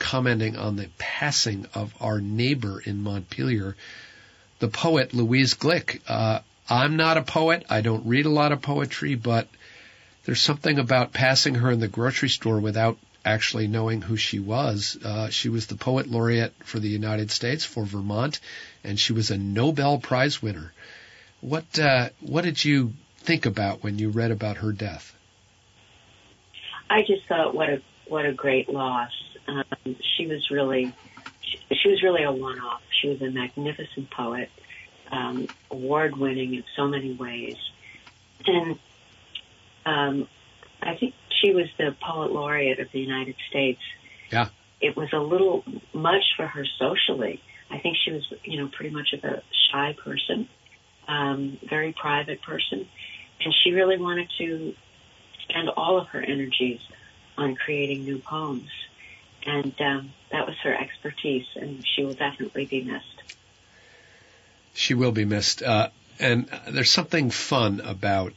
commenting 0.00 0.56
on 0.56 0.74
the 0.74 0.88
passing 0.98 1.66
of 1.72 1.94
our 2.00 2.20
neighbor 2.20 2.80
in 2.80 3.04
Montpelier, 3.04 3.76
the 4.58 4.66
poet 4.66 5.14
Louise 5.14 5.54
Glück. 5.54 6.00
Uh, 6.08 6.40
I'm 6.68 6.96
not 6.96 7.16
a 7.16 7.22
poet. 7.22 7.64
I 7.70 7.80
don't 7.80 8.08
read 8.08 8.26
a 8.26 8.30
lot 8.30 8.50
of 8.50 8.62
poetry, 8.62 9.14
but 9.14 9.46
there's 10.24 10.42
something 10.42 10.80
about 10.80 11.12
passing 11.12 11.54
her 11.54 11.70
in 11.70 11.78
the 11.78 11.86
grocery 11.86 12.28
store 12.28 12.58
without 12.58 12.98
actually 13.24 13.66
knowing 13.66 14.02
who 14.02 14.16
she 14.16 14.38
was. 14.38 14.98
Uh, 15.04 15.28
she 15.30 15.48
was 15.48 15.66
the 15.66 15.74
poet 15.74 16.08
laureate 16.08 16.54
for 16.64 16.78
the 16.78 16.88
United 16.88 17.30
States 17.30 17.64
for 17.64 17.84
Vermont, 17.84 18.40
and 18.84 18.98
she 18.98 19.12
was 19.12 19.30
a 19.30 19.38
Nobel 19.38 19.98
Prize 19.98 20.42
winner. 20.42 20.72
What 21.40 21.78
uh, 21.78 22.10
what 22.20 22.44
did 22.44 22.64
you 22.64 22.92
think 23.18 23.46
about 23.46 23.82
when 23.82 23.98
you 23.98 24.10
read 24.10 24.30
about 24.30 24.58
her 24.58 24.72
death? 24.72 25.14
I 26.88 27.02
just 27.02 27.26
thought 27.26 27.54
what 27.54 27.68
a 27.68 27.82
what 28.06 28.26
a 28.26 28.32
great 28.32 28.68
loss. 28.68 29.12
Um, 29.46 29.96
she 30.16 30.26
was 30.26 30.50
really 30.50 30.92
she, 31.40 31.58
she 31.74 31.88
was 31.90 32.02
really 32.02 32.24
a 32.24 32.32
one-off. 32.32 32.82
She 33.00 33.08
was 33.08 33.22
a 33.22 33.30
magnificent 33.30 34.10
poet, 34.10 34.50
um, 35.10 35.48
award-winning 35.70 36.54
in 36.54 36.64
so 36.76 36.88
many 36.88 37.12
ways, 37.12 37.56
and 38.46 38.78
um, 39.86 40.28
I 40.82 40.96
think 40.96 41.14
she 41.40 41.52
was 41.52 41.66
the 41.78 41.94
poet 42.00 42.32
laureate 42.32 42.80
of 42.80 42.88
the 42.92 43.00
United 43.00 43.36
States. 43.48 43.80
Yeah. 44.30 44.48
It 44.80 44.96
was 44.96 45.08
a 45.12 45.18
little 45.18 45.64
much 45.92 46.24
for 46.36 46.46
her 46.46 46.64
socially. 46.78 47.40
I 47.70 47.78
think 47.78 47.96
she 48.04 48.12
was, 48.12 48.32
you 48.44 48.58
know, 48.58 48.68
pretty 48.68 48.94
much 48.94 49.12
of 49.12 49.24
a 49.24 49.42
shy 49.70 49.94
person, 50.02 50.48
um, 51.06 51.58
very 51.68 51.92
private 51.92 52.42
person, 52.42 52.88
and 53.44 53.54
she 53.62 53.72
really 53.72 53.98
wanted 53.98 54.28
to 54.38 54.74
spend 55.48 55.68
all 55.68 55.98
of 55.98 56.08
her 56.08 56.20
energies 56.20 56.80
on 57.36 57.54
creating 57.56 58.04
new 58.04 58.18
poems. 58.18 58.70
And 59.46 59.74
um, 59.80 60.12
that 60.32 60.46
was 60.46 60.56
her 60.62 60.74
expertise, 60.74 61.46
and 61.56 61.84
she 61.94 62.04
will 62.04 62.14
definitely 62.14 62.66
be 62.66 62.82
missed. 62.82 63.36
She 64.74 64.94
will 64.94 65.12
be 65.12 65.24
missed. 65.24 65.62
Uh, 65.62 65.88
and 66.18 66.48
there's 66.68 66.90
something 66.92 67.30
fun 67.30 67.80
about 67.80 68.34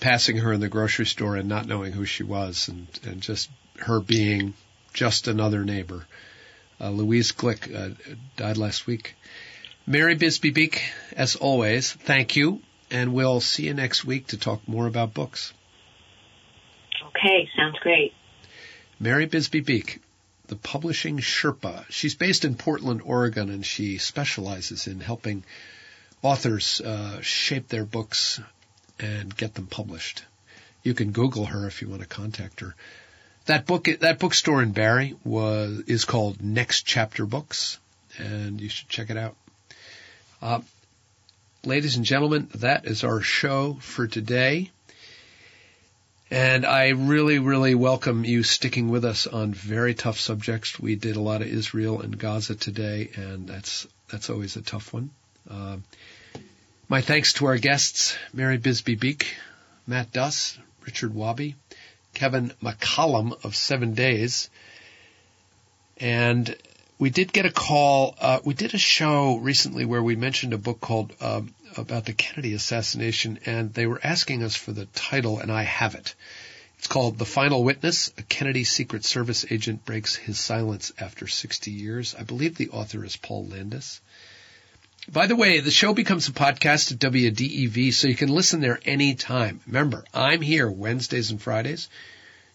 passing 0.00 0.38
her 0.38 0.52
in 0.52 0.60
the 0.60 0.68
grocery 0.68 1.06
store 1.06 1.36
and 1.36 1.48
not 1.48 1.66
knowing 1.66 1.92
who 1.92 2.04
she 2.04 2.22
was, 2.22 2.68
and, 2.68 2.86
and 3.04 3.20
just 3.20 3.50
her 3.78 4.00
being 4.00 4.54
just 4.92 5.28
another 5.28 5.64
neighbor. 5.64 6.06
Uh, 6.80 6.90
Louise 6.90 7.32
Glück 7.32 7.74
uh, 7.74 7.94
died 8.36 8.56
last 8.56 8.86
week. 8.86 9.14
Mary 9.86 10.14
Bisbee 10.14 10.50
Beek, 10.50 10.82
as 11.16 11.36
always, 11.36 11.92
thank 11.92 12.36
you, 12.36 12.60
and 12.90 13.12
we'll 13.12 13.40
see 13.40 13.66
you 13.66 13.74
next 13.74 14.04
week 14.04 14.28
to 14.28 14.38
talk 14.38 14.66
more 14.66 14.86
about 14.86 15.14
books. 15.14 15.52
Okay, 17.08 17.48
sounds 17.56 17.78
great. 17.80 18.12
Mary 18.98 19.26
Bisbee 19.26 19.60
Beek, 19.60 20.00
the 20.46 20.56
publishing 20.56 21.18
Sherpa. 21.18 21.84
She's 21.90 22.14
based 22.14 22.44
in 22.44 22.54
Portland, 22.54 23.02
Oregon, 23.04 23.50
and 23.50 23.64
she 23.64 23.98
specializes 23.98 24.86
in 24.86 25.00
helping 25.00 25.44
authors 26.22 26.80
uh, 26.80 27.20
shape 27.20 27.68
their 27.68 27.84
books 27.84 28.40
and 29.00 29.36
get 29.36 29.54
them 29.54 29.66
published. 29.66 30.24
You 30.82 30.94
can 30.94 31.12
Google 31.12 31.46
her 31.46 31.66
if 31.66 31.82
you 31.82 31.88
want 31.88 32.02
to 32.02 32.08
contact 32.08 32.60
her. 32.60 32.74
That 33.46 33.66
book, 33.66 33.88
that 34.00 34.18
bookstore 34.18 34.62
in 34.62 34.72
Barre 34.72 35.14
was 35.24 35.80
is 35.86 36.04
called 36.04 36.42
Next 36.42 36.82
Chapter 36.82 37.26
Books, 37.26 37.78
and 38.18 38.60
you 38.60 38.68
should 38.68 38.88
check 38.88 39.10
it 39.10 39.16
out. 39.16 39.36
Uh, 40.42 40.60
ladies 41.64 41.96
and 41.96 42.04
gentlemen, 42.04 42.48
that 42.56 42.86
is 42.86 43.04
our 43.04 43.20
show 43.20 43.78
for 43.80 44.06
today. 44.06 44.70
And 46.30 46.64
I 46.64 46.90
really, 46.90 47.40
really 47.40 47.74
welcome 47.74 48.24
you 48.24 48.44
sticking 48.44 48.88
with 48.88 49.04
us 49.04 49.26
on 49.26 49.52
very 49.52 49.94
tough 49.94 50.20
subjects. 50.20 50.78
We 50.78 50.94
did 50.94 51.16
a 51.16 51.20
lot 51.20 51.42
of 51.42 51.48
Israel 51.48 52.00
and 52.02 52.16
Gaza 52.16 52.54
today, 52.54 53.10
and 53.16 53.48
that's 53.48 53.86
that's 54.08 54.30
always 54.30 54.56
a 54.56 54.62
tough 54.62 54.92
one. 54.92 55.10
Uh, 55.50 55.78
my 56.90 57.00
thanks 57.00 57.34
to 57.34 57.46
our 57.46 57.56
guests, 57.56 58.16
Mary 58.32 58.58
Bisbee 58.58 58.96
Beek, 58.96 59.36
Matt 59.86 60.10
Duss, 60.10 60.58
Richard 60.84 61.14
Wobby, 61.14 61.54
Kevin 62.14 62.52
McCallum 62.60 63.44
of 63.44 63.54
Seven 63.54 63.94
Days, 63.94 64.50
and 65.98 66.56
we 66.98 67.10
did 67.10 67.32
get 67.32 67.46
a 67.46 67.52
call. 67.52 68.16
Uh, 68.20 68.40
we 68.44 68.54
did 68.54 68.74
a 68.74 68.78
show 68.78 69.36
recently 69.36 69.84
where 69.84 70.02
we 70.02 70.16
mentioned 70.16 70.52
a 70.52 70.58
book 70.58 70.80
called 70.80 71.14
uh, 71.20 71.42
about 71.76 72.06
the 72.06 72.12
Kennedy 72.12 72.54
assassination, 72.54 73.38
and 73.46 73.72
they 73.72 73.86
were 73.86 74.00
asking 74.02 74.42
us 74.42 74.56
for 74.56 74.72
the 74.72 74.86
title, 74.86 75.38
and 75.38 75.52
I 75.52 75.62
have 75.62 75.94
it. 75.94 76.16
It's 76.78 76.88
called 76.88 77.18
The 77.18 77.24
Final 77.24 77.62
Witness, 77.62 78.12
a 78.18 78.22
Kennedy 78.22 78.64
Secret 78.64 79.04
Service 79.04 79.46
agent 79.48 79.84
breaks 79.84 80.16
his 80.16 80.40
silence 80.40 80.92
after 80.98 81.28
60 81.28 81.70
years. 81.70 82.16
I 82.18 82.24
believe 82.24 82.56
the 82.56 82.70
author 82.70 83.04
is 83.04 83.16
Paul 83.16 83.46
Landis. 83.46 84.00
By 85.08 85.26
the 85.26 85.36
way, 85.36 85.60
the 85.60 85.70
show 85.70 85.94
becomes 85.94 86.28
a 86.28 86.32
podcast 86.32 86.92
at 86.92 86.98
WDEV, 86.98 87.92
so 87.94 88.06
you 88.06 88.14
can 88.14 88.28
listen 88.28 88.60
there 88.60 88.78
anytime. 88.84 89.60
Remember, 89.66 90.04
I'm 90.12 90.42
here 90.42 90.70
Wednesdays 90.70 91.30
and 91.30 91.40
Fridays. 91.40 91.88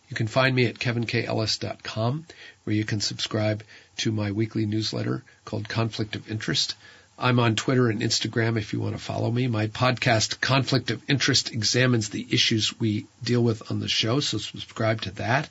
You 0.09 0.15
can 0.15 0.27
find 0.27 0.55
me 0.55 0.67
at 0.67 0.77
kevinkellis.com, 0.77 2.25
where 2.63 2.75
you 2.75 2.85
can 2.85 3.01
subscribe 3.01 3.63
to 3.97 4.11
my 4.11 4.31
weekly 4.31 4.67
newsletter 4.67 5.23
called 5.43 5.67
Conflict 5.67 6.15
of 6.15 6.29
Interest. 6.29 6.75
I'm 7.17 7.39
on 7.39 7.55
Twitter 7.55 7.89
and 7.89 8.01
Instagram 8.01 8.57
if 8.57 8.73
you 8.73 8.79
want 8.79 8.95
to 8.95 9.01
follow 9.01 9.31
me. 9.31 9.47
My 9.47 9.67
podcast, 9.67 10.39
Conflict 10.39 10.91
of 10.91 11.01
Interest, 11.09 11.51
examines 11.51 12.09
the 12.09 12.27
issues 12.29 12.79
we 12.79 13.07
deal 13.23 13.43
with 13.43 13.71
on 13.71 13.79
the 13.79 13.87
show, 13.87 14.19
so 14.19 14.37
subscribe 14.37 15.01
to 15.01 15.11
that. 15.11 15.49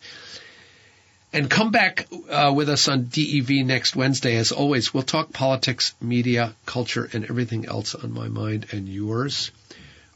And 1.35 1.51
come 1.51 1.73
back 1.73 2.07
uh, 2.31 2.53
with 2.55 2.69
us 2.69 2.87
on 2.87 3.07
DEV 3.07 3.67
next 3.67 3.97
Wednesday. 3.97 4.37
As 4.37 4.53
always, 4.53 4.95
we'll 4.95 5.03
talk 5.03 5.33
politics, 5.33 5.93
media, 6.01 6.55
culture, 6.65 7.11
and 7.13 7.25
everything 7.25 7.67
else 7.67 7.97
on 7.97 8.13
my 8.13 8.29
mind 8.29 8.67
and 8.71 8.89
yours. 8.89 9.51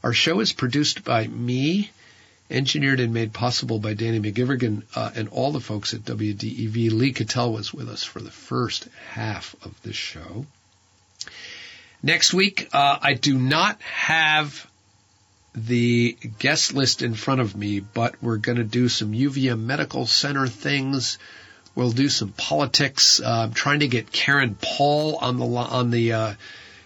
Our 0.01 0.13
show 0.13 0.39
is 0.39 0.53
produced 0.53 1.03
by 1.03 1.27
me, 1.27 1.91
engineered 2.49 3.01
and 3.01 3.13
made 3.13 3.33
possible 3.33 3.79
by 3.79 3.95
Danny 3.95 4.21
McGivergan 4.21 4.83
uh, 4.95 5.11
and 5.13 5.27
all 5.27 5.51
the 5.51 5.59
folks 5.59 5.93
at 5.93 6.05
WDEV. 6.05 6.93
Lee 6.93 7.11
Cattell 7.11 7.51
was 7.51 7.73
with 7.73 7.89
us 7.89 8.05
for 8.05 8.21
the 8.21 8.31
first 8.31 8.87
half 9.09 9.57
of 9.65 9.75
this 9.81 9.97
show. 9.97 10.45
Next 12.01 12.33
week, 12.33 12.69
uh, 12.71 12.97
I 13.01 13.15
do 13.15 13.37
not 13.37 13.81
have 13.81 14.68
the 15.55 16.17
guest 16.37 16.73
list 16.73 17.01
in 17.01 17.13
front 17.13 17.41
of 17.41 17.55
me, 17.55 17.79
but 17.79 18.21
we're 18.21 18.37
going 18.37 18.57
to 18.57 18.63
do 18.63 18.87
some 18.87 19.11
UVM 19.11 19.59
Medical 19.59 20.05
Center 20.05 20.47
things. 20.47 21.17
We'll 21.75 21.91
do 21.91 22.09
some 22.09 22.29
politics. 22.29 23.19
Uh, 23.19 23.43
I'm 23.43 23.53
trying 23.53 23.79
to 23.81 23.87
get 23.87 24.11
Karen 24.11 24.55
Paul 24.59 25.17
on 25.17 25.37
the 25.37 25.45
on 25.45 25.91
the 25.91 26.13
uh, 26.13 26.33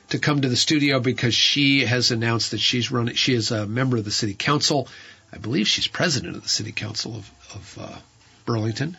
to 0.09 0.19
come 0.19 0.41
to 0.41 0.49
the 0.49 0.55
studio 0.55 0.99
because 0.99 1.33
she 1.33 1.85
has 1.85 2.11
announced 2.11 2.51
that 2.51 2.59
she's 2.59 2.91
running. 2.91 3.15
She 3.15 3.33
is 3.33 3.51
a 3.51 3.65
member 3.65 3.97
of 3.97 4.05
the 4.05 4.11
city 4.11 4.33
council. 4.33 4.87
I 5.31 5.37
believe 5.37 5.67
she's 5.67 5.87
president 5.87 6.35
of 6.35 6.43
the 6.43 6.49
city 6.49 6.71
council 6.71 7.15
of, 7.15 7.31
of 7.55 7.77
uh, 7.81 7.95
Burlington. 8.45 8.97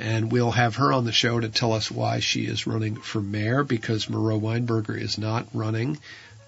And 0.00 0.32
we'll 0.32 0.50
have 0.50 0.76
her 0.76 0.92
on 0.92 1.04
the 1.04 1.12
show 1.12 1.38
to 1.38 1.48
tell 1.48 1.72
us 1.74 1.90
why 1.90 2.18
she 2.18 2.46
is 2.46 2.66
running 2.66 2.96
for 2.96 3.20
mayor 3.20 3.62
because 3.62 4.10
Miro 4.10 4.40
Weinberger 4.40 5.00
is 5.00 5.16
not 5.16 5.46
running 5.54 5.98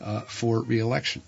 uh, 0.01 0.23
for 0.23 0.61
reelection. 0.61 1.23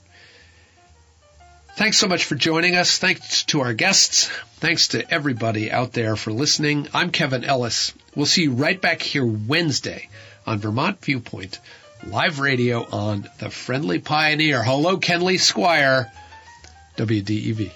Thanks 1.76 1.98
so 1.98 2.08
much 2.08 2.24
for 2.24 2.36
joining 2.36 2.74
us. 2.74 2.96
Thanks 2.96 3.44
to 3.44 3.60
our 3.60 3.74
guests. 3.74 4.28
Thanks 4.60 4.88
to 4.88 5.12
everybody 5.12 5.70
out 5.70 5.92
there 5.92 6.16
for 6.16 6.32
listening. 6.32 6.88
I'm 6.94 7.10
Kevin 7.10 7.44
Ellis. 7.44 7.92
We'll 8.14 8.24
see 8.24 8.44
you 8.44 8.52
right 8.52 8.80
back 8.80 9.02
here 9.02 9.26
Wednesday 9.26 10.08
on 10.46 10.58
Vermont 10.58 11.04
Viewpoint, 11.04 11.60
live 12.06 12.40
radio 12.40 12.86
on 12.90 13.28
the 13.40 13.50
Friendly 13.50 13.98
Pioneer. 13.98 14.62
Hello, 14.62 14.96
Kenley 14.96 15.38
Squire, 15.38 16.10
WDEV. 16.96 17.70